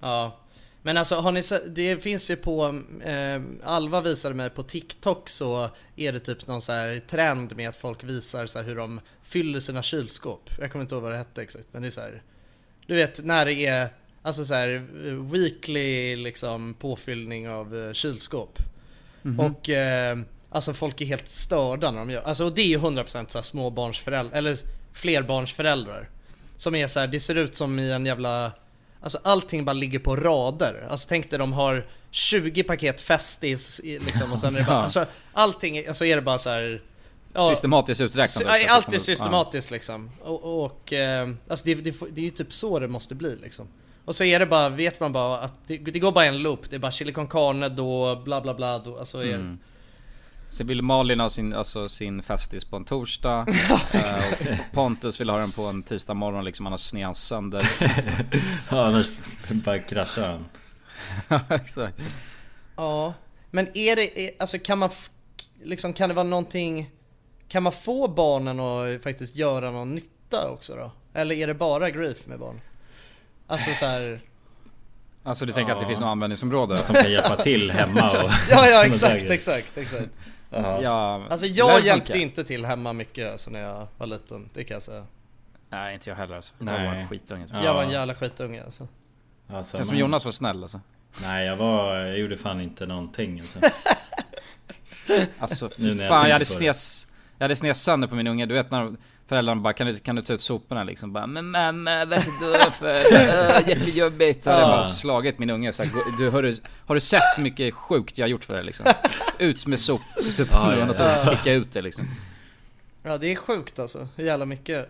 Ja. 0.00 0.36
Men 0.82 0.96
alltså 0.96 1.14
har 1.16 1.32
ni 1.32 1.42
sett, 1.42 1.74
det 1.74 2.02
finns 2.02 2.30
ju 2.30 2.36
på, 2.36 2.82
eh, 3.04 3.42
Alva 3.64 4.00
visade 4.00 4.34
mig 4.34 4.50
på 4.50 4.62
TikTok 4.62 5.28
så 5.28 5.70
är 5.96 6.12
det 6.12 6.20
typ 6.20 6.46
någon 6.46 6.62
så 6.62 6.72
här 6.72 7.02
trend 7.10 7.56
med 7.56 7.68
att 7.68 7.76
folk 7.76 8.04
visar 8.04 8.46
så 8.46 8.58
här 8.58 8.66
hur 8.66 8.76
de 8.76 9.00
fyller 9.22 9.60
sina 9.60 9.82
kylskåp. 9.82 10.50
Jag 10.60 10.72
kommer 10.72 10.82
inte 10.82 10.94
ihåg 10.94 11.02
vad 11.02 11.12
det 11.12 11.18
hette 11.18 11.42
exakt 11.42 11.66
men 11.72 11.82
det 11.82 11.88
är 11.88 11.90
så 11.90 12.00
här. 12.00 12.22
Du 12.86 12.94
vet 12.94 13.24
när 13.24 13.44
det 13.46 13.66
är 13.66 13.88
Alltså 14.28 14.44
så 14.44 14.54
här 14.54 14.86
weekly 15.32 16.16
liksom 16.16 16.74
påfyllning 16.74 17.48
av 17.48 17.76
eh, 17.76 17.92
kylskåp. 17.92 18.58
Och 19.38 19.70
eh, 19.70 20.18
alltså 20.50 20.72
folk 20.74 21.00
är 21.00 21.04
helt 21.06 21.28
störda 21.28 21.90
när 21.90 21.98
de 21.98 22.10
gör, 22.10 22.22
alltså 22.22 22.44
och 22.44 22.52
det 22.54 22.62
är 22.62 22.66
ju 22.66 22.78
100% 22.78 23.04
så 23.28 23.38
här 23.38 23.42
småbarnsföräldrar, 23.42 24.38
eller 24.38 24.58
flerbarnsföräldrar. 24.92 26.08
Som 26.56 26.74
är 26.74 26.86
så 26.86 27.00
här, 27.00 27.06
det 27.06 27.20
ser 27.20 27.34
ut 27.34 27.54
som 27.54 27.78
i 27.78 27.90
en 27.90 28.06
jävla 28.06 28.52
Alltså 29.00 29.18
allting 29.24 29.64
bara 29.64 29.72
ligger 29.72 29.98
på 29.98 30.16
rader. 30.16 30.86
Alltså 30.90 31.08
tänk 31.08 31.30
dig 31.30 31.38
de 31.38 31.52
har 31.52 31.86
20 32.10 32.62
paket 32.62 33.00
Festis 33.00 33.80
liksom 33.84 34.32
och 34.32 34.40
sen 34.40 34.54
är 34.54 34.58
det 34.58 34.64
bara, 34.66 34.76
Ja. 34.76 34.82
alltså 34.82 35.06
allting, 35.32 35.86
alltså 35.86 36.04
är 36.04 36.16
det 36.16 36.22
bara 36.22 36.38
så 36.38 36.50
här. 36.50 36.82
ja, 37.32 37.50
Systematiskt 37.50 38.00
uträknat. 38.00 38.68
Allt 38.68 38.92
är 38.92 38.98
systematiskt 38.98 39.70
liksom. 39.70 40.10
Och, 40.22 40.64
och 40.64 40.92
eh, 40.92 41.28
alltså 41.48 41.64
det, 41.64 41.74
det, 41.74 41.94
det 42.10 42.20
är 42.20 42.24
ju 42.24 42.30
typ 42.30 42.52
så 42.52 42.78
det 42.78 42.88
måste 42.88 43.14
bli 43.14 43.36
liksom. 43.42 43.68
Och 44.08 44.16
så 44.16 44.24
är 44.24 44.38
det 44.38 44.46
bara, 44.46 44.68
vet 44.68 45.00
man 45.00 45.12
bara 45.12 45.38
att 45.38 45.66
det, 45.66 45.78
det 45.78 45.98
går 45.98 46.12
bara 46.12 46.24
en 46.24 46.38
loop. 46.38 46.70
Det 46.70 46.76
är 46.76 46.80
bara 46.80 46.92
chili 46.92 47.12
con 47.12 47.28
carne 47.28 47.68
då, 47.68 48.16
bla 48.16 48.40
bla 48.40 48.54
bla 48.54 48.78
då. 48.78 48.98
Alltså 48.98 49.18
är, 49.24 49.34
Mm. 49.34 49.58
Så 50.48 50.64
vill 50.64 50.82
Malin 50.82 51.20
ha 51.20 51.30
sin, 51.30 51.54
alltså, 51.54 51.88
sin 51.88 52.22
festis 52.22 52.64
på 52.64 52.76
en 52.76 52.84
torsdag 52.84 53.40
och 53.70 54.72
Pontus 54.72 55.20
vill 55.20 55.30
ha 55.30 55.38
den 55.38 55.52
på 55.52 55.62
en 55.62 55.82
tisdag 55.82 56.14
morgon 56.14 56.44
liksom, 56.44 56.66
annars 56.66 56.80
sned 56.80 57.04
han 57.04 57.14
sönder 57.14 57.70
ja 58.70 58.86
annars 58.86 59.06
bara 59.50 59.78
kraschar 59.78 60.30
han. 60.30 60.44
Ja, 61.28 61.40
exakt 61.54 62.02
Ja, 62.76 63.14
men 63.50 63.68
är 63.74 63.96
det, 63.96 64.20
är, 64.20 64.30
alltså 64.38 64.58
kan 64.58 64.78
man, 64.78 64.90
liksom 65.62 65.92
kan 65.92 66.08
det 66.08 66.14
vara 66.14 66.26
någonting, 66.26 66.90
kan 67.48 67.62
man 67.62 67.72
få 67.72 68.08
barnen 68.08 68.60
att 68.60 69.02
faktiskt 69.02 69.36
göra 69.36 69.70
någon 69.70 69.94
nytta 69.94 70.50
också 70.50 70.74
då? 70.76 70.92
Eller 71.14 71.34
är 71.34 71.46
det 71.46 71.54
bara 71.54 71.90
grief 71.90 72.26
med 72.26 72.38
barn? 72.38 72.60
Alltså 73.48 73.74
så 73.74 73.86
här. 73.86 74.20
Alltså 75.24 75.46
du 75.46 75.52
tänker 75.52 75.72
att 75.72 75.78
det 75.78 75.84
Ja. 75.84 75.88
finns 75.88 76.00
något 76.00 76.06
användningsområde? 76.08 76.78
Att 76.80 76.86
de 76.86 76.92
kan 77.02 77.12
hjälpa 77.12 77.42
till 77.42 77.70
hemma 77.70 78.10
och 78.10 78.30
Ja 78.50 78.66
ja 78.68 78.84
exakt, 78.84 79.22
exakt, 79.30 79.78
exakt. 79.78 80.08
Ja. 80.50 80.82
Ja, 80.82 81.26
Alltså 81.30 81.46
jag 81.46 81.80
hjälpte 81.80 82.12
funka. 82.12 82.22
inte 82.22 82.44
till 82.44 82.64
hemma 82.64 82.92
mycket 82.92 83.32
alltså, 83.32 83.50
när 83.50 83.60
jag 83.60 83.86
var 83.98 84.06
liten, 84.06 84.48
det 84.54 84.64
kan 84.64 84.74
jag 84.74 84.82
säga. 84.82 85.06
Nej 85.70 85.94
inte 85.94 86.10
jag 86.10 86.16
heller 86.16 86.36
alltså. 86.36 86.54
Jag 86.58 86.64
Nej. 86.66 86.86
var 86.86 86.94
en 86.94 87.08
skitunge 87.08 87.46
Ja. 87.50 87.56
jag. 87.56 87.64
Jag 87.64 87.74
var 87.74 87.82
en 87.82 87.90
jävla 87.90 88.14
skitunge 88.14 88.64
alltså. 88.64 88.88
Alltså, 89.52 89.76
Känns 89.76 89.88
som 89.88 89.94
man- 89.96 90.00
Jonas 90.00 90.24
var 90.24 90.32
snäll 90.32 90.62
alltså. 90.62 90.80
Nej 91.22 91.46
jag 91.46 91.56
var, 91.56 91.96
jag 91.96 92.18
gjorde 92.18 92.36
fan 92.38 92.60
inte 92.60 92.86
någonting 92.86 93.40
alltså. 93.40 93.58
Alltså 95.38 95.70
Nu 95.76 95.92
fy 95.92 95.98
jag 95.98 96.08
fan 96.08 96.16
jag 96.16 96.20
tänker 96.20 96.32
hade 96.32 96.44
snes 96.44 97.06
Jag 97.38 97.44
hade 97.44 97.56
snes 97.56 97.82
sönder 97.82 98.08
på 98.08 98.14
min 98.14 98.26
unge, 98.26 98.46
du 98.46 98.54
vet 98.54 98.70
när 98.70 98.92
föräldrarna 99.28 99.60
bara 99.60 99.72
kan 99.72 99.86
du, 99.86 99.98
kan 99.98 100.16
du 100.16 100.22
ta 100.22 100.32
ut 100.32 100.40
soporna 100.42 100.84
liksom? 100.84 101.12
Bara, 101.12 101.26
men 101.26 101.50
mamma 101.50 102.04
vad 102.04 102.18
är 102.18 102.64
det 102.64 102.70
för 102.70 102.94
uh, 102.94 103.68
jättejobbigt 103.68 104.44
Så 104.44 104.50
hade 104.50 104.62
jag 104.62 104.70
Ja. 104.70 104.76
bara 104.76 104.84
slagit 104.84 105.38
min 105.38 105.50
unge 105.50 105.72
så 105.72 105.82
här, 105.82 105.90
"Gå- 105.90 106.16
du, 106.18 106.30
har, 106.30 106.42
du, 106.42 106.56
har 106.86 106.94
du 106.94 107.00
sett 107.00 107.22
hur 107.36 107.42
mycket 107.42 107.74
sjukt 107.74 108.18
jag 108.18 108.24
har 108.24 108.28
gjort 108.30 108.44
för 108.44 108.54
dig 108.54 108.64
liksom? 108.64 108.86
Ut 109.38 109.66
med 109.66 109.80
sop, 109.80 110.00
soporna 110.32 110.74
Ja, 110.74 110.78
ja, 110.78 110.88
och 110.88 110.96
så 110.96 111.02
ja. 111.02 111.26
kicka 111.36 111.52
ut 111.52 111.72
det 111.72 111.82
liksom 111.82 112.04
Ja 113.02 113.18
det 113.18 113.32
är 113.32 113.36
sjukt 113.36 113.78
alltså, 113.78 114.08
hur 114.16 114.24
jävla 114.24 114.44
mycket. 114.46 114.88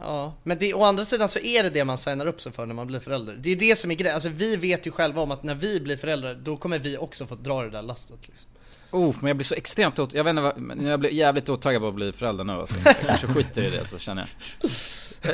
Ja, 0.00 0.34
men 0.42 0.58
det, 0.58 0.74
å 0.74 0.84
andra 0.84 1.04
sidan 1.04 1.28
så 1.28 1.38
är 1.38 1.62
det 1.62 1.70
det 1.70 1.84
man 1.84 1.98
signar 1.98 2.26
upp 2.26 2.40
sig 2.40 2.52
för 2.52 2.66
när 2.66 2.74
man 2.74 2.86
blir 2.86 3.00
förälder. 3.00 3.36
Det 3.40 3.50
är 3.50 3.56
det 3.56 3.78
som 3.78 3.90
är 3.90 3.94
grejen, 3.94 4.14
alltså 4.14 4.28
vi 4.28 4.56
vet 4.56 4.86
ju 4.86 4.90
själva 4.90 5.20
om 5.22 5.30
att 5.30 5.42
när 5.42 5.54
vi 5.54 5.80
blir 5.80 5.96
föräldrar, 5.96 6.34
då 6.34 6.56
kommer 6.56 6.78
vi 6.78 6.96
också 6.98 7.26
få 7.26 7.34
dra 7.34 7.62
det 7.62 7.70
där 7.70 7.82
lastet 7.82 8.18
liksom. 8.28 8.50
Oh, 8.90 9.16
men 9.20 9.28
jag 9.28 9.36
blir 9.36 9.44
så 9.44 9.54
extremt 9.54 9.98
åt, 9.98 10.14
jag 10.14 10.24
vet 10.24 10.30
inte 10.30 10.42
vad, 10.42 10.58
men 10.58 10.86
jag 10.86 11.00
blir 11.00 11.10
jävligt 11.10 11.48
åtaggad 11.48 11.82
på 11.82 11.88
att 11.88 11.94
bli 11.94 12.12
förälder 12.12 12.44
nu 12.44 12.52
alltså. 12.52 12.74
Jag 12.84 12.96
kanske 12.96 13.26
skiter 13.26 13.62
i 13.62 13.70
det 13.70 13.86
så 13.86 13.98
känner 13.98 14.22
jag 14.22 14.70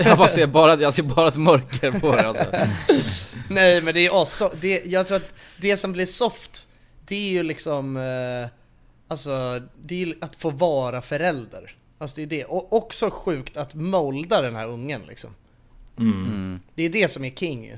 Jag 0.06 0.18
bara 0.18 0.28
ser 0.28 0.46
bara, 0.46 0.74
jag 0.80 0.92
ser 0.92 1.02
bara 1.02 1.28
ett 1.28 1.36
mörker 1.36 2.00
på 2.00 2.12
det 2.12 2.28
alltså. 2.28 2.44
Nej 3.48 3.80
men 3.82 3.94
det 3.94 4.00
är 4.00 4.12
också, 4.12 4.52
det, 4.60 4.84
jag 4.86 5.06
tror 5.06 5.16
att 5.16 5.34
det 5.56 5.76
som 5.76 5.92
blir 5.92 6.06
soft, 6.06 6.68
det 7.06 7.16
är 7.16 7.30
ju 7.30 7.42
liksom, 7.42 7.96
eh, 7.96 8.48
alltså 9.08 9.62
det 9.82 10.02
är 10.02 10.14
att 10.20 10.36
få 10.36 10.50
vara 10.50 11.02
förälder. 11.02 11.76
Alltså 11.98 12.16
det 12.16 12.22
är 12.22 12.26
det, 12.26 12.44
och 12.44 12.72
också 12.72 13.10
sjukt 13.10 13.56
att 13.56 13.74
molda 13.74 14.42
den 14.42 14.56
här 14.56 14.68
ungen 14.68 15.02
liksom. 15.08 15.30
Mm. 15.98 16.60
Det 16.74 16.82
är 16.82 16.88
det 16.88 17.10
som 17.10 17.24
är 17.24 17.30
king 17.30 17.64
ju. 17.64 17.76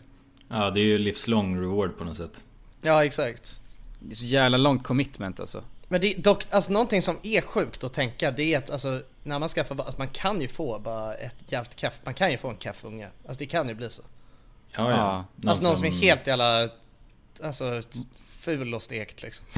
Ja 0.49 0.71
det 0.71 0.81
är 0.81 0.85
ju 0.85 0.99
livslång 0.99 1.61
reward 1.61 1.99
på 1.99 2.05
något 2.05 2.17
sätt. 2.17 2.41
Ja 2.83 3.05
exakt. 3.05 3.61
Det 3.99 4.13
är 4.13 4.17
så 4.17 4.25
jävla 4.25 4.57
långt 4.57 4.85
commitment 4.85 5.41
alltså 5.41 5.65
Men 5.89 6.01
det 6.01 6.15
är 6.15 6.23
dock, 6.23 6.45
alltså 6.51 6.73
någonting 6.73 7.03
som 7.03 7.17
är 7.23 7.41
sjukt 7.41 7.85
att 7.85 7.93
tänka 7.93 8.31
det 8.31 8.55
är 8.55 8.59
att 8.59 8.71
alltså 8.71 9.03
när 9.23 9.39
man 9.39 9.49
skaffar 9.49 9.81
alltså 9.81 9.99
man 9.99 10.09
kan 10.09 10.41
ju 10.41 10.49
få 10.49 10.79
bara 10.79 11.15
ett 11.15 11.53
jävligt 11.53 11.77
kaff, 11.77 12.01
man 12.05 12.15
kan 12.15 12.31
ju 12.31 12.39
få 12.39 12.49
en 12.49 12.57
kaffunge. 12.57 13.09
Alltså 13.27 13.39
det 13.39 13.47
kan 13.47 13.69
ju 13.69 13.75
bli 13.75 13.91
så. 13.91 14.03
Ja, 14.73 14.91
ja. 14.91 14.97
Ja. 14.97 15.25
Någon 15.37 15.49
alltså 15.49 15.69
någon 15.69 15.77
som 15.77 15.87
är 15.87 15.91
helt 15.91 16.27
jävla, 16.27 16.69
alltså 17.43 17.83
ful 18.31 18.75
och 18.75 18.83
stekt 18.83 19.23
liksom. 19.23 19.47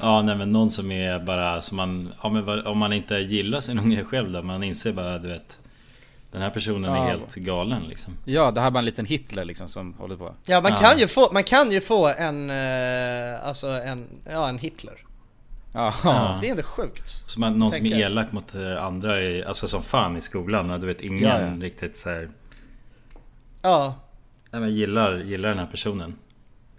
Ja 0.00 0.22
nej 0.22 0.36
men 0.36 0.52
någon 0.52 0.70
som 0.70 0.90
är 0.90 1.18
bara 1.18 1.60
som 1.60 1.76
man, 1.76 2.12
ja, 2.22 2.28
men 2.28 2.66
om 2.66 2.78
man 2.78 2.92
inte 2.92 3.14
gillar 3.14 3.60
sin 3.60 3.78
unge 3.78 4.04
själv 4.04 4.32
då, 4.32 4.42
man 4.42 4.62
inser 4.62 4.92
bara 4.92 5.18
du 5.18 5.28
vet 5.28 5.60
Den 6.32 6.42
här 6.42 6.50
personen 6.50 6.94
Ja. 6.94 7.04
är 7.06 7.10
helt 7.10 7.34
galen 7.34 7.82
liksom. 7.88 8.14
Ja, 8.24 8.50
det 8.50 8.60
här 8.60 8.70
var 8.70 8.78
en 8.78 8.84
liten 8.84 9.06
Hitler 9.06 9.44
liksom 9.44 9.68
som 9.68 9.94
håller 9.94 10.16
på 10.16 10.34
Ja 10.44 10.60
man 10.60 10.70
Ja. 10.72 10.76
kan 10.78 10.98
ju 10.98 11.06
få, 11.08 11.32
man 11.32 11.44
kan 11.44 11.70
ju 11.70 11.80
få 11.80 12.08
en, 12.08 12.50
eh, 12.50 13.46
alltså 13.46 13.66
en, 13.68 14.06
ja 14.30 14.48
en 14.48 14.58
Hitler. 14.58 14.94
Ja. 15.72 15.92
Det 16.40 16.46
är 16.46 16.50
ändå 16.50 16.62
sjukt. 16.62 17.08
Som 17.30 17.42
att 17.42 17.52
någon 17.56 17.70
som 17.70 17.80
Tänker 17.80 17.96
är 17.96 18.00
jag. 18.00 18.10
elak 18.10 18.32
mot 18.32 18.54
eh, 18.54 18.84
andra, 18.84 19.22
i, 19.22 19.44
alltså 19.44 19.68
som 19.68 19.82
fan 19.82 20.16
i 20.16 20.20
skolan. 20.20 20.66
när 20.66 20.78
Du 20.78 20.86
vet 20.86 21.00
ingen 21.00 21.60
riktigt 21.60 21.96
så 21.96 22.10
här, 22.10 22.28
Ja. 23.62 23.94
nej, 24.50 24.60
men 24.60 24.74
gillar, 24.74 25.16
gillar 25.18 25.48
den 25.48 25.58
här 25.58 25.66
personen. 25.66 26.14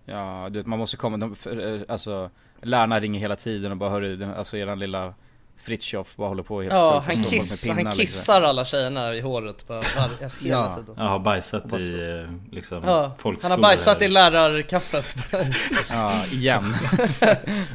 Ja, 0.05 0.47
du 0.51 0.59
vet 0.59 0.65
man 0.67 0.79
måste 0.79 0.97
komma, 0.97 1.17
de, 1.17 1.35
för, 1.35 1.75
eh, 1.75 1.81
alltså 1.87 2.29
Lärarna 2.61 2.99
ringer 2.99 3.19
hela 3.19 3.35
tiden 3.35 3.71
och 3.71 3.77
bara 3.77 3.89
hörru, 3.89 4.15
den- 4.15 4.33
alltså 4.33 4.57
eran 4.57 4.79
lilla 4.79 5.13
Fritiof 5.57 6.15
bara 6.15 6.27
håller 6.27 6.43
på 6.43 6.61
helt 6.61 6.73
Ja, 6.73 7.03
han, 7.05 7.23
kiss, 7.23 7.63
pinnar, 7.63 7.75
han 7.75 7.83
liksom. 7.85 8.01
kissar 8.01 8.41
alla 8.41 8.65
tjejerna 8.65 9.15
i 9.15 9.21
håret 9.21 9.67
bara, 9.67 9.81
var, 9.97 10.09
alltså, 10.23 10.43
hela 10.43 10.57
Ja. 10.57 10.75
tiden. 10.75 10.95
Ja, 10.97 11.03
har 11.03 11.19
bajsat 11.19 11.73
i 11.79 12.23
eh, 12.29 12.53
liksom 12.55 12.83
Ja, 12.85 13.11
han 13.41 13.51
har 13.51 13.57
bajsat 13.57 13.97
här. 13.99 14.05
i 14.05 14.07
lärarkaffet. 14.09 15.15
Ja, 15.89 16.25
igen 16.31 16.73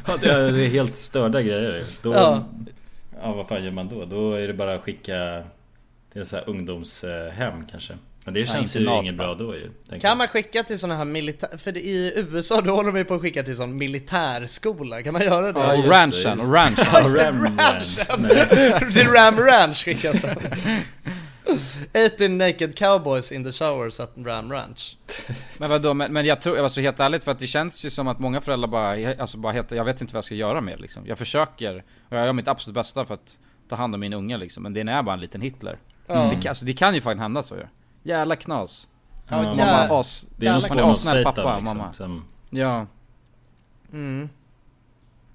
Ja, 0.07 0.17
det 0.21 0.31
är, 0.31 0.51
det 0.51 0.65
är 0.65 0.69
helt 0.69 0.97
störda 0.97 1.41
grejer. 1.41 1.83
Då, 2.01 2.13
ja. 2.13 2.43
Ja. 3.23 3.33
vad 3.33 3.47
fan 3.47 3.63
gör 3.63 3.71
man 3.71 3.87
då? 3.89 4.05
Då 4.05 4.33
är 4.33 4.47
det 4.47 4.53
bara 4.53 4.73
att 4.73 4.81
skicka 4.81 5.43
till 6.11 6.19
en 6.19 6.25
sån 6.25 6.39
här 6.39 6.49
ungdomshem 6.49 7.65
kanske. 7.71 7.93
Men 8.25 8.33
det 8.33 8.45
känns 8.45 8.75
ju 8.75 8.79
internat 8.79 9.03
inget 9.03 9.15
bra 9.15 9.33
då 9.33 9.55
ju. 9.55 9.71
Kan 9.89 9.99
jag. 10.01 10.17
man 10.17 10.27
skicka 10.27 10.63
till 10.63 10.79
såna 10.79 10.95
här 10.97 11.05
militär... 11.05 11.57
För 11.57 11.77
i 11.77 12.13
USA 12.15 12.61
då 12.61 12.75
håller 12.75 12.91
de 12.91 12.97
ju 12.97 13.05
på 13.05 13.13
att 13.13 13.21
skicka 13.21 13.43
till 13.43 13.55
sån 13.55 13.77
militärskola, 13.77 15.01
kan 15.03 15.13
man 15.13 15.21
göra 15.21 15.51
det? 15.51 15.59
Ja, 15.59 15.77
Och 15.77 15.89
ranchen, 15.89 16.39
och 16.39 16.53
ranchen 16.53 16.85
Ja, 16.93 16.99
Ram 17.23 17.43
Ranch. 17.57 17.97
ranchen. 17.99 18.91
Till 18.93 19.07
Ram 19.07 19.39
Ranch 19.39 19.85
skickas 19.85 20.21
de. 20.21 20.29
18 21.93 22.37
naked 22.37 22.75
cowboys 22.77 23.31
in 23.31 23.43
the 23.43 23.51
showers 23.51 23.99
at 23.99 24.11
Ram 24.17 24.51
Ranch. 24.51 24.97
Men 25.57 25.69
vadå, 25.69 25.93
men, 25.93 26.13
men 26.13 26.25
jag 26.25 26.41
tror, 26.41 26.59
alltså 26.59 26.81
helt 26.81 26.99
ärligt 26.99 27.23
för 27.23 27.31
att 27.31 27.39
det 27.39 27.47
känns 27.47 27.85
ju 27.85 27.89
som 27.89 28.07
att 28.07 28.19
många 28.19 28.41
föräldrar 28.41 28.67
bara, 28.67 29.15
alltså 29.21 29.37
bara 29.37 29.53
helt, 29.53 29.71
jag 29.71 29.85
vet 29.85 30.01
inte 30.01 30.13
vad 30.13 30.17
jag 30.17 30.25
ska 30.25 30.35
göra 30.35 30.61
med 30.61 30.81
liksom. 30.81 31.03
Jag 31.07 31.17
försöker, 31.17 31.83
och 32.09 32.17
jag 32.17 32.25
gör 32.25 32.33
mitt 32.33 32.47
absolut 32.47 32.75
bästa 32.75 33.05
för 33.05 33.13
att 33.13 33.37
ta 33.69 33.75
hand 33.75 33.93
om 33.93 33.99
min 33.99 34.13
unge 34.13 34.37
liksom, 34.37 34.63
men 34.63 34.73
den 34.73 34.89
är 34.89 35.03
bara 35.03 35.13
en 35.13 35.19
liten 35.21 35.41
Hitler. 35.41 35.77
Ja. 36.07 36.13
Det, 36.35 36.41
kan- 36.41 36.49
alltså, 36.49 36.65
det 36.65 36.73
kan 36.73 36.95
ju 36.95 37.01
faktiskt 37.01 37.21
hända 37.21 37.43
så 37.43 37.55
ju. 37.55 37.63
Jävla 38.03 38.35
knas. 38.35 38.87
Ja, 39.27 39.43
Ja, 39.43 39.43
jävla- 39.49 39.65
Mamma 39.65 39.99
as, 39.99 40.27
Det 40.37 40.47
är 40.47 40.69
man 40.69 40.79
är 40.79 40.91
assnäll 40.91 41.23
pappa, 41.23 41.57
liksom, 41.59 41.77
mamma. 41.77 41.93
som, 41.93 42.25
Ja. 42.49 42.87
Mm. 43.91 44.29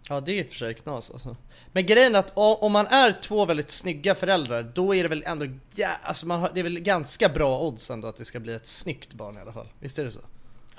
Ja 0.09 0.21
det 0.21 0.33
är 0.33 0.37
i 0.39 0.43
och 0.43 0.47
för 0.47 0.55
sig 0.55 0.75
knas 0.75 1.11
alltså. 1.11 1.37
Men 1.73 1.87
grejen 1.87 2.15
är 2.15 2.19
att 2.19 2.33
om 2.35 2.73
man 2.73 2.87
är 2.87 3.13
två 3.13 3.45
väldigt 3.45 3.71
snygga 3.71 4.15
föräldrar 4.15 4.63
då 4.75 4.95
är 4.95 5.03
det 5.03 5.09
väl 5.09 5.23
ändå, 5.27 5.47
ja, 5.75 5.89
alltså 6.03 6.27
man 6.27 6.41
har, 6.41 6.51
det 6.55 6.61
är 6.61 6.65
väl 6.65 6.81
ganska 6.81 7.29
bra 7.29 7.61
odds 7.61 7.91
ändå 7.91 8.09
att 8.09 8.17
det 8.17 8.25
ska 8.25 8.41
bli 8.41 8.53
ett 8.55 8.67
snyggt 8.67 9.13
barn 9.15 9.37
i 9.37 9.41
alla 9.41 9.53
fall. 9.53 9.69
Visst 9.81 9.99
är 9.99 10.05
det 10.05 10.13
så? 10.13 10.21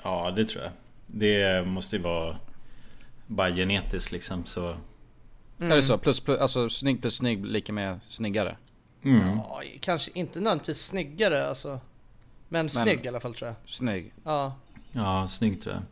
Ja 0.02 0.30
det 0.36 0.44
tror 0.48 0.62
jag. 0.64 0.72
Det 1.06 1.66
måste 1.66 1.96
ju 1.96 2.02
vara 2.02 2.36
bara 3.26 3.50
genetiskt 3.50 4.12
liksom 4.12 4.44
så. 4.44 4.68
Är 5.58 5.74
det 5.76 5.82
så? 5.82 5.98
Plus, 5.98 6.20
plus, 6.20 6.38
alltså 6.40 6.68
snygg 6.68 7.00
plus 7.00 7.16
snygg 7.16 7.46
lika 7.46 7.72
med 7.72 8.00
snyggare? 8.08 8.56
Mm. 9.02 9.36
Ja, 9.36 9.62
kanske 9.80 10.10
inte 10.14 10.40
nödvändigtvis 10.40 10.86
snyggare 10.86 11.48
alltså. 11.48 11.80
Men 12.48 12.70
snygg 12.70 13.04
i 13.04 13.08
alla 13.08 13.20
fall 13.20 13.34
tror 13.34 13.48
jag. 13.48 13.56
Snygg. 13.66 14.12
Ja. 14.24 14.54
Ja 14.92 15.26
snyggt 15.26 15.62
tror 15.62 15.74
jag. 15.74 15.82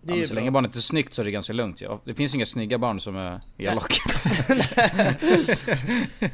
Det 0.00 0.16
ja, 0.16 0.26
så 0.26 0.34
bra. 0.34 0.40
länge 0.40 0.50
barnet 0.50 0.76
är 0.76 0.80
snyggt 0.80 1.14
så 1.14 1.22
är 1.22 1.24
det 1.24 1.30
ganska 1.30 1.52
lugnt 1.52 1.80
ja. 1.80 2.00
Det 2.04 2.14
finns 2.14 2.34
inga 2.34 2.46
snygga 2.46 2.78
barn 2.78 3.00
som 3.00 3.16
är 3.16 3.40
elaka. 3.58 3.94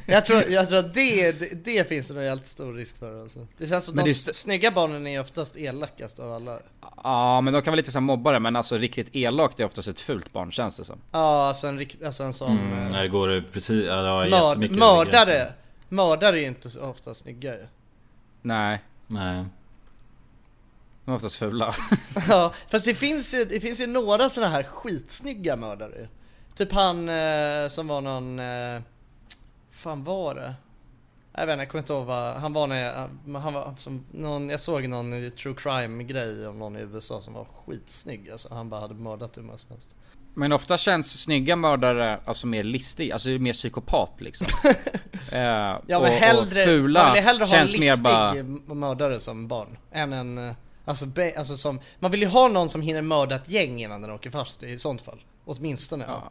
Jag 0.07 0.25
tror, 0.25 0.43
jag 0.43 0.69
tror 0.69 0.79
att 0.79 0.95
det, 0.95 1.33
det, 1.33 1.65
det 1.65 1.89
finns 1.89 2.09
det 2.09 2.15
nog 2.15 2.25
jävligt 2.25 2.47
stor 2.47 2.75
risk 2.75 2.99
för 2.99 3.23
alltså. 3.23 3.47
Det 3.59 3.67
känns 3.67 3.85
som 3.85 3.99
att 3.99 4.05
de 4.05 4.15
snygga 4.15 4.71
barnen 4.71 5.07
är 5.07 5.21
oftast 5.21 5.57
elakast 5.57 6.19
av 6.19 6.33
alla. 6.33 6.59
Ja 7.05 7.41
men 7.41 7.53
de 7.53 7.63
kan 7.63 7.71
vara 7.71 7.77
lite 7.77 7.93
som 7.93 8.05
mobbare 8.05 8.41
men 8.41 8.57
alltså 8.57 8.77
riktigt 8.77 9.09
elakt 9.13 9.61
är 9.61 9.65
oftast 9.65 9.89
ett 9.89 10.01
fult 10.01 10.33
barn 10.33 10.53
känns 10.53 10.77
det 10.77 10.85
som. 10.85 10.99
Ja, 11.11 11.49
alltså 11.49 11.67
en, 11.67 11.87
alltså 12.05 12.25
en 12.25 12.33
sån... 12.33 12.59
Mm, 12.59 12.87
eh, 12.87 12.93
när 12.93 13.03
det 13.03 13.09
går 13.09 13.45
precis, 13.53 13.87
ja, 13.87 14.27
mörd, 14.31 14.77
mördare! 14.77 15.53
Mördare 15.89 16.37
är 16.37 16.41
ju 16.41 16.47
inte 16.47 16.71
så 16.71 16.81
ofta 16.81 17.15
snygga 17.15 17.55
ju. 17.55 17.67
Nej. 18.43 18.79
Nej. 19.07 19.45
De 21.05 21.11
är 21.11 21.15
oftast 21.17 21.37
fula. 21.37 21.75
Ja, 22.29 22.53
fast 22.69 22.85
det 22.85 22.95
finns 22.95 23.35
ju, 23.35 23.45
det 23.45 23.61
finns 23.61 23.81
ju 23.81 23.87
några 23.87 24.31
såna 24.31 24.49
här 24.49 24.63
skitsnygga 24.63 25.57
mördare. 25.57 26.09
Typ 26.55 26.73
han 26.73 27.09
eh, 27.09 27.69
som 27.69 27.87
var 27.87 28.01
någon... 28.01 28.39
Eh, 28.39 28.83
fan 29.71 30.05
var 30.05 30.35
det? 30.35 30.55
Jag 31.37 31.47
vet 31.47 31.53
inte, 31.53 31.63
jag 31.63 31.69
kommer 31.69 31.83
inte 31.83 31.93
ihåg 31.93 32.07
vad, 32.07 32.35
han 32.35 32.53
var 32.53 32.67
när, 32.67 33.09
han 33.39 33.53
var 33.53 33.75
som 33.79 34.05
någon, 34.13 34.49
jag 34.49 34.61
såg 34.61 34.89
någon 34.89 35.31
true 35.31 35.55
crime 35.55 36.05
grej 36.05 36.47
om 36.47 36.59
någon 36.59 36.77
i 36.77 36.81
USA 36.81 37.21
som 37.21 37.35
var 37.35 37.45
skitsnygg 37.45 38.31
alltså. 38.31 38.55
Han 38.55 38.69
bara 38.69 38.81
hade 38.81 38.95
mördat 38.95 39.37
hur 39.37 39.43
många 39.43 39.59
som 39.59 39.71
helst. 39.71 39.91
Men 40.35 40.53
ofta 40.53 40.77
känns 40.77 41.23
snygga 41.23 41.57
mördare 41.57 42.21
alltså 42.25 42.47
mer 42.47 42.63
listig, 42.63 43.13
alltså 43.13 43.29
mer 43.29 43.53
psykopat 43.53 44.21
liksom. 44.21 44.47
eh, 45.33 45.41
Ja 45.87 45.97
och, 45.97 46.03
men 46.03 46.13
hellre, 46.13 46.43
och 46.43 46.69
fula 46.69 47.03
man 47.03 47.13
vill 47.13 47.23
ju 47.23 47.27
hellre 47.27 47.45
ha 47.45 47.57
en 47.57 47.69
känns 47.69 47.73
listig 47.73 47.91
mer 47.91 48.03
bara... 48.67 48.75
mördare 48.75 49.21
som 49.21 49.49
barn. 49.49 49.77
Än 49.93 50.13
en, 50.13 50.49
eh, 50.49 50.55
alltså, 50.85 51.07
be, 51.07 51.33
alltså 51.39 51.57
som, 51.57 51.81
man 52.01 52.11
vill 52.11 52.21
ju 52.21 52.27
ha 52.29 52.49
någon 52.49 52.69
som 52.69 52.83
hinner 52.83 53.03
mörda 53.03 53.37
ett 53.37 53.49
gäng 53.49 53.83
innan 53.83 54.03
den 54.03 54.11
åker 54.11 54.31
fast 54.31 54.63
i 54.63 54.79
sånt 54.79 55.03
fall. 55.03 55.19
Åtminstone. 55.45 56.05
Ja. 56.09 56.23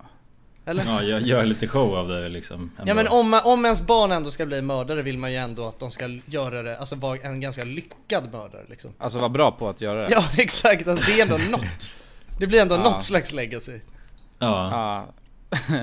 Eller? 0.66 0.84
Ja, 0.86 1.04
gör, 1.04 1.20
gör 1.20 1.44
lite 1.44 1.68
show 1.68 1.96
av 1.98 2.08
det 2.08 2.30
liksom. 2.30 2.72
Ja 2.76 2.82
ändå. 2.82 2.94
men 2.94 3.08
om, 3.08 3.42
om 3.44 3.66
ens 3.66 3.82
barn 3.82 4.12
ändå 4.12 4.32
ska 4.32 4.46
bli 4.46 4.62
mördare 4.62 5.02
vill 5.02 5.18
man 5.18 5.32
ju 5.32 5.38
ändå 5.38 5.68
att 5.68 5.80
de 5.80 5.92
ska 5.92 6.20
göra 6.26 6.64
det, 6.64 6.78
alltså 6.78 6.96
vara 6.96 7.18
en 7.18 7.40
ganska 7.42 7.64
lyckad 7.64 8.32
mördare 8.32 8.66
liksom. 8.70 8.92
Alltså 8.98 9.20
vara 9.20 9.30
bra 9.30 9.52
på 9.52 9.70
att 9.70 9.82
göra 9.82 10.02
det. 10.02 10.08
Ja 10.12 10.24
exakt, 10.38 10.88
alltså 10.88 11.06
det 11.12 11.20
är 11.20 11.22
ändå 11.22 11.38
något. 11.58 11.90
Det 12.40 12.48
blir 12.48 12.62
ändå 12.62 12.76
Ja. 12.76 12.84
något 12.84 13.04
slags 13.04 13.34
legacy. 13.34 13.80
Ja. 14.40 14.70
Ja. 14.72 15.06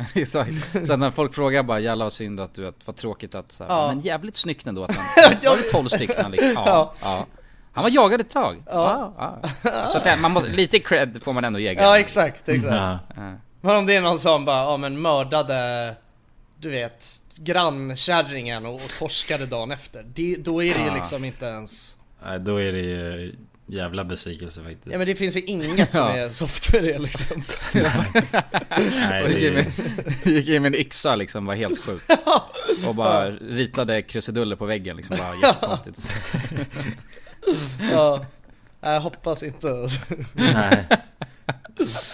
Exakt. 0.15 0.53
Sen 0.87 1.01
när 1.01 1.11
folk 1.11 1.35
frågar 1.35 1.63
bara 1.63 1.81
jävla 1.81 2.05
vad 2.05 2.13
synd 2.13 2.41
att 2.41 2.55
du 2.55 2.63
vet, 2.63 2.75
vad 2.85 2.97
tråkigt 2.97 3.35
att 3.35 3.53
så 3.53 3.65
här, 3.65 3.71
Ja. 3.71 3.89
Men 3.89 4.01
jävligt 4.01 4.37
snyggt 4.37 4.67
ändå 4.67 4.85
att 4.85 4.97
han, 4.97 5.05
var 5.45 5.57
det 5.57 5.63
12 5.63 5.89
stycken 5.89 6.31
liksom? 6.31 6.53
Ja, 6.55 6.95
Ja. 7.03 7.27
Ja. 7.75 7.81
Han 7.81 7.83
var 7.85 7.91
jagad 7.91 8.21
ett 8.21 8.31
tag. 8.31 8.63
Ja. 8.67 9.15
Ja. 9.19 9.41
ja. 9.65 9.87
Så 9.87 9.99
att 9.99 10.05
det, 10.05 10.17
man 10.21 10.31
måste, 10.33 10.49
lite 10.51 10.79
cred 10.79 11.21
får 11.23 11.33
man 11.33 11.45
ändå 11.45 11.59
ge 11.59 11.73
Ja 11.73 11.99
exakt, 11.99 12.49
exakt. 12.49 12.75
Ja. 12.75 12.99
Ja. 13.17 13.33
Men 13.61 13.77
om 13.77 13.87
det 13.87 13.97
är 13.97 14.01
någon 14.01 14.19
som 14.19 14.45
bara, 14.45 14.63
ja 14.65 14.77
men 14.77 15.03
mördade, 15.03 15.95
du 16.57 16.71
vet, 16.71 17.07
grannkärringen 17.37 18.67
och, 18.67 18.75
och 18.75 18.91
torskade 18.99 19.47
dagen 19.47 19.71
efter. 19.71 20.03
Det, 20.15 20.37
då 20.37 20.63
är 20.63 20.75
det 20.75 20.81
ju 20.81 20.87
Ja. 20.87 20.95
liksom 20.95 21.25
inte 21.25 21.45
ens... 21.47 21.97
Nej, 22.25 22.41
då 22.41 22.57
är 22.61 22.73
det 22.73 22.79
ju 22.79 23.35
jävla 23.67 24.05
besvikelse 24.05 24.61
faktiskt. 24.61 24.87
Ja 24.93 24.99
men 24.99 25.07
det 25.07 25.17
finns 25.17 25.37
ju 25.37 25.41
inget 25.41 25.95
som 25.95 26.07
Ja. 26.07 26.17
är 26.17 26.29
soft 26.31 26.73
med 26.73 26.85
det 26.85 26.99
liksom. 26.99 27.43
Nej, 29.11 29.23
Och 29.25 29.31
gick 29.31 29.43
in 29.43 29.49
är... 29.49 29.53
med, 29.55 29.67
gick 30.37 30.49
in 30.49 30.63
med 30.63 30.75
en 30.75 30.81
yxa 30.81 31.17
liksom, 31.17 31.47
var 31.47 31.55
helt 31.55 31.85
sjuk. 31.85 32.03
Och 32.87 32.95
bara 32.95 33.31
ritade 33.31 34.03
krusiduller 34.03 34.57
på 34.57 34.67
väggen 34.67 34.97
liksom, 34.97 35.17
bara 35.17 35.49
jättekonstigt. 35.49 36.17
ja. 37.93 38.27
Jag 38.81 39.01
hoppas 39.01 39.43
inte. 39.43 39.89
Nej. 40.35 40.87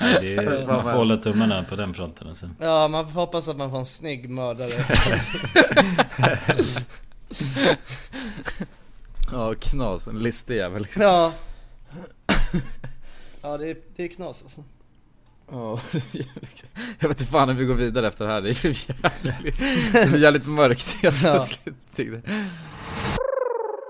Nej, 0.01 0.19
det 0.21 0.35
är, 0.35 0.67
man 0.67 0.83
får 0.83 0.91
hålla 0.91 1.17
tummarna 1.17 1.65
på 1.65 1.77
den 1.77 1.95
fronten 1.95 2.29
alltså. 2.29 2.51
Ja, 2.61 2.89
man 2.89 3.05
får 3.13 3.21
hoppas 3.21 3.49
att 3.49 3.57
man 3.57 3.71
får 3.71 3.79
en 3.79 3.87
snygg 3.87 4.31
mördare. 4.31 4.73
Ja, 9.33 9.55
knas. 9.55 10.07
En 10.07 10.19
listig 10.19 10.57
jävel 10.57 10.83
liksom. 10.83 11.03
ja. 11.03 11.33
Ja, 13.43 13.57
det 13.59 13.71
är, 13.71 13.77
det 13.97 14.05
är 14.05 14.09
knas 14.09 14.43
alltså. 14.43 14.65
Ja, 15.51 15.81
jag 16.99 17.09
vet 17.09 17.21
inte 17.21 17.33
fan 17.33 17.49
hur 17.49 17.57
vi 17.57 17.65
går 17.65 17.75
vidare 17.75 18.09
efter 18.09 18.25
det 18.25 18.31
här. 18.33 18.41
Det 18.41 18.49
är 18.51 18.67
ju 18.67 18.75
jävligt, 19.03 19.59
det 19.93 19.99
är 19.99 20.17
jävligt 20.17 20.47
mörkt. 20.47 20.97
Jag 21.03 21.15
Ja. 21.23 21.47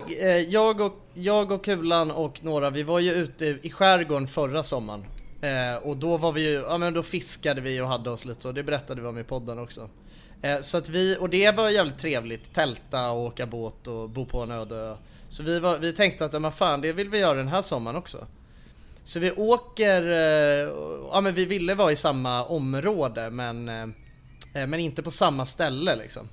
Eh, 0.09 0.37
Jag 0.37 0.81
och, 0.81 0.93
jag 1.15 1.53
och 1.53 1.65
Kulan 1.65 2.11
och 2.11 2.45
några, 2.45 2.71
vi 2.71 2.83
var 2.83 2.99
ju 2.99 3.13
ute 3.13 3.59
i 3.63 3.71
skärgården 3.71 4.29
förra 4.29 4.63
sommaren. 4.63 5.05
Eh, 5.41 5.77
och 5.83 5.97
då 5.97 6.17
var 6.17 6.33
vi 6.33 6.51
ju, 6.51 6.53
ja 6.53 6.79
men 6.79 6.95
då 6.95 7.03
fiskade 7.03 7.61
vi 7.61 7.81
och 7.81 7.89
hade 7.89 8.11
oss 8.11 8.25
lite 8.25 8.43
så, 8.43 8.53
det 8.53 8.63
berättade 8.63 9.01
vi 9.01 9.07
om 9.07 9.19
i 9.19 9.25
podden 9.25 9.59
också. 9.59 9.89
Eh, 10.43 10.61
så 10.61 10.79
att 10.79 10.89
vi, 10.89 11.17
och 11.21 11.31
det 11.31 11.51
var 11.51 11.71
jävligt 11.71 11.99
trevligt, 11.99 12.55
tälta 12.55 13.11
och 13.11 13.25
åka 13.25 13.47
båt 13.47 13.87
och 13.87 14.11
bo 14.11 14.27
på 14.27 14.41
en 14.41 14.51
öde 14.51 14.77
ö. 14.77 14.97
Så 15.29 15.43
vi, 15.43 15.59
var, 15.59 15.79
vi 15.79 15.93
tänkte 15.93 16.25
att, 16.25 16.33
ja 16.33 16.39
men 16.39 16.53
fan 16.53 16.81
det 16.81 16.93
vill 16.93 17.09
vi 17.09 17.19
göra 17.19 17.35
den 17.35 17.49
här 17.49 17.63
sommaren 17.63 17.97
också. 17.97 18.27
Så 19.05 19.21
vi 19.21 19.33
åker, 19.33 20.03
eh, 20.03 20.71
ja 21.13 21.21
men 21.21 21.35
vi 21.35 21.45
ville 21.45 21.75
vara 21.75 21.93
i 21.93 21.97
samma 21.97 22.45
område 22.45 23.31
men, 23.31 23.69
eh, 23.69 23.83
eh 24.55 24.67
men 24.67 24.81
inte 24.81 25.03
på 25.03 25.11
samma 25.11 25.47
ställe 25.47 25.97
liksom. 25.97 26.29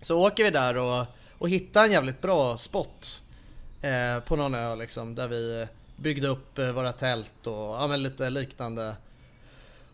Så 0.00 0.26
åker 0.26 0.44
vi 0.44 0.50
där 0.50 0.76
och, 0.76 1.06
och 1.44 1.50
hittade 1.50 1.86
en 1.86 1.92
jävligt 1.92 2.20
bra 2.20 2.58
spot 2.58 3.22
eh, 3.82 4.20
på 4.20 4.36
någon 4.36 4.54
ö 4.54 4.76
liksom 4.76 5.14
där 5.14 5.28
vi 5.28 5.66
byggde 5.96 6.28
upp 6.28 6.58
eh, 6.58 6.72
våra 6.72 6.92
tält 6.92 7.46
och 7.46 7.54
ja, 7.54 7.86
men 7.86 8.02
lite 8.02 8.30
liknande. 8.30 8.96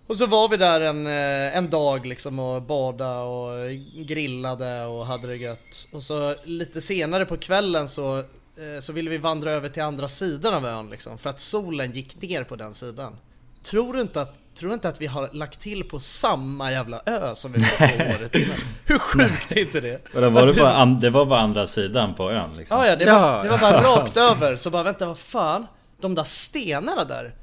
Och 0.07 0.17
så 0.17 0.27
var 0.27 0.49
vi 0.49 0.57
där 0.57 0.81
en, 0.81 1.07
eh, 1.07 1.57
en 1.57 1.71
dag 1.71 2.07
liksom 2.07 2.39
och 2.39 2.63
bada 2.63 3.21
och 3.21 3.71
grillade 3.95 4.85
och 4.85 5.07
hade 5.07 5.29
det 5.29 5.37
gött. 5.37 5.89
Och 5.93 6.03
så 6.03 6.35
lite 6.45 6.81
senare 6.81 7.27
på 7.27 7.37
kvällen 7.37 7.89
så, 7.89 8.19
eh, 8.19 8.81
så 8.81 8.93
ville 8.93 9.11
vi 9.11 9.19
vandra 9.19 9.51
över 9.51 9.69
till 9.69 9.83
andra 9.83 10.09
sidan 10.09 10.55
av 10.55 10.67
ön 10.67 10.91
liksom 10.91 11.19
för 11.19 11.31
att 11.31 11.41
solen 11.41 11.93
gick 11.93 12.23
ner 12.23 12.45
på 12.45 12.57
den 12.57 12.75
sidan. 12.75 13.17
Tror 13.63 13.93
du 13.93 14.01
inte 14.01 14.21
att, 14.21 14.39
tror 14.61 14.69
du 14.69 14.75
inte 14.75 14.89
att 14.89 15.01
vi 15.01 15.07
har 15.07 15.31
lagt 15.33 15.61
till 15.61 15.85
på 15.85 16.01
samma 16.01 16.73
jävla 16.73 17.01
ö 17.07 17.35
som 17.35 17.53
vi 17.53 17.61
var 17.61 17.89
på 17.89 18.05
året 18.23 18.35
innan? 18.37 18.57
Hur 18.87 18.99
sjukt 18.99 19.53
är 19.53 19.59
inte 19.61 19.81
det? 19.81 20.15
Och 20.15 20.33
var 20.33 20.47
det, 20.47 20.53
bara, 20.55 20.73
an- 20.75 21.01
det 21.01 21.11
var 21.11 21.27
bara 21.27 21.41
andra 21.41 21.67
sidan 21.67 22.15
på 22.15 22.31
ön 22.31 22.57
liksom. 22.57 22.79
Ja, 22.79 22.87
ja, 22.87 22.97
det, 22.97 23.05
Ja. 23.05 23.21
Var, 23.37 23.45
det 23.45 23.51
var 23.51 23.59
bara 23.59 23.83
rakt 23.83 24.17
över. 24.17 24.57
Så 24.57 24.71
bara 24.71 24.83
vänta, 24.83 25.07
vad 25.07 25.19
fan? 25.19 25.67
De 26.01 26.15
där 26.15 26.25
stenarna 26.25 27.05
där. 27.05 27.35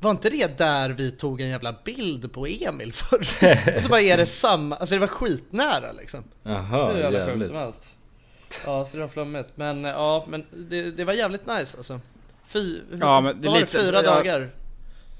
Var 0.00 0.10
inte 0.10 0.30
det 0.30 0.58
där 0.58 0.90
vi 0.90 1.10
tog 1.10 1.40
en 1.40 1.48
jävla 1.48 1.74
bild 1.84 2.32
på 2.32 2.46
Emil 2.46 2.92
för? 2.92 3.80
så 3.80 3.88
bara 3.88 4.00
är 4.00 4.16
det 4.16 4.26
samma, 4.26 4.76
alltså 4.76 4.94
det 4.94 4.98
var 4.98 5.06
skitnära 5.06 5.92
liksom. 5.92 6.24
Jaha, 6.42 6.92
Hur 6.92 6.98
jävla 7.00 7.18
sjukt 7.18 7.28
jävligt. 7.28 7.48
som 7.48 7.56
helst. 7.56 7.90
Ja, 8.66 8.84
så 8.84 8.96
det 8.96 9.00
var 9.00 9.08
flummigt. 9.08 9.48
Men 9.54 9.84
ja, 9.84 10.24
men 10.28 10.44
det, 10.70 10.90
det 10.90 11.04
var 11.04 11.12
jävligt 11.12 11.46
nice 11.46 11.76
alltså. 11.76 12.00
Fy, 12.46 12.78
Ja, 13.00 13.20
men 13.20 13.40
det 13.40 13.48
var 13.48 13.58
lite- 13.60 13.78
det 13.78 13.82
fyra 13.84 14.02
ja. 14.02 14.14
dagar? 14.14 14.50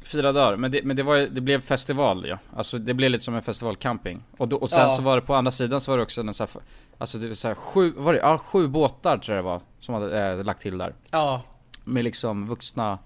Fyra 0.04 0.32
dagar, 0.32 0.56
men 0.56 0.70
det, 0.70 0.82
men 0.84 0.96
det 0.96 1.02
var 1.02 1.16
det 1.16 1.40
blev 1.40 1.60
festival 1.60 2.26
ja. 2.28 2.38
Alltså 2.56 2.78
det 2.78 2.94
blev 2.94 3.10
lite 3.10 3.24
som 3.24 3.34
en 3.34 3.42
festivalcamping. 3.42 4.22
Och, 4.36 4.48
då, 4.48 4.56
och 4.56 4.70
sen 4.70 4.80
Ja. 4.82 4.88
så 4.88 5.02
var 5.02 5.16
det 5.16 5.22
på 5.22 5.34
andra 5.34 5.50
sidan 5.50 5.80
så 5.80 5.90
var 5.90 5.96
det 5.98 6.02
också 6.02 6.20
en 6.20 6.34
sån 6.34 6.46
här, 6.54 6.62
alltså 6.98 7.18
det 7.18 7.28
var 7.28 7.34
så 7.34 7.48
här, 7.48 7.54
sju, 7.54 7.92
var 7.96 8.12
det? 8.12 8.18
Ja, 8.18 8.38
sju 8.38 8.68
båtar 8.68 9.18
tror 9.18 9.36
jag 9.36 9.44
det 9.44 9.48
var. 9.48 9.60
Som 9.80 9.94
hade 9.94 10.26
eh, 10.30 10.44
lagt 10.44 10.62
till 10.62 10.78
där. 10.78 10.94
Ja, 11.10 11.42
Med 11.84 12.04
liksom 12.04 12.48
vuxna 12.48 12.98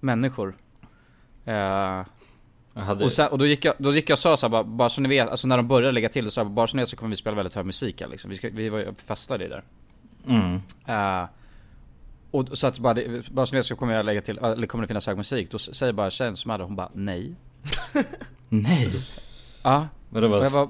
människor. 0.00 0.56
Eh, 1.44 2.02
hade... 2.74 3.04
och, 3.04 3.12
sen, 3.12 3.28
och 3.28 3.38
då 3.38 3.46
gick 3.46 3.64
jag, 3.64 3.74
då 3.78 3.92
gick 3.92 4.10
jag 4.10 4.14
och 4.14 4.18
sa 4.18 4.36
så 4.36 4.46
här, 4.46 4.50
bara, 4.50 4.64
bara 4.64 4.88
så 4.90 5.00
ni 5.00 5.08
vet, 5.08 5.28
alltså 5.28 5.46
när 5.48 5.56
de 5.56 5.68
började 5.68 5.92
lägga 5.92 6.08
till 6.08 6.24
det 6.24 6.30
så 6.30 6.42
här, 6.42 6.48
bara 6.48 6.66
så 6.66 6.76
ni 6.76 6.82
vet 6.82 6.88
så 6.88 6.96
kommer 6.96 7.10
vi 7.10 7.16
spela 7.16 7.36
väldigt 7.36 7.54
hög 7.54 7.66
musik 7.66 8.00
här 8.00 8.08
liksom. 8.08 8.30
Vi, 8.30 8.36
ska, 8.36 8.48
vi 8.52 8.68
var 8.68 8.78
ju 8.78 8.94
festade 8.94 9.48
där. 9.48 9.62
Mm. 10.28 10.54
Eh, 10.86 11.28
och 12.34 12.58
så 12.58 12.66
att 12.66 12.78
bara, 12.78 12.94
det, 12.94 13.28
bara 13.30 13.46
ni 13.52 13.58
vet 13.58 13.66
så 13.66 13.76
kommer 13.76 13.94
jag 13.94 14.06
lägga 14.06 14.20
till, 14.20 14.38
eller 14.38 14.66
kommer 14.66 14.82
det 14.82 14.88
finnas 14.88 15.06
hög 15.06 15.16
musik? 15.16 15.50
Då 15.50 15.58
säger 15.58 15.92
bara 15.92 16.10
tjejen 16.10 16.36
som 16.36 16.50
hade, 16.50 16.64
hon 16.64 16.76
bara 16.76 16.90
nej. 16.94 17.34
Nej! 18.48 18.88
Ja. 19.62 19.88
Vadå 20.10 20.26
Och 20.26 20.32
var... 20.32 20.42
jag 20.42 20.52
bara... 20.52 20.68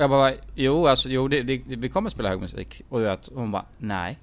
Jag 0.00 0.10
bara, 0.10 0.32
jo 0.54 0.86
alltså, 0.86 1.08
jo 1.08 1.28
det, 1.28 1.42
det, 1.42 1.62
vi 1.66 1.88
kommer 1.88 2.10
spela 2.10 2.28
hög 2.28 2.40
musik. 2.40 2.82
Och 2.88 2.98
du 2.98 3.04
vet, 3.04 3.28
hon 3.34 3.50
bara, 3.52 3.64
nej. 3.78 4.18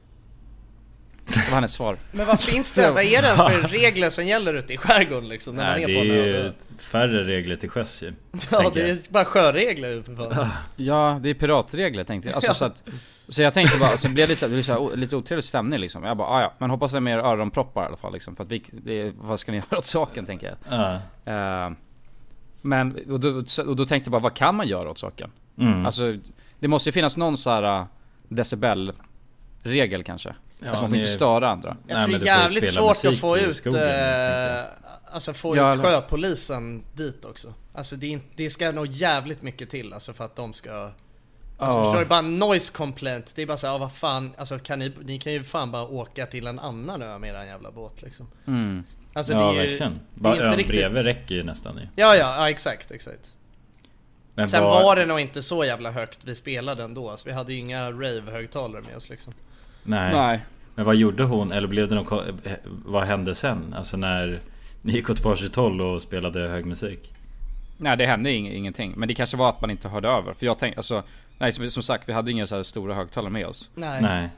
Det 1.28 1.36
var 1.50 1.56
hennes 1.56 1.74
svar. 1.74 1.98
Men 2.12 2.26
vad 2.28 2.40
finns 2.40 2.74
det? 2.74 2.92
Vad 2.92 3.04
är 3.04 3.22
det 3.22 3.28
ens 3.28 3.42
för 3.42 3.68
regler 3.68 4.10
som 4.10 4.26
gäller 4.26 4.54
ute 4.54 4.74
i 4.74 4.78
skärgården 4.78 5.30
liksom? 5.30 5.56
När 5.56 5.64
Nej, 5.64 5.82
man 5.82 5.90
det 5.92 6.00
är 6.00 6.34
på 6.34 6.40
är 6.40 6.44
ju 6.44 6.52
färre 6.78 7.24
regler 7.24 7.56
till 7.56 7.70
sjöss 7.70 8.04
ju. 8.04 8.14
Ja, 8.52 8.70
det 8.74 8.80
jag. 8.80 8.90
är 8.90 8.98
bara 9.10 9.26
sjöregler 9.26 10.02
för 10.02 10.16
fan. 10.16 10.50
Ja, 10.76 11.20
det 11.24 11.30
är 11.30 11.34
piratregler 11.34 12.04
tänkte 12.04 12.30
jag. 12.30 12.36
Alltså, 12.36 12.50
Ja. 12.52 12.54
så, 12.54 12.66
att, 12.66 12.84
så 13.32 13.42
jag 13.42 13.54
tänkte 13.54 13.78
bara, 13.80 13.98
så 13.98 14.10
blev 14.10 14.28
det 14.28 14.34
lite, 14.34 14.46
det 14.46 14.54
blev 14.54 14.64
så 14.64 14.72
här, 14.72 14.80
o- 14.80 14.92
lite 14.96 15.16
otrevlig 15.16 15.44
stämning 15.44 15.80
liksom. 15.80 16.04
Jag 16.04 16.18
bara, 16.18 16.28
ah, 16.28 16.42
ja, 16.42 16.54
men 16.58 16.70
hoppas 16.70 16.92
det 16.92 16.98
är 16.98 17.02
mer 17.02 17.18
öronproppar 17.18 17.84
i 17.84 17.86
alla 17.86 17.98
fall 17.98 18.14
liksom. 18.14 18.36
För 18.36 18.44
att 18.44 18.52
vi, 18.52 18.64
det, 18.72 19.14
vad 19.18 19.40
ska 19.40 19.52
ni 19.52 19.58
göra 19.70 19.78
åt 19.78 19.86
saken 19.86 20.26
tänker 20.26 20.48
jag. 20.70 20.80
Ja. 20.80 21.66
Eh, 21.66 21.72
men, 22.62 23.12
och 23.12 23.20
då, 23.20 23.30
och 23.68 23.76
då 23.76 23.86
tänkte 23.86 24.08
jag 24.08 24.12
bara, 24.12 24.20
vad 24.22 24.34
kan 24.34 24.56
man 24.56 24.68
göra 24.68 24.90
åt 24.90 24.98
saken? 24.98 25.32
Mm. 25.58 25.86
Alltså, 25.86 26.18
det 26.60 26.68
måste 26.68 26.90
ju 26.90 26.94
finnas 26.94 27.18
någon 27.18 27.38
så 27.38 27.50
här 27.50 27.80
uh, 27.80 27.86
decibel-regel 28.28 30.04
kanske. 30.04 30.36
Ja, 30.60 30.70
alltså 30.70 30.84
man 30.84 30.90
får 30.90 30.96
ni- 30.96 30.98
inte 31.00 31.12
störa 31.12 31.50
andra. 31.50 31.78
Jag 31.88 31.96
Nej, 31.98 32.06
tror 32.06 32.20
det 32.20 32.30
är 32.30 32.38
jävligt 32.40 32.68
svårt 32.74 32.92
att 32.92 33.04
musik 33.04 33.20
få 33.20 33.38
i 33.38 33.42
ut, 33.42 33.56
skogen, 33.56 33.82
eh, 33.82 34.64
alltså 35.12 35.34
få 35.34 35.56
Ja, 35.56 35.76
ut 35.76 35.82
sjöpolisen 35.82 36.84
dit 36.96 37.26
också. 37.26 37.54
Alltså 37.74 37.96
det, 37.96 38.06
är, 38.06 38.12
inte- 38.12 38.28
det 38.36 38.50
ska 38.50 38.72
nog 38.72 38.88
jävligt 38.88 39.42
mycket 39.42 39.70
till 39.70 39.94
alltså 39.94 40.14
för 40.14 40.26
att 40.26 40.36
de 40.36 40.54
ska 40.54 40.92
Alltså 41.62 41.80
Ja. 41.80 41.84
förstår 41.84 42.00
du? 42.00 42.06
Bara 42.06 42.22
noise 42.22 42.74
complaint. 42.74 43.34
Det 43.36 43.42
är 43.42 43.46
bara 43.46 43.58
såhär, 43.58 43.74
ja, 43.74 43.78
vad 43.78 43.92
fan, 43.94 44.32
alltså 44.38 44.60
kan 44.60 44.80
ni, 44.80 44.92
ni 45.06 45.20
kan 45.20 45.34
ju 45.34 45.44
fan 45.44 45.72
bara 45.72 45.84
åka 45.88 46.26
till 46.26 46.48
en 46.48 46.60
annan 46.60 47.02
ö 47.02 47.20
med 47.20 47.30
eran 47.30 47.48
jävla 47.48 47.72
båt 47.72 48.02
liksom. 48.02 48.28
Mm. 48.48 48.84
Alltså 49.14 49.34
ja 49.34 49.40
det 49.40 49.46
är 49.46 49.54
ju, 49.54 49.60
verkligen. 49.70 50.00
Bara 50.14 50.38
ön 50.38 50.56
riktigt... 50.58 50.76
bredvid 50.76 51.06
räcker 51.06 51.36
ju 51.36 51.44
nästan 51.44 51.76
ju. 51.78 51.82
Ja, 51.96 52.16
ja, 52.16 52.36
ja 52.38 52.50
exakt, 52.50 52.92
exakt. 52.92 53.32
Men 54.36 54.48
Sen 54.48 54.64
vad- 54.64 54.84
var 54.84 54.96
det 54.96 55.06
nog 55.06 55.20
inte 55.20 55.42
så 55.42 55.66
jävla 55.66 55.92
högt 55.92 56.20
vi 56.24 56.36
spelade 56.36 56.84
ändå. 56.84 57.10
Alltså, 57.10 57.28
vi 57.30 57.34
hade 57.34 57.54
ju 57.54 57.60
inga 57.60 57.92
rave-högtalare 57.92 58.82
med 58.88 58.96
oss 58.98 59.10
liksom. 59.10 59.34
Nej. 59.84 60.14
Nej. 60.14 60.40
Men 60.76 60.86
vad 60.86 60.96
gjorde 60.96 61.24
hon? 61.24 61.52
Eller 61.52 61.68
blev 61.68 61.88
det 61.90 61.96
något... 61.96 62.08
ko- 62.08 62.24
eh, 62.44 62.52
Vad 62.66 63.04
hände 63.04 63.36
sen? 63.36 63.74
Alltså 63.78 63.98
när 63.98 64.40
ni 64.82 64.94
gick 64.94 65.10
åt 65.10 65.24
varsitt 65.24 65.56
håll 65.56 65.82
och 65.82 66.02
spelade 66.02 66.40
hög 66.48 66.66
musik? 66.66 67.14
Nej 67.82 67.98
det 67.98 68.06
hände 68.06 68.32
ing, 68.32 68.48
ingenting. 68.52 68.94
Men 68.98 69.08
det 69.08 69.14
kanske 69.14 69.38
var 69.38 69.50
att 69.50 69.62
man 69.62 69.72
inte 69.72 69.90
hörde 69.90 70.08
över. 70.08 70.34
För 70.34 70.46
jag 70.46 70.58
tänkte, 70.58 70.80
alltså, 70.80 71.04
nej 71.38 71.52
som, 71.52 71.70
som 71.70 71.84
sagt 71.84 72.10
vi 72.10 72.14
hade 72.14 72.32
inga 72.32 72.48
så 72.48 72.56
här 72.56 72.64
stora 72.64 72.94
högtalare 72.94 73.32
med 73.32 73.46
oss. 73.46 73.70
Nej. 73.76 74.02
Nej. 74.02 74.30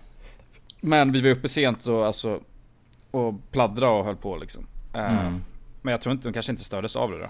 Men 0.82 1.12
vi 1.12 1.22
var 1.22 1.30
uppe 1.30 1.50
sent 1.50 1.88
och 1.88 2.06
alltså, 2.06 2.40
och 3.12 3.34
pladdra 3.52 3.90
och 3.90 4.06
höll 4.06 4.16
på 4.16 4.38
liksom. 4.38 4.68
Eh, 4.94 5.20
Mm. 5.20 5.42
Men 5.82 5.92
jag 5.92 6.02
tror 6.02 6.14
inte, 6.14 6.28
de 6.28 6.34
kanske 6.34 6.52
inte 6.52 6.64
stördes 6.64 6.96
av 6.96 7.12
det 7.12 7.20
då. 7.20 7.30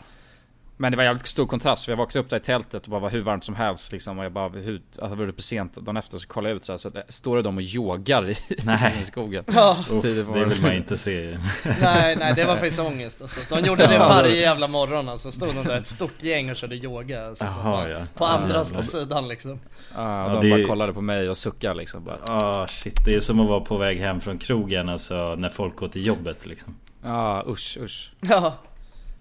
Men 0.83 0.91
det 0.91 0.97
var 0.97 1.03
jävligt 1.03 1.27
stor 1.27 1.45
kontrast 1.47 1.85
för 1.85 1.91
jag 1.91 1.97
vaknade 1.97 2.25
upp 2.25 2.29
där 2.29 2.37
i 2.37 2.39
tältet 2.39 2.83
och 2.83 2.89
bara 2.89 2.99
var 2.99 3.09
hur 3.09 3.21
varmt 3.21 3.43
som 3.43 3.55
helst 3.55 3.91
liksom. 3.91 4.19
Och 4.19 4.25
jag 4.25 4.31
bara, 4.31 4.49
hur, 4.49 4.81
alltså 5.01 5.15
var 5.15 5.27
uppe 5.27 5.41
sent 5.41 5.75
dagen 5.75 5.97
efter 5.97 6.17
så 6.17 6.27
kollade 6.27 6.49
jag 6.49 6.55
ut 6.55 6.65
så 6.65 6.71
här, 6.73 6.77
så 6.77 6.89
det, 6.89 7.03
står 7.09 7.35
det 7.35 7.41
de 7.41 7.57
och 7.57 7.63
yogar 7.63 8.29
i, 8.29 8.35
Nej. 8.65 8.93
i 9.01 9.05
skogen. 9.05 9.43
Ja. 9.53 9.77
Uff, 9.79 10.01
på 10.01 10.07
det 10.35 10.45
vill 10.45 10.61
man 10.61 10.73
inte 10.73 10.97
se. 10.97 11.37
Nej, 11.81 12.15
nej 12.15 12.33
det 12.35 12.45
var 12.45 12.53
faktiskt 12.53 12.79
ångest 12.79 13.21
alltså. 13.21 13.55
De 13.55 13.65
gjorde 13.67 13.87
det 13.87 13.97
varje 13.99 14.35
jävla 14.41 14.67
morgon 14.67 15.09
alltså. 15.09 15.31
Stod 15.31 15.55
de 15.55 15.63
där 15.63 15.77
ett 15.77 15.87
stort 15.87 16.23
gäng 16.23 16.49
och 16.49 16.55
körde 16.55 16.75
yoga. 16.75 17.25
Alltså, 17.27 17.45
Jaha, 17.45 17.83
på, 17.83 17.89
ja. 17.89 17.99
på 18.15 18.23
Ja, 18.23 18.27
andra 18.27 18.57
jävlar. 18.57 18.81
sidan 18.81 19.27
liksom. 19.27 19.59
Ja, 19.95 20.25
och 20.25 20.31
Ja, 20.31 20.41
de 20.41 20.49
det- 20.49 20.57
bara 20.57 20.67
kollade 20.67 20.93
på 20.93 21.01
mig 21.01 21.29
och 21.29 21.37
suckade 21.37 21.75
liksom. 21.75 22.03
Bara, 22.03 22.17
Ah 22.27 22.67
shit, 22.67 23.05
det 23.05 23.15
är 23.15 23.19
som 23.19 23.39
att 23.39 23.47
vara 23.49 23.59
på 23.59 23.77
väg 23.77 23.99
hem 23.99 24.21
från 24.21 24.37
krogen 24.37 24.89
alltså 24.89 25.35
när 25.37 25.49
folk 25.49 25.75
går 25.75 25.87
till 25.87 26.05
jobbet 26.05 26.45
liksom. 26.45 26.75
Ja 27.03 27.43
usch 27.47 27.77
usch. 27.81 28.11
Ja. 28.21 28.53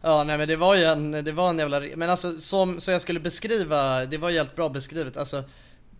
Ja 0.02 0.24
nej 0.24 0.38
men 0.38 0.48
det 0.48 0.56
var 0.56 0.74
ju 0.74 0.84
en, 0.84 1.10
det 1.10 1.32
var 1.32 1.50
en 1.50 1.58
jävla, 1.58 1.80
men 1.96 2.10
alltså 2.10 2.40
som, 2.40 2.80
så 2.80 2.90
jag 2.90 3.02
skulle 3.02 3.20
beskriva, 3.20 4.06
det 4.06 4.18
var 4.18 4.30
ju 4.30 4.36
helt 4.36 4.56
bra 4.56 4.68
beskrivet. 4.68 5.16
Alltså 5.16 5.44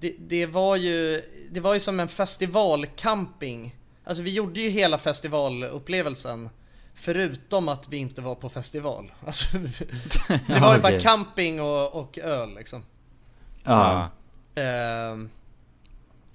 det, 0.01 0.15
det 0.19 0.47
var 0.47 0.77
ju, 0.77 1.23
det 1.51 1.61
var 1.61 1.75
ju 1.75 1.81
som 1.81 2.01
en 2.01 2.09
festivalcamping. 2.09 3.77
Alltså 4.05 4.23
vi 4.23 4.31
gjorde 4.31 4.61
ju 4.61 4.69
hela 4.69 4.99
festivalupplevelsen 4.99 6.49
Förutom 6.95 7.69
att 7.69 7.89
vi 7.89 7.97
inte 7.97 8.21
var 8.21 8.35
på 8.35 8.49
festival. 8.49 9.13
Alltså 9.27 9.59
Det 10.47 10.61
var 10.61 10.75
ju 10.75 10.81
bara 10.81 11.01
camping 11.01 11.61
och, 11.61 11.95
och 11.95 12.19
öl 12.19 12.55
liksom. 12.55 12.83
Ja. 13.65 14.11
Ehm, 14.55 15.31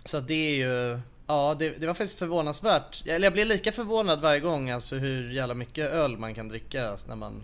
Så 0.05 0.19
det 0.19 0.33
är 0.33 0.55
ju 0.55 0.99
Ja 1.27 1.55
det, 1.59 1.69
det 1.69 1.87
var 1.87 1.93
faktiskt 1.93 2.19
förvånansvärt. 2.19 3.07
Eller 3.07 3.25
jag 3.25 3.33
blir 3.33 3.45
lika 3.45 3.71
förvånad 3.71 4.21
varje 4.21 4.39
gång 4.39 4.69
alltså 4.69 4.95
hur 4.95 5.31
jävla 5.31 5.53
mycket 5.53 5.91
öl 5.91 6.17
man 6.17 6.35
kan 6.35 6.49
dricka 6.49 6.97
när 7.07 7.15
man 7.15 7.43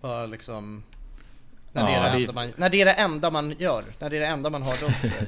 Bara 0.00 0.26
liksom 0.26 0.82
när 1.72 1.86
det, 1.86 1.92
är 1.92 1.96
Ja, 1.96 2.12
det 2.12 2.18
enda 2.18 2.32
man, 2.32 2.52
när 2.56 2.68
det 2.68 2.80
är 2.80 2.84
det 2.84 2.92
enda 2.92 3.30
man 3.30 3.54
gör, 3.58 3.84
när 3.98 4.10
det 4.10 4.16
är 4.16 4.20
det 4.20 4.26
enda 4.26 4.50
man 4.50 4.62
har 4.62 4.76
runt 4.76 5.00
sig 5.00 5.26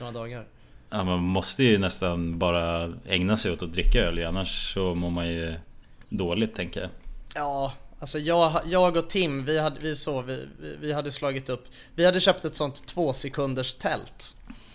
några 0.00 0.12
dagar 0.12 0.46
Ja 0.90 1.04
man 1.04 1.18
måste 1.22 1.64
ju 1.64 1.78
nästan 1.78 2.38
bara 2.38 2.92
ägna 3.06 3.36
sig 3.36 3.52
åt 3.52 3.62
att 3.62 3.72
dricka 3.72 3.98
öl 4.00 4.24
annars 4.24 4.74
så 4.74 4.94
mår 4.94 5.10
man 5.10 5.28
ju 5.28 5.54
dåligt 6.08 6.54
tänker 6.54 6.80
jag. 6.80 6.90
Ja, 7.34 7.72
alltså 8.00 8.18
jag, 8.18 8.60
jag 8.66 8.96
och 8.96 9.08
Tim, 9.10 9.44
vi 9.44 9.58
hade, 9.60 9.80
vi, 9.80 9.96
så, 9.96 10.22
vi- 10.22 10.48
vi 10.80 10.92
hade 10.92 11.12
slagit 11.12 11.48
upp 11.48 11.64
Vi 11.94 12.04
hade 12.04 12.20
köpt 12.20 12.44
ett 12.44 12.56
sånt 12.56 12.86
två 12.86 13.12
sekunders 13.12 13.74
tält 13.74 14.34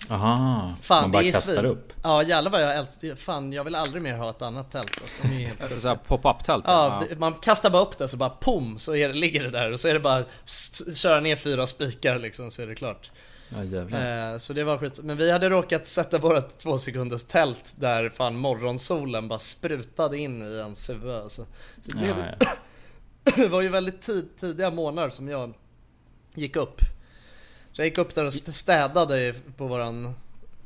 Aha, 0.09 0.73
Fan, 0.81 1.01
man 1.01 1.11
bara 1.11 1.23
det 1.23 1.29
är 1.29 1.31
kastar 1.31 1.53
svin. 1.53 1.65
upp. 1.65 1.93
Ja 2.03 2.23
jävlar 2.23 2.51
vad 2.51 2.61
jag 2.61 2.75
älskar, 2.75 3.15
fan 3.15 3.53
jag 3.53 3.63
vill 3.63 3.75
aldrig 3.75 4.03
mer 4.03 4.17
ha 4.17 4.29
ett 4.29 4.41
annat 4.41 4.71
tält 4.71 5.01
alltså. 5.01 5.97
Pop-up 6.07 6.43
tält. 6.43 6.63
Ja, 6.67 7.03
det, 7.09 7.19
man 7.19 7.33
kastar 7.33 7.69
bara 7.69 7.81
upp 7.81 7.97
det 7.97 8.07
så 8.07 8.17
bara 8.17 8.29
pom 8.29 8.79
så 8.79 8.95
är 8.95 9.07
det, 9.07 9.13
ligger 9.13 9.43
det 9.43 9.49
där 9.49 9.71
och 9.71 9.79
så 9.79 9.87
är 9.87 9.93
det 9.93 9.99
bara 9.99 10.23
köra 10.95 11.19
ner 11.19 11.35
fyra 11.35 11.67
spikar 11.67 12.19
liksom 12.19 12.51
så 12.51 12.61
är 12.61 12.67
det 12.67 12.75
klart. 12.75 13.11
Ja. 13.49 13.97
Eh, 13.99 14.37
så 14.37 14.53
det 14.53 14.63
var 14.63 14.77
skit. 14.77 14.99
Men 15.03 15.17
vi 15.17 15.31
hade 15.31 15.49
råkat 15.49 15.87
sätta 15.87 16.17
vårat 16.17 16.59
två 16.59 16.77
sekunders 16.77 17.23
tält 17.23 17.73
där 17.77 18.09
fan 18.09 18.37
morgonsolen 18.37 19.27
bara 19.27 19.39
sprutade 19.39 20.17
in 20.17 20.41
i 20.41 20.57
ens 20.57 20.89
huvud 20.89 21.15
alltså. 21.15 21.45
Så 21.81 21.97
det, 21.97 21.97
blev, 21.97 22.17
Ja, 22.17 22.25
ja. 22.39 22.47
det 23.35 23.47
var 23.47 23.61
ju 23.61 23.69
väldigt 23.69 24.01
tid, 24.01 24.29
tidiga 24.39 24.71
månader 24.71 25.09
som 25.09 25.27
jag 25.27 25.53
gick 26.33 26.55
upp. 26.55 26.81
Så 27.78 27.82
jag 27.82 27.88
gick 27.88 27.97
upp 27.97 28.15
där 28.15 28.23
och 28.25 28.34
st- 28.34 28.51
städade 28.53 29.34
på 29.57 29.67
våran 29.67 30.13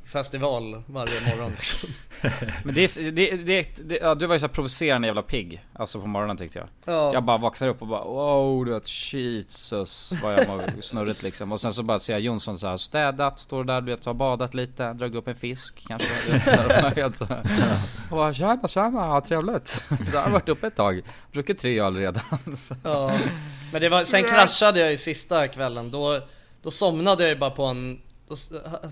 festival 0.06 0.84
varje 0.88 1.22
morgon 1.36 1.52
liksom. 1.52 1.90
Men 2.64 2.76
det, 2.76 2.98
är- 2.98 3.12
det, 3.12 3.32
det, 3.36 3.68
det, 3.84 3.98
ja, 4.02 4.16
du 4.16 4.26
var 4.26 4.36
ju 4.36 4.40
så 4.40 4.48
provocerande 4.48 5.08
jävla 5.08 5.22
pigg. 5.22 5.66
Alltså 5.74 6.02
på 6.02 6.08
morgonen 6.08 6.38
tyckte 6.38 6.60
jag. 6.60 6.68
Ja. 6.96 7.14
Jag 7.14 7.24
bara 7.24 7.38
vaknade 7.38 7.72
upp 7.72 7.82
och 7.82 7.88
bara 7.88 8.04
wow 8.04 8.66
du 8.66 8.74
vet 8.74 9.14
Jesus 9.14 10.14
vad 10.24 10.34
jag 10.34 10.48
mår 10.48 10.82
snurrigt 10.82 11.24
liksom. 11.24 11.52
Och 11.52 11.62
sen 11.62 11.74
så 11.74 11.84
bara 11.84 12.00
ser 12.00 12.14
jag 12.14 12.22
Jonsson 12.22 12.60
så 12.60 12.68
här 12.68 12.78
städat, 12.78 13.40
står 13.40 13.64
där 13.64 13.82
du 13.82 13.92
vet, 13.92 14.06
har 14.06 14.14
badat 14.14 14.54
lite, 14.54 14.94
dragit 14.94 15.16
upp 15.16 15.28
en 15.28 15.36
fisk 15.36 15.84
kanske. 15.88 16.32
Vet, 16.32 16.44
så 17.18 17.26
här, 17.26 17.44
och 18.10 18.18
bara 18.18 18.34
tjena 18.34 18.68
tjena, 18.68 19.22
trevligt. 19.22 19.68
Så 19.68 19.84
jag 20.14 20.22
har 20.22 20.32
varit 20.32 20.50
uppe 20.50 20.68
ett 20.68 20.76
tag, 20.76 21.02
druckit 21.32 21.60
tre 21.60 21.80
öl 21.80 21.96
redan. 21.96 22.24
Ja, 22.84 23.12
men 23.72 23.82
det 23.82 23.90
var, 23.90 24.04
sen 24.04 24.24
kraschade 24.24 24.80
jag 24.80 24.92
ju 24.92 24.98
sista 24.98 25.48
kvällen, 25.48 25.92
då, 25.92 26.20
då 26.62 26.72
somnade 26.72 27.24
jag 27.24 27.30
ju 27.30 27.36
bara 27.36 27.52
på 27.52 27.66
en, 27.66 28.02
då, 28.28 28.36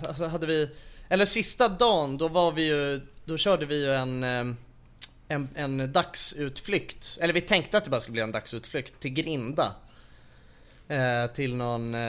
alltså 0.07 0.26
hade 0.26 0.45
vi, 0.45 0.70
eller 1.09 1.26
sista 1.26 1.67
dagen, 1.67 2.17
då 2.17 2.28
var 2.28 2.51
vi 2.51 2.67
ju, 2.67 3.01
då 3.26 3.38
körde 3.38 3.65
vi 3.65 3.86
ju 3.86 3.93
en, 3.93 4.24
eh, 4.24 4.55
en, 5.28 5.49
en 5.55 5.91
dagsutflykt, 5.91 7.17
eller 7.22 7.34
vi 7.34 7.41
tänkte 7.41 7.78
att 7.78 7.84
det 7.84 7.89
bara 7.89 8.01
skulle 8.01 8.13
bli 8.13 8.22
en 8.22 8.32
dagsutflykt 8.32 8.99
till 8.99 9.11
Grinda. 9.11 9.76
Eh, 10.88 11.32
till 11.34 11.55
någon, 11.55 11.95
eh, 11.95 12.01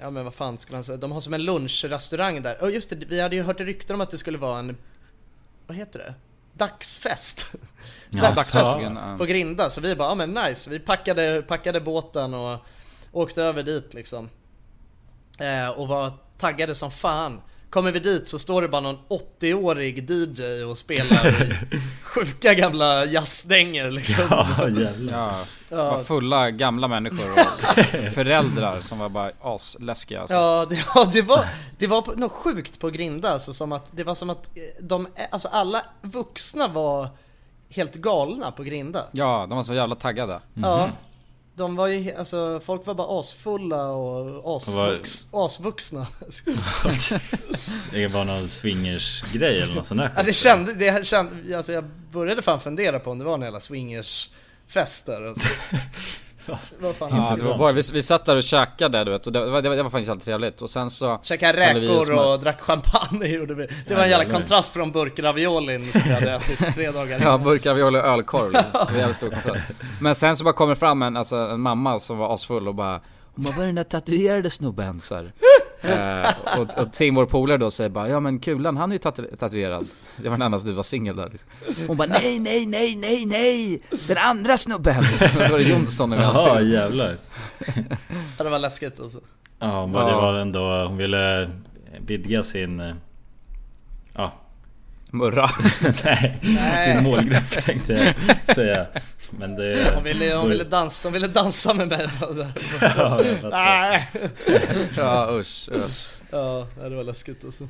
ja 0.00 0.10
men 0.10 0.24
vad 0.24 0.34
fan 0.34 0.58
ska 0.58 0.72
man 0.72 0.84
säga, 0.84 0.96
de 0.96 1.12
har 1.12 1.20
som 1.20 1.34
en 1.34 1.42
lunchrestaurang 1.42 2.42
där. 2.42 2.62
Och 2.62 2.70
just 2.70 2.90
det, 2.90 2.96
vi 2.96 3.20
hade 3.20 3.36
ju 3.36 3.42
hört 3.42 3.60
rykten 3.60 3.94
om 3.94 4.00
att 4.00 4.10
det 4.10 4.18
skulle 4.18 4.38
vara 4.38 4.58
en, 4.58 4.76
vad 5.66 5.76
heter 5.76 5.98
det? 5.98 6.14
Dagsfest. 6.52 7.54
Ja, 8.10 8.22
Dagsfest 8.22 8.78
ja. 8.82 9.14
på 9.18 9.24
Grinda. 9.24 9.70
Så 9.70 9.80
vi 9.80 9.94
bara, 9.96 10.08
ja 10.08 10.14
men 10.14 10.30
nice. 10.30 10.70
Vi 10.70 10.78
packade, 10.78 11.42
packade 11.42 11.80
båten 11.80 12.34
och 12.34 12.58
åkte 13.12 13.42
över 13.42 13.62
dit 13.62 13.94
liksom. 13.94 14.28
Eh, 15.38 15.68
och 15.68 15.88
var 15.88 16.12
taggade 16.38 16.74
som 16.74 16.90
fan. 16.90 17.40
Kommer 17.70 17.92
vi 17.92 18.00
dit 18.00 18.28
så 18.28 18.38
står 18.38 18.62
det 18.62 18.68
bara 18.68 18.80
någon 18.80 18.98
80-årig 19.40 20.10
DJ 20.10 20.62
och 20.64 20.78
spelar 20.78 21.56
sjuka 22.02 22.54
gamla 22.54 23.04
jazzstänger 23.04 23.90
liksom. 23.90 24.24
Ja 24.30 24.68
jävlar. 24.68 25.12
Ja, 25.12 25.44
Ja. 25.70 25.76
var 25.90 25.98
fulla 26.04 26.50
gamla 26.50 26.88
människor 26.88 27.32
och 27.32 27.84
föräldrar 28.12 28.80
som 28.80 28.98
var 28.98 29.08
bara 29.08 29.30
asläskiga 29.40 30.20
alltså. 30.20 30.36
Ja, 30.36 30.66
det, 30.70 30.84
ja 30.94 31.08
det, 31.12 31.22
var, 31.22 31.44
det 31.78 31.86
var 31.86 32.16
något 32.16 32.32
sjukt 32.32 32.80
på 32.80 32.90
Grinda, 32.90 33.30
alltså 33.32 33.52
som 33.52 33.72
att 33.72 33.86
det 33.90 34.04
var 34.04 34.14
som 34.14 34.30
att 34.30 34.56
eh, 34.56 34.62
de, 34.80 35.08
alltså 35.30 35.48
alla 35.48 35.82
vuxna 36.02 36.68
var 36.68 37.08
helt 37.70 37.94
galna 37.94 38.50
på 38.50 38.62
Grinda. 38.62 39.04
Ja, 39.12 39.46
de 39.48 39.56
var 39.56 39.62
så 39.62 39.74
jävla 39.74 39.94
taggade. 39.94 40.40
Ja. 40.54 40.90
De 41.58 41.76
var 41.76 41.86
ju, 41.86 42.14
alltså 42.14 42.60
folk 42.64 42.86
var 42.86 42.94
bara 42.94 43.20
asfulla 43.20 43.86
och 43.86 44.56
asvux, 44.56 45.26
asvuxna. 45.32 46.06
Det 47.92 48.06
var 48.06 48.24
någon 48.24 48.48
swingers-grej 48.48 49.62
eller 49.62 49.74
något 49.74 49.86
sånt 49.86 50.00
där 50.00 50.12
Ja, 50.16 50.22
det 50.22 50.32
kände, 50.32 50.74
det 50.74 51.06
kände, 51.06 51.56
alltså 51.56 51.72
jag 51.72 51.84
började 52.12 52.42
fan 52.42 52.60
fundera 52.60 52.98
på 52.98 53.10
om 53.10 53.18
det 53.18 53.24
var 53.24 53.34
en 53.34 53.42
jävla 53.42 53.60
swingersfest 53.60 55.06
där. 55.06 55.28
Alltså. 55.28 55.48
Vad 56.80 56.94
fan 56.94 57.08
Ja, 57.12 57.34
det 57.36 57.42
var 57.48 57.58
bara, 57.58 57.72
vi, 57.72 57.82
vi 57.92 58.02
satt 58.02 58.24
där 58.24 58.36
och 58.36 58.42
käkade 58.42 59.04
du 59.04 59.10
vet 59.10 59.26
och 59.26 59.32
det 59.32 59.40
var, 59.50 59.62
det 59.62 59.68
var, 59.68 59.76
det 59.76 59.82
var 59.82 59.90
faktiskt 59.90 60.10
alltid 60.10 60.24
trevligt 60.24 60.62
och 60.62 60.70
sen 60.70 60.90
så 60.90 61.20
Käkade 61.22 61.58
räkor 61.60 62.04
smör- 62.04 62.32
och 62.34 62.40
drack 62.40 62.60
champagne 62.60 63.26
gjorde 63.26 63.54
vi. 63.54 63.66
Det 63.66 63.72
Ja, 63.88 63.96
var 63.96 64.04
en 64.04 64.10
jävla 64.10 64.32
kontrast 64.32 64.72
från 64.72 64.92
burkraviolin 64.92 65.92
som 65.92 66.00
vi 66.04 66.10
hade 66.12 66.32
ätit 66.32 66.74
tre 66.74 66.90
dagar 66.90 67.10
Ja, 67.10 67.16
innan. 67.22 67.42
burkar 67.44 67.74
vi 67.74 67.82
håller 67.82 68.00
ölkorv 68.00 68.52
liksom. 68.52 68.86
så 68.86 68.94
jävligt 68.94 69.16
stor 69.16 69.30
kontrast. 69.30 69.64
Men 70.00 70.14
sen 70.14 70.36
så 70.36 70.44
bara 70.44 70.52
kommer 70.54 70.74
fram 70.74 71.02
en, 71.02 71.16
alltså, 71.16 71.36
en 71.36 71.60
mamma 71.60 71.98
som 72.00 72.18
var 72.18 72.34
asfull 72.34 72.68
och 72.68 72.74
bara 72.74 73.00
vad 73.34 73.58
är 73.58 73.66
den 73.66 73.74
där 73.74 73.84
tatuerade 73.84 74.50
snubben? 74.50 75.00
Så 75.00 75.14
här. 75.14 75.32
Eh, 75.82 76.58
och, 76.60 76.78
och 76.82 76.92
Tim, 76.92 77.14
vår 77.14 77.26
polare 77.26 77.56
då, 77.58 77.70
säger 77.70 77.90
bara 77.90 78.08
Ja 78.08 78.20
men 78.20 78.40
Kulan, 78.40 78.76
han 78.76 78.90
är 78.90 78.94
ju 78.94 78.98
tatu- 78.98 79.36
tatuerad 79.36 79.86
Det 80.16 80.28
var 80.28 80.34
enda 80.44 80.58
du 80.58 80.72
var 80.72 80.82
singel 80.82 81.16
där 81.16 81.28
liksom. 81.32 81.48
Hon 81.88 81.96
bara, 81.96 82.08
nej, 82.08 82.38
nej, 82.38 82.66
nej, 82.66 82.96
nej, 82.96 83.26
nej 83.26 83.82
Den 84.08 84.18
andra 84.18 84.56
snubben! 84.56 85.02
Då 85.34 85.48
var 85.52 85.58
det 85.58 85.64
Jonsson 85.64 86.12
och 86.12 86.18
Jaha 86.18 86.60
jävlar 86.60 87.14
Ja, 88.38 88.44
det 88.44 88.50
var 88.50 88.58
läskigt 88.58 89.00
alltså. 89.00 89.20
Ja 89.58 89.86
men 89.86 90.06
det 90.06 90.12
var 90.12 90.38
ändå, 90.38 90.84
hon 90.84 90.96
ville 90.96 91.50
vidga 92.06 92.42
sin... 92.42 92.80
eh, 92.80 92.94
Ja 94.14 94.32
Murra 95.10 95.50
Nej, 96.04 96.38
Nej. 96.42 96.84
sin 96.84 97.02
målgrupp 97.02 97.50
tänkte 97.50 97.92
jag 97.92 98.54
säga 98.56 98.86
Men 99.30 99.54
det... 99.54 99.92
Hon 99.94 100.04
ville, 100.04 100.34
hon 100.34 100.50
ville, 100.50 100.64
dansa, 100.64 101.08
hon 101.08 101.12
ville 101.12 101.26
dansa 101.26 101.74
med 101.74 101.88
mig. 101.88 102.08
Ja. 102.80 103.22
Nej. 103.50 104.08
Ja 104.96 105.28
usch, 105.32 105.68
usch. 105.72 106.18
Ja, 106.30 106.66
det 106.76 106.96
var 106.96 107.04
läskigt 107.04 107.44
alltså. 107.44 107.68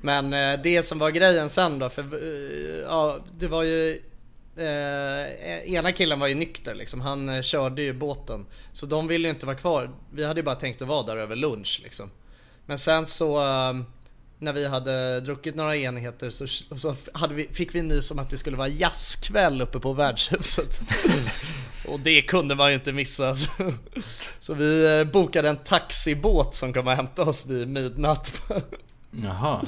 Men 0.00 0.32
eh, 0.32 0.60
det 0.62 0.82
som 0.82 0.98
var 0.98 1.10
grejen 1.10 1.50
sen 1.50 1.78
då, 1.78 1.88
för 1.88 2.02
eh, 2.02 2.80
ja, 2.88 3.18
det 3.38 3.48
var 3.48 3.62
ju 3.62 4.00
eh, 4.56 5.74
ena 5.74 5.92
killen 5.92 6.20
var 6.20 6.26
ju 6.26 6.34
nykter 6.34 6.74
liksom, 6.74 7.00
han 7.00 7.28
eh, 7.28 7.42
körde 7.42 7.82
ju 7.82 7.92
båten. 7.92 8.46
Så 8.72 8.86
de 8.86 9.08
ville 9.08 9.28
ju 9.28 9.34
inte 9.34 9.46
vara 9.46 9.56
kvar. 9.56 9.90
Vi 10.12 10.24
hade 10.24 10.40
ju 10.40 10.44
bara 10.44 10.54
tänkt 10.54 10.82
att 10.82 10.88
vara 10.88 11.02
där 11.02 11.16
över 11.16 11.36
lunch 11.36 11.80
liksom. 11.82 12.10
Men 12.66 12.78
sen 12.78 13.06
så 13.06 13.38
eh, 13.38 13.74
när 14.38 14.52
vi 14.52 14.66
hade 14.66 15.20
druckit 15.20 15.54
några 15.54 15.76
enheter 15.76 16.30
så, 16.30 16.46
så 16.76 16.96
vi, 17.30 17.48
fick 17.52 17.74
vi 17.74 17.82
nys 17.82 18.10
om 18.10 18.18
att 18.18 18.30
det 18.30 18.38
skulle 18.38 18.56
vara 18.56 18.68
jazzkväll 18.68 19.60
uppe 19.60 19.80
på 19.80 19.92
värdshuset. 19.92 20.80
Och 21.88 22.00
det 22.00 22.22
kunde 22.22 22.54
man 22.54 22.68
ju 22.68 22.74
inte 22.74 22.92
missa. 22.92 23.36
Så, 23.36 23.50
så 24.38 24.54
vi 24.54 24.98
eh, 24.98 25.04
bokade 25.04 25.48
en 25.48 25.56
taxibåt 25.56 26.54
som 26.54 26.72
kom 26.72 26.86
och 26.86 26.92
hämtade 26.92 27.30
oss 27.30 27.46
vid 27.46 27.68
midnatt. 27.68 28.42
Jaha 29.10 29.64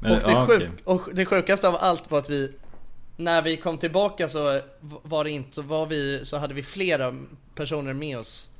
Men, 0.00 0.12
Och 0.12 0.20
det, 0.20 0.30
ja, 0.30 0.46
sjuk, 0.46 0.70
och 0.84 1.08
det 1.12 1.26
sjukaste 1.26 1.68
av 1.68 1.76
allt 1.76 2.10
var 2.10 2.18
att 2.18 2.30
vi 2.30 2.52
När 3.16 3.42
vi 3.42 3.56
kom 3.56 3.78
tillbaka 3.78 4.28
så 4.28 4.60
var 4.80 5.24
det 5.24 5.30
inte, 5.30 5.54
så 5.54 5.62
var 5.62 5.86
vi, 5.86 6.24
så 6.24 6.38
hade 6.38 6.54
vi 6.54 6.62
flera 6.62 7.14
personer 7.54 7.92
med 7.92 8.18
oss 8.18 8.50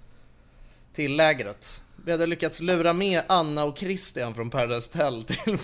Till 0.93 1.16
lägret 1.16 1.84
Vi 2.05 2.12
hade 2.12 2.26
lyckats 2.26 2.61
lura 2.61 2.92
med 2.92 3.22
Anna 3.26 3.64
och 3.64 3.78
Christian 3.78 4.34
från 4.34 4.50
Paradise 4.50 4.90
Hotel 4.98 5.22
till, 5.26 5.59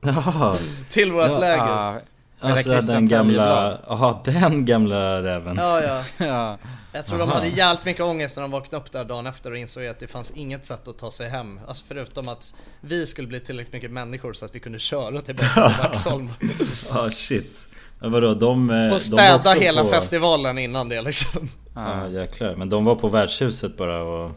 Jaha. 0.00 0.56
till 0.90 1.12
vårt 1.12 1.26
Ja, 1.30 1.38
läger. 1.38 1.62
Ah, 1.68 2.00
Alltså 2.42 2.80
den 2.80 3.08
gamla, 3.08 3.78
jaha 3.88 4.20
den 4.24 4.64
gamla 4.64 5.22
räven. 5.22 5.56
Ja 5.56 5.80
ja. 5.82 6.02
Ja, 6.26 6.58
Jag 6.92 7.06
tror 7.06 7.18
de 7.18 7.28
Aha. 7.28 7.34
hade 7.38 7.48
jävligt 7.48 7.84
mycket 7.84 8.02
ångest 8.02 8.36
när 8.36 8.42
de 8.42 8.50
vaknade 8.50 8.84
upp 8.84 8.92
där 8.92 9.04
dagen 9.04 9.26
efter 9.26 9.50
och 9.50 9.56
insåg 9.58 9.86
att 9.86 9.98
det 9.98 10.06
fanns 10.06 10.30
inget 10.30 10.64
sätt 10.64 10.88
att 10.88 10.98
ta 10.98 11.10
sig 11.10 11.28
hem. 11.28 11.60
Alltså 11.68 11.84
förutom 11.88 12.28
att 12.28 12.54
vi 12.80 13.06
skulle 13.06 13.28
bli 13.28 13.40
tillräckligt 13.40 13.72
mycket 13.72 13.90
människor 13.90 14.32
så 14.32 14.44
att 14.44 14.54
vi 14.54 14.60
kunde 14.60 14.78
köra 14.78 15.20
tillbaka 15.20 15.68
till 15.68 15.78
Vaxholm 15.82 16.28
Ja. 16.90 17.10
Shit. 17.10 17.66
Men 18.00 18.12
vadå 18.12 18.34
de... 18.34 18.70
eh, 18.70 18.76
de 18.76 18.90
Och 18.92 19.02
städa 19.02 19.36
också 19.36 19.50
hela 19.54 19.82
på... 19.84 19.88
festivalen 19.90 20.58
innan 20.58 20.88
det 20.88 21.02
liksom. 21.02 21.48
Ja 21.74 22.08
jäklar, 22.08 22.54
men 22.56 22.68
de 22.68 22.84
var 22.84 22.94
på 22.94 23.08
värdshuset 23.08 23.76
bara 23.76 24.02
och 24.02 24.30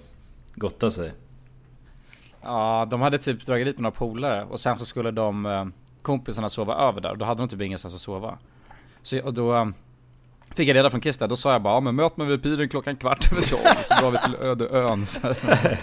gotta 0.56 0.92
sig 0.92 1.12
Ja, 2.44 2.88
de 2.90 3.02
hade 3.02 3.18
typ 3.18 3.46
dragit 3.46 3.66
dit 3.68 3.78
med 3.78 3.84
några 3.84 3.96
polare 3.96 4.44
och 4.44 4.60
sen 4.60 4.80
så 4.80 4.86
skulle 4.86 5.12
de 5.12 5.46
eh, 5.46 5.66
kompisarna 6.02 6.50
sova 6.50 6.76
över 6.76 7.02
där 7.02 7.12
och 7.12 7.18
då 7.18 7.26
hade 7.26 7.42
de 7.42 7.50
typ 7.50 7.62
ingenstans 7.62 7.96
att 7.96 8.02
sova. 8.02 8.38
Så 9.02 9.24
och 9.24 9.34
då 9.34 9.56
eh, 9.56 9.66
fick 10.56 10.70
jag 10.70 10.76
reda 10.76 10.90
från 10.90 11.02
Christer, 11.02 11.28
då 11.28 11.36
sa 11.36 11.52
jag 11.52 11.62
bara 11.62 11.74
ja, 11.74 11.80
men 11.80 11.96
möt 11.96 12.18
mig 12.18 12.28
vid 12.28 12.44
piren 12.44 12.70
klockan 12.70 12.96
kvart 12.96 13.32
över 13.32 13.42
tolv 13.42 13.84
så 13.84 13.94
drar 13.94 14.12
vi 14.12 14.18
till 14.18 14.36
öde 14.48 14.68
ön. 14.72 15.06
Så 15.14 15.22
här. 15.22 15.78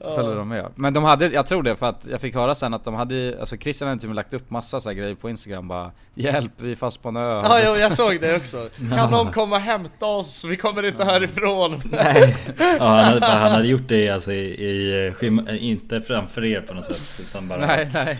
Så 0.00 0.14
följde 0.16 0.34
de 0.34 0.48
med. 0.48 0.66
Men 0.74 0.94
de 0.94 1.04
hade, 1.04 1.26
jag 1.26 1.46
tror 1.46 1.62
det 1.62 1.76
för 1.76 1.86
att 1.86 2.06
jag 2.10 2.20
fick 2.20 2.34
höra 2.34 2.54
sen 2.54 2.74
att 2.74 2.84
de 2.84 2.94
hade, 2.94 3.36
alltså 3.40 3.56
Christian 3.56 3.88
hade 3.88 4.00
till 4.00 4.08
och 4.08 4.14
med 4.14 4.16
lagt 4.16 4.34
upp 4.34 4.50
massa 4.50 4.80
så 4.80 4.88
här 4.88 4.96
grejer 4.96 5.14
på 5.14 5.30
Instagram 5.30 5.68
bara 5.68 5.90
Hjälp, 6.14 6.52
vi 6.56 6.72
är 6.72 6.76
fast 6.76 7.02
på 7.02 7.08
en 7.08 7.16
ö. 7.16 7.42
Ja, 7.44 7.60
jo, 7.64 7.72
jag 7.80 7.92
såg 7.92 8.20
det 8.20 8.36
också. 8.36 8.68
Kan 8.96 9.10
någon 9.10 9.32
komma 9.32 9.56
och 9.56 9.62
hämta 9.62 10.06
oss? 10.06 10.44
Vi 10.44 10.56
kommer 10.56 10.86
inte 10.86 11.04
härifrån. 11.04 11.80
Nej. 11.90 12.36
Ja, 12.58 12.64
han, 12.78 13.04
hade, 13.04 13.26
han 13.26 13.52
hade 13.52 13.68
gjort 13.68 13.88
det 13.88 14.08
alltså 14.08 14.32
i, 14.32 14.66
i 14.66 15.12
skym, 15.16 15.48
inte 15.50 16.00
framför 16.00 16.44
er 16.44 16.60
på 16.60 16.74
något 16.74 16.84
sätt 16.84 17.26
utan 17.28 17.48
bara 17.48 17.66
Nej, 17.66 17.90
nej. 17.92 18.18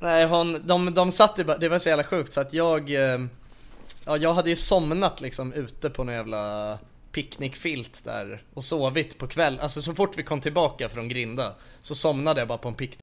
Nej, 0.00 0.24
hon, 0.24 0.66
de, 0.66 0.94
de 0.94 1.12
satt 1.12 1.38
ju 1.38 1.44
bara, 1.44 1.58
det 1.58 1.68
var 1.68 1.78
så 1.78 1.88
jävla 1.88 2.04
sjukt 2.04 2.34
för 2.34 2.40
att 2.40 2.52
jag, 2.52 3.12
eh, 3.12 3.18
ja 4.06 4.16
jag 4.16 4.34
hade 4.34 4.50
ju 4.50 4.56
somnat 4.56 5.20
liksom 5.20 5.52
ute 5.52 5.90
på 5.90 6.04
någon 6.04 6.14
jävla 6.14 6.78
picknickfilt 7.12 8.04
där 8.04 8.42
och 8.54 8.64
sovit 8.64 9.18
på 9.18 9.26
kväll, 9.26 9.58
alltså 9.60 9.82
så 9.82 9.94
fort 9.94 10.18
vi 10.18 10.22
kom 10.22 10.40
tillbaka 10.40 10.88
från 10.88 11.08
Grinda 11.08 11.54
så 11.80 11.94
somnade 11.94 12.40
jag 12.40 12.48
bara 12.48 12.58
på 12.58 12.68
en 12.68 12.74
picknick 12.74 13.00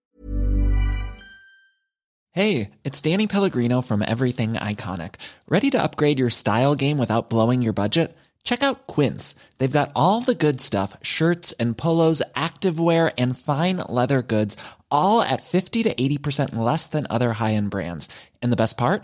Hey, 2.35 2.71
it's 2.83 2.99
Danny 2.99 3.27
Pellegrino 3.27 3.81
from 3.83 4.01
Everything 4.01 4.53
Iconic. 4.53 5.15
Ready 5.47 5.69
to 5.69 5.83
upgrade 5.83 6.17
your 6.17 6.31
style 6.31 6.73
game 6.73 6.97
without 6.97 7.29
blowing 7.29 7.61
your 7.61 7.73
budget? 7.73 8.17
Check 8.43 8.63
out 8.63 8.87
Quince. 8.87 9.35
They've 9.59 9.79
got 9.79 9.91
all 9.95 10.21
the 10.21 10.33
good 10.33 10.59
stuff 10.59 10.97
shirts 11.03 11.51
and 11.59 11.77
polos, 11.77 12.23
activewear, 12.33 13.13
and 13.19 13.37
fine 13.37 13.77
leather 13.87 14.23
goods, 14.23 14.57
all 14.89 15.21
at 15.21 15.43
50 15.43 15.83
to 15.83 15.93
80% 15.93 16.55
less 16.55 16.87
than 16.87 17.05
other 17.07 17.33
high 17.33 17.53
end 17.53 17.69
brands. 17.69 18.09
And 18.41 18.51
the 18.51 18.57
best 18.57 18.77
part? 18.77 19.03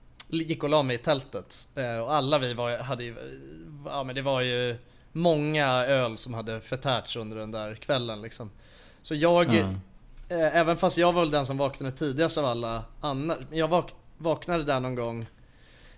gick 0.31 0.63
och 0.63 0.69
la 0.69 0.83
mig 0.83 0.95
i 0.95 0.99
tältet. 0.99 1.67
Eh, 1.75 1.97
och 1.97 2.13
alla 2.13 2.39
vi 2.39 2.53
var, 2.53 2.77
hade 2.77 3.03
ju, 3.03 3.15
ja 3.85 4.03
men 4.03 4.15
det 4.15 4.21
var 4.21 4.41
ju 4.41 4.77
många 5.11 5.67
öl 5.85 6.17
som 6.17 6.33
hade 6.33 6.61
förtärts 6.61 7.15
under 7.15 7.37
den 7.37 7.51
där 7.51 7.75
kvällen 7.75 8.21
liksom. 8.21 8.51
Så 9.01 9.15
jag, 9.15 9.53
Ja. 9.53 9.59
eh, 10.29 10.55
även 10.57 10.77
fast 10.77 10.97
jag 10.97 11.13
var 11.13 11.21
väl 11.21 11.31
den 11.31 11.45
som 11.45 11.57
vaknade 11.57 11.91
tidigast 11.95 12.37
av 12.37 12.45
alla 12.45 12.83
andra, 13.01 13.37
jag 13.51 13.67
vak, 13.67 13.91
vaknade 14.17 14.63
där 14.63 14.79
någon 14.79 14.95
gång 14.95 15.25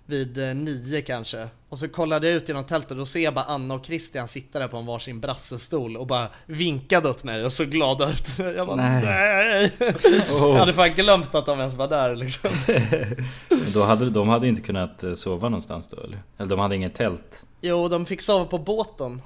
vid 0.06 0.38
eh, 0.38 0.56
nio 0.56 1.02
kanske. 1.02 1.48
Och 1.70 1.80
så 1.80 1.88
kollade 1.88 2.28
jag 2.28 2.36
ut 2.36 2.48
genom 2.48 2.64
tältet 2.64 2.92
och 2.92 2.98
då 2.98 3.06
ser 3.06 3.20
jag 3.20 3.34
bara 3.34 3.46
Anna 3.46 3.74
och 3.74 3.86
Christian 3.86 4.28
sitta 4.28 4.60
där 4.60 4.68
på 4.68 4.78
en 4.78 4.86
varsin 4.86 5.20
brassestol 5.20 5.98
och 5.98 6.08
bara 6.08 6.28
vinkade 6.46 7.10
åt 7.10 7.24
mig 7.24 7.46
och 7.46 7.54
så 7.54 7.66
glada 7.66 8.10
ut. 8.10 8.40
Jag 8.56 8.68
bara 8.68 8.76
nej. 8.76 9.04
Nej. 9.04 9.72
Jag 10.30 10.54
hade 10.54 10.74
fan 10.74 10.94
glömt 10.94 11.36
att 11.36 11.46
de 11.46 11.60
ens 11.60 11.76
var 11.76 11.88
där 11.88 12.16
liksom. 12.16 12.50
Då 13.74 13.84
hade, 13.84 14.10
de 14.10 14.30
hade 14.30 14.48
inte 14.48 14.62
kunnat 14.62 15.04
eh, 15.04 15.14
sova 15.14 15.50
någonstans 15.50 15.88
då 15.88 15.98
eller? 15.98 16.24
Eller 16.38 16.50
de 16.50 16.60
hade 16.60 16.76
inget 16.76 16.96
tält? 16.96 17.46
Jo, 17.62 17.88
de 17.88 18.06
fick 18.06 18.22
sova 18.22 18.46
på 18.46 18.58
båten. 18.58 19.22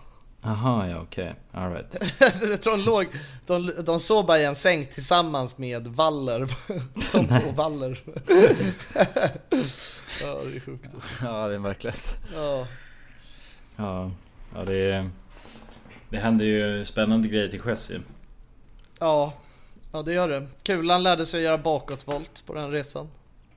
Aha, 0.48 0.88
ja 0.88 1.02
okej. 1.02 1.36
Alright. 1.52 1.96
jag 2.42 2.62
tror 2.62 2.78
de 2.78 2.84
låg, 2.84 3.08
de, 3.46 3.72
de 3.84 4.00
sov 4.00 4.26
bara 4.26 4.40
i 4.40 4.46
en 4.46 4.56
säng 4.56 4.86
tillsammans 4.86 5.58
med 5.58 5.88
Waller. 5.88 6.40
De 7.12 7.28
två 7.28 7.52
Waller. 7.56 8.00
ja, 10.24 10.40
det 10.44 10.56
är 10.56 10.60
sjukt. 10.60 10.94
alltså. 10.94 11.26
Ja, 11.26 11.48
det 11.48 11.56
är 11.56 11.60
verkligt. 11.60 12.18
Ja. 12.36 12.68
Ja, 13.76 14.12
ja 14.56 14.66
det, 14.66 15.10
det 16.10 16.18
händer 16.18 16.46
ju 16.46 16.86
spännande 16.86 17.28
grejer 17.28 17.48
till 17.48 17.62
sjöss. 17.62 17.92
Ja, 19.00 19.34
ja 19.92 20.02
det 20.02 20.14
gör 20.14 20.28
det. 20.28 20.48
Kulan 20.64 21.04
lärde 21.04 21.26
sig 21.26 21.40
att 21.40 21.44
göra 21.44 21.58
bakåtvolt 21.58 22.44
på 22.46 22.54
den 22.54 22.72
resan. 22.72 23.10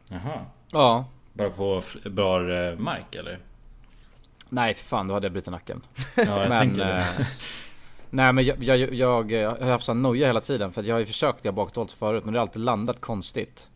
Jaha. 0.08 0.46
Ja. 0.70 1.04
Bara 1.32 1.50
på 1.50 1.82
bra 2.04 2.52
eh, 2.52 2.78
mark 2.78 3.14
eller? 3.14 3.38
Nej 4.50 4.74
för 4.74 4.84
fan, 4.84 5.08
då 5.08 5.14
hade 5.14 5.26
jag 5.26 5.32
brutit 5.32 5.50
nacken. 5.50 5.82
Ja, 6.16 6.22
jag 6.24 6.48
tänker 6.48 6.84
det. 6.86 6.98
eh, 6.98 7.26
Nej 8.10 8.32
men 8.32 8.44
jag, 8.44 8.62
jag, 8.62 8.94
jag, 8.94 9.32
jag 9.32 9.50
har 9.50 9.70
haft 9.70 9.84
sån 9.84 10.02
noja 10.02 10.26
hela 10.26 10.40
tiden 10.40 10.72
för 10.72 10.80
att 10.80 10.86
jag 10.86 10.94
har 10.94 11.00
ju 11.00 11.06
försökt 11.06 11.44
göra 11.44 11.54
bakåtvolt 11.54 11.92
förut 11.92 12.24
men 12.24 12.32
det 12.32 12.38
har 12.38 12.46
alltid 12.46 12.62
landat 12.62 13.00
konstigt. 13.00 13.70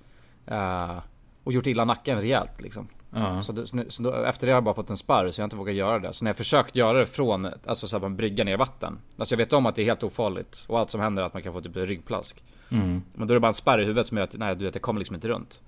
Eh, 0.46 0.98
och 1.44 1.52
gjort 1.52 1.66
illa 1.66 1.84
nacken 1.84 2.20
rejält 2.20 2.60
liksom. 2.60 2.88
Ja. 3.10 3.42
Så, 3.42 3.52
det, 3.52 3.66
så 3.88 4.02
då, 4.02 4.12
efter 4.12 4.46
det 4.46 4.52
har 4.52 4.56
jag 4.56 4.64
bara 4.64 4.74
fått 4.74 4.90
en 4.90 4.96
sparr 4.96 5.30
så 5.30 5.40
jag 5.40 5.42
har 5.42 5.46
inte 5.46 5.56
vågat 5.56 5.74
göra 5.74 5.98
det. 5.98 6.12
Så 6.12 6.24
när 6.24 6.28
jag 6.28 6.36
försökt 6.36 6.76
göra 6.76 6.98
det 6.98 7.06
från, 7.06 7.48
alltså 7.66 7.88
så 7.88 7.96
här, 7.96 8.00
man 8.00 8.16
brygga 8.16 8.44
ner 8.44 8.52
i 8.52 8.56
vatten. 8.56 8.98
Alltså 9.18 9.32
jag 9.32 9.38
vet 9.38 9.52
om 9.52 9.66
att 9.66 9.76
det 9.76 9.82
är 9.82 9.86
helt 9.86 10.02
ofarligt. 10.02 10.64
Och 10.66 10.78
allt 10.78 10.90
som 10.90 11.00
händer 11.00 11.22
är 11.22 11.26
att 11.26 11.34
man 11.34 11.42
kan 11.42 11.52
få 11.52 11.60
typ 11.60 11.76
ryggplask. 11.76 12.44
Mm. 12.70 13.02
Men 13.14 13.28
då 13.28 13.32
är 13.32 13.34
det 13.34 13.40
bara 13.40 13.48
en 13.48 13.54
spärr 13.54 13.80
i 13.80 13.84
huvudet 13.84 14.06
som 14.06 14.16
gör 14.16 14.24
att, 14.24 14.34
nej 14.34 14.56
du 14.56 14.64
vet 14.64 14.74
jag 14.74 14.82
kommer 14.82 14.98
liksom 15.00 15.14
inte 15.14 15.28
runt. 15.28 15.60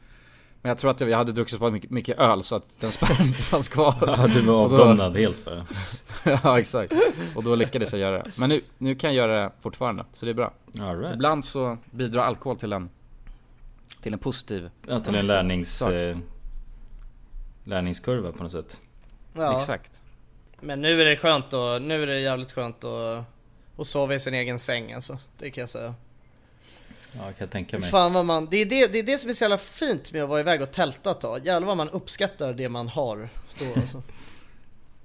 Men 0.63 0.69
jag 0.69 0.79
tror 0.79 0.91
att 0.91 1.01
jag 1.01 1.17
hade 1.17 1.33
druckit 1.33 1.59
så 1.59 1.71
mycket, 1.71 1.91
mycket 1.91 2.19
öl 2.19 2.43
så 2.43 2.57
att 2.57 2.81
den 2.81 2.93
spärren 2.93 3.27
inte 3.27 3.43
fanns 3.43 3.69
kvar. 3.69 3.95
Ja, 4.07 4.27
du 4.27 4.41
var 4.41 4.55
Och 4.55 4.61
avdomnad 4.61 5.17
helt 5.17 5.45
bara. 5.45 5.67
ja 6.43 6.59
exakt. 6.59 6.93
Och 7.35 7.45
då 7.45 7.55
lyckades 7.55 7.93
jag 7.93 8.01
göra 8.01 8.23
det. 8.23 8.31
Men 8.39 8.49
nu, 8.49 8.61
nu 8.79 8.95
kan 8.95 9.15
jag 9.15 9.17
göra 9.29 9.43
det 9.43 9.53
fortfarande. 9.61 10.05
Så 10.13 10.27
det 10.27 10.33
är 10.33 10.35
bra. 10.35 10.53
All 10.81 10.99
right. 10.99 11.15
Ibland 11.15 11.45
så 11.45 11.79
bidrar 11.91 12.25
alkohol 12.25 12.59
till 12.59 12.73
en, 12.73 12.91
till 14.03 14.13
en 14.13 14.19
positiv 14.19 14.71
Ja, 14.87 15.01
till 15.01 15.15
en 15.15 15.27
lärnings, 15.27 15.83
eh, 15.83 16.17
lärningskurva 17.65 18.33
på 18.33 18.43
något 18.43 18.53
sätt. 18.53 18.81
Ja. 19.33 19.55
Exakt. 19.55 20.01
Men 20.61 20.83
nu 20.83 21.01
är 21.01 21.05
det 21.05 21.17
skönt 21.17 21.53
och 21.53 21.83
nu 21.83 22.03
är 22.03 22.07
det 22.07 22.21
jävligt 22.21 22.53
skönt 22.53 22.85
att, 22.85 23.25
att 23.77 23.87
sova 23.87 24.15
i 24.15 24.21
sin 24.21 24.35
egen 24.35 24.59
säng 24.59 24.93
alltså. 24.93 25.19
Det 25.39 25.51
kan 25.51 25.63
jag 25.63 25.69
säga. 25.71 25.95
Ja, 27.19 27.23
kan 27.23 27.35
jag 27.39 27.51
tänka 27.51 27.79
mig. 27.79 27.91
Fan 27.91 28.13
vad 28.13 28.25
man, 28.25 28.47
det 28.51 28.57
är 28.57 28.67
det, 28.67 28.87
det 28.93 28.99
är 28.99 29.03
det 29.03 29.19
som 29.19 29.31
är 29.31 29.35
så 29.35 29.45
jävla 29.45 29.59
fint 29.59 30.13
med 30.13 30.23
att 30.23 30.29
vara 30.29 30.41
iväg 30.41 30.63
och 30.63 30.71
tälta 30.73 31.11
ett 31.11 31.21
tag. 31.21 31.47
Jävlar 31.47 31.67
vad 31.67 31.77
man 31.77 31.91
uppskattar 31.91 32.53
det 32.53 32.69
man 32.69 32.89
har 32.89 33.29
då 33.59 33.65
alltså. 33.81 34.03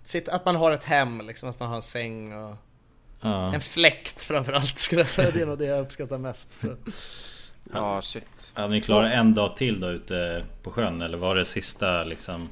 Sitt, 0.03 0.29
att 0.29 0.45
man 0.45 0.55
har 0.55 0.71
ett 0.71 0.83
hem 0.83 1.21
liksom, 1.21 1.49
att 1.49 1.59
man 1.59 1.69
har 1.69 1.75
en 1.75 1.81
säng 1.81 2.33
och 2.33 2.55
Ja. 3.23 3.53
en 3.53 3.61
fläkt 3.61 4.23
framförallt 4.23 4.77
skulle 4.79 5.01
jag 5.01 5.09
säga. 5.09 5.31
Det 5.31 5.41
är 5.41 5.45
nog 5.45 5.57
det 5.59 5.65
jag 5.65 5.79
uppskattar 5.79 6.17
mest 6.17 6.61
tror 6.61 6.77
jag. 6.85 6.93
Ja 7.73 8.01
shit. 8.01 8.51
Hade 8.53 8.67
ni 8.67 8.81
klarat 8.81 9.11
en 9.13 9.33
dag 9.33 9.57
till 9.57 9.79
då 9.79 9.87
ute 9.87 10.45
på 10.63 10.71
sjön? 10.71 11.01
Eller 11.01 11.17
var 11.17 11.35
det 11.35 11.45
sista 11.45 12.03
liksom 12.03 12.49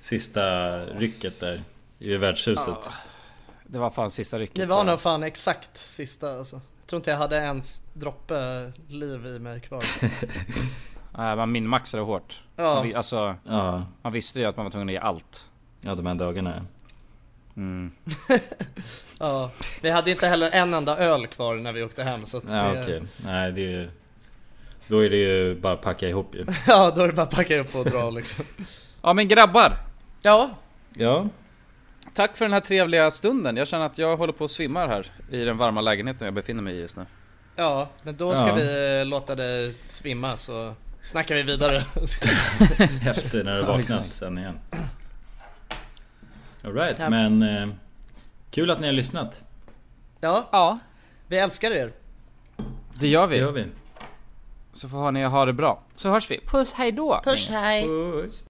Sista 0.00 0.78
rycket 0.84 1.40
där 1.40 1.62
i 1.98 2.16
värdshuset? 2.16 2.74
Det 3.66 3.78
var 3.78 3.90
fan 3.90 4.10
sista 4.10 4.38
rycket. 4.38 4.56
Det 4.56 4.66
var 4.66 4.84
nog 4.84 5.00
fan 5.00 5.22
exakt 5.22 5.76
sista 5.76 6.38
alltså. 6.38 6.60
Jag 6.90 6.92
tror 6.92 6.98
inte 6.98 7.10
jag 7.10 7.18
hade 7.18 7.38
en 7.40 7.62
droppe 7.92 8.72
liv 8.88 9.26
i 9.26 9.38
mig 9.38 9.60
kvar. 9.60 9.80
Nej 11.18 11.36
man 11.36 11.52
minmaxade 11.52 12.02
hårt. 12.02 12.42
Ja. 12.56 12.62
Man, 12.74 12.86
vi- 12.86 12.94
alltså, 12.94 13.34
Ja. 13.44 13.82
man 14.02 14.12
visste 14.12 14.38
ju 14.40 14.44
att 14.46 14.56
man 14.56 14.64
var 14.66 14.70
tvungen 14.70 14.88
att 14.88 14.92
ge 14.92 14.98
allt. 14.98 15.48
Ja 15.80 15.94
de 15.94 16.06
här 16.06 16.14
dagarna. 16.14 16.66
Mm. 17.56 17.90
Ja, 19.18 19.50
vi 19.82 19.90
hade 19.90 20.10
inte 20.10 20.26
heller 20.26 20.50
en 20.50 20.74
enda 20.74 20.96
öl 20.98 21.26
kvar 21.26 21.54
när 21.56 21.72
vi 21.72 21.82
åkte 21.82 22.02
hem 22.02 22.26
så 22.26 22.36
att 22.36 22.44
Ja 22.50 22.56
det, 22.72 22.82
okej. 22.82 23.02
Nej 23.24 23.52
det 23.52 23.60
är 23.60 23.70
ju 23.70 23.90
Då 24.86 25.04
är 25.04 25.10
det 25.10 25.16
ju 25.16 25.54
bara 25.60 25.72
att 25.72 25.82
packa 25.82 26.08
ihop 26.08 26.34
ju. 26.34 26.46
Ja, 26.66 26.90
då 26.96 27.02
är 27.02 27.06
det 27.06 27.12
bara 27.12 27.22
att 27.22 27.30
packa 27.30 27.58
upp 27.58 27.74
och 27.74 27.84
dra 27.84 28.10
liksom. 28.10 28.44
Ja 29.02 29.12
men 29.12 29.28
grabbar! 29.28 29.72
Ja, 30.22 30.50
Ja. 30.94 31.28
Tack 32.14 32.36
för 32.36 32.44
den 32.44 32.52
här 32.52 32.60
trevliga 32.60 33.10
stunden. 33.10 33.56
Jag 33.56 33.68
känner 33.68 33.86
att 33.86 33.98
jag 33.98 34.16
håller 34.16 34.32
på 34.32 34.44
att 34.44 34.50
svimma 34.50 34.86
här 34.86 35.06
i 35.30 35.44
den 35.44 35.56
varma 35.56 35.80
lägenheten 35.80 36.24
jag 36.24 36.34
befinner 36.34 36.62
mig 36.62 36.74
i 36.74 36.80
just 36.80 36.96
nu. 36.96 37.06
ja, 37.56 37.88
men 38.02 38.16
då 38.16 38.34
ska 38.34 38.46
Ja. 38.48 38.54
vi 38.54 38.98
eh, 39.00 39.06
låta 39.06 39.34
det 39.34 39.74
svimma 39.84 40.36
så 40.36 40.74
snackar 41.02 41.34
vi 41.34 41.42
vidare. 41.42 41.76
Efter 43.10 43.44
när 43.44 43.56
du 43.56 43.62
vaknat 43.62 44.14
sen 44.14 44.38
igen. 44.38 44.58
Alright 46.64 46.98
Ja. 46.98 47.10
men 47.10 47.42
eh, 47.42 47.68
Kul 48.50 48.70
att 48.70 48.80
ni 48.80 48.86
har 48.86 48.92
lyssnat. 48.92 49.42
Ja, 50.20 50.48
Ja. 50.52 50.78
vi 51.26 51.36
älskar 51.38 51.70
er. 51.70 51.92
Det 53.00 53.08
gör 53.08 53.22
Det 53.22 53.34
vi. 53.34 53.38
gör 53.40 53.52
vi. 53.52 53.64
Så 54.72 54.88
får 54.88 55.12
ni 55.12 55.24
ha 55.24 55.44
det 55.44 55.52
bra. 55.52 55.82
Så 55.94 56.08
hörs 56.10 56.30
vi. 56.30 56.40
Puss, 56.46 56.72
hej 56.72 56.92
då! 56.92 57.20
Puss, 57.24 57.48
hej. 57.48 57.86
Puss. 57.86 58.44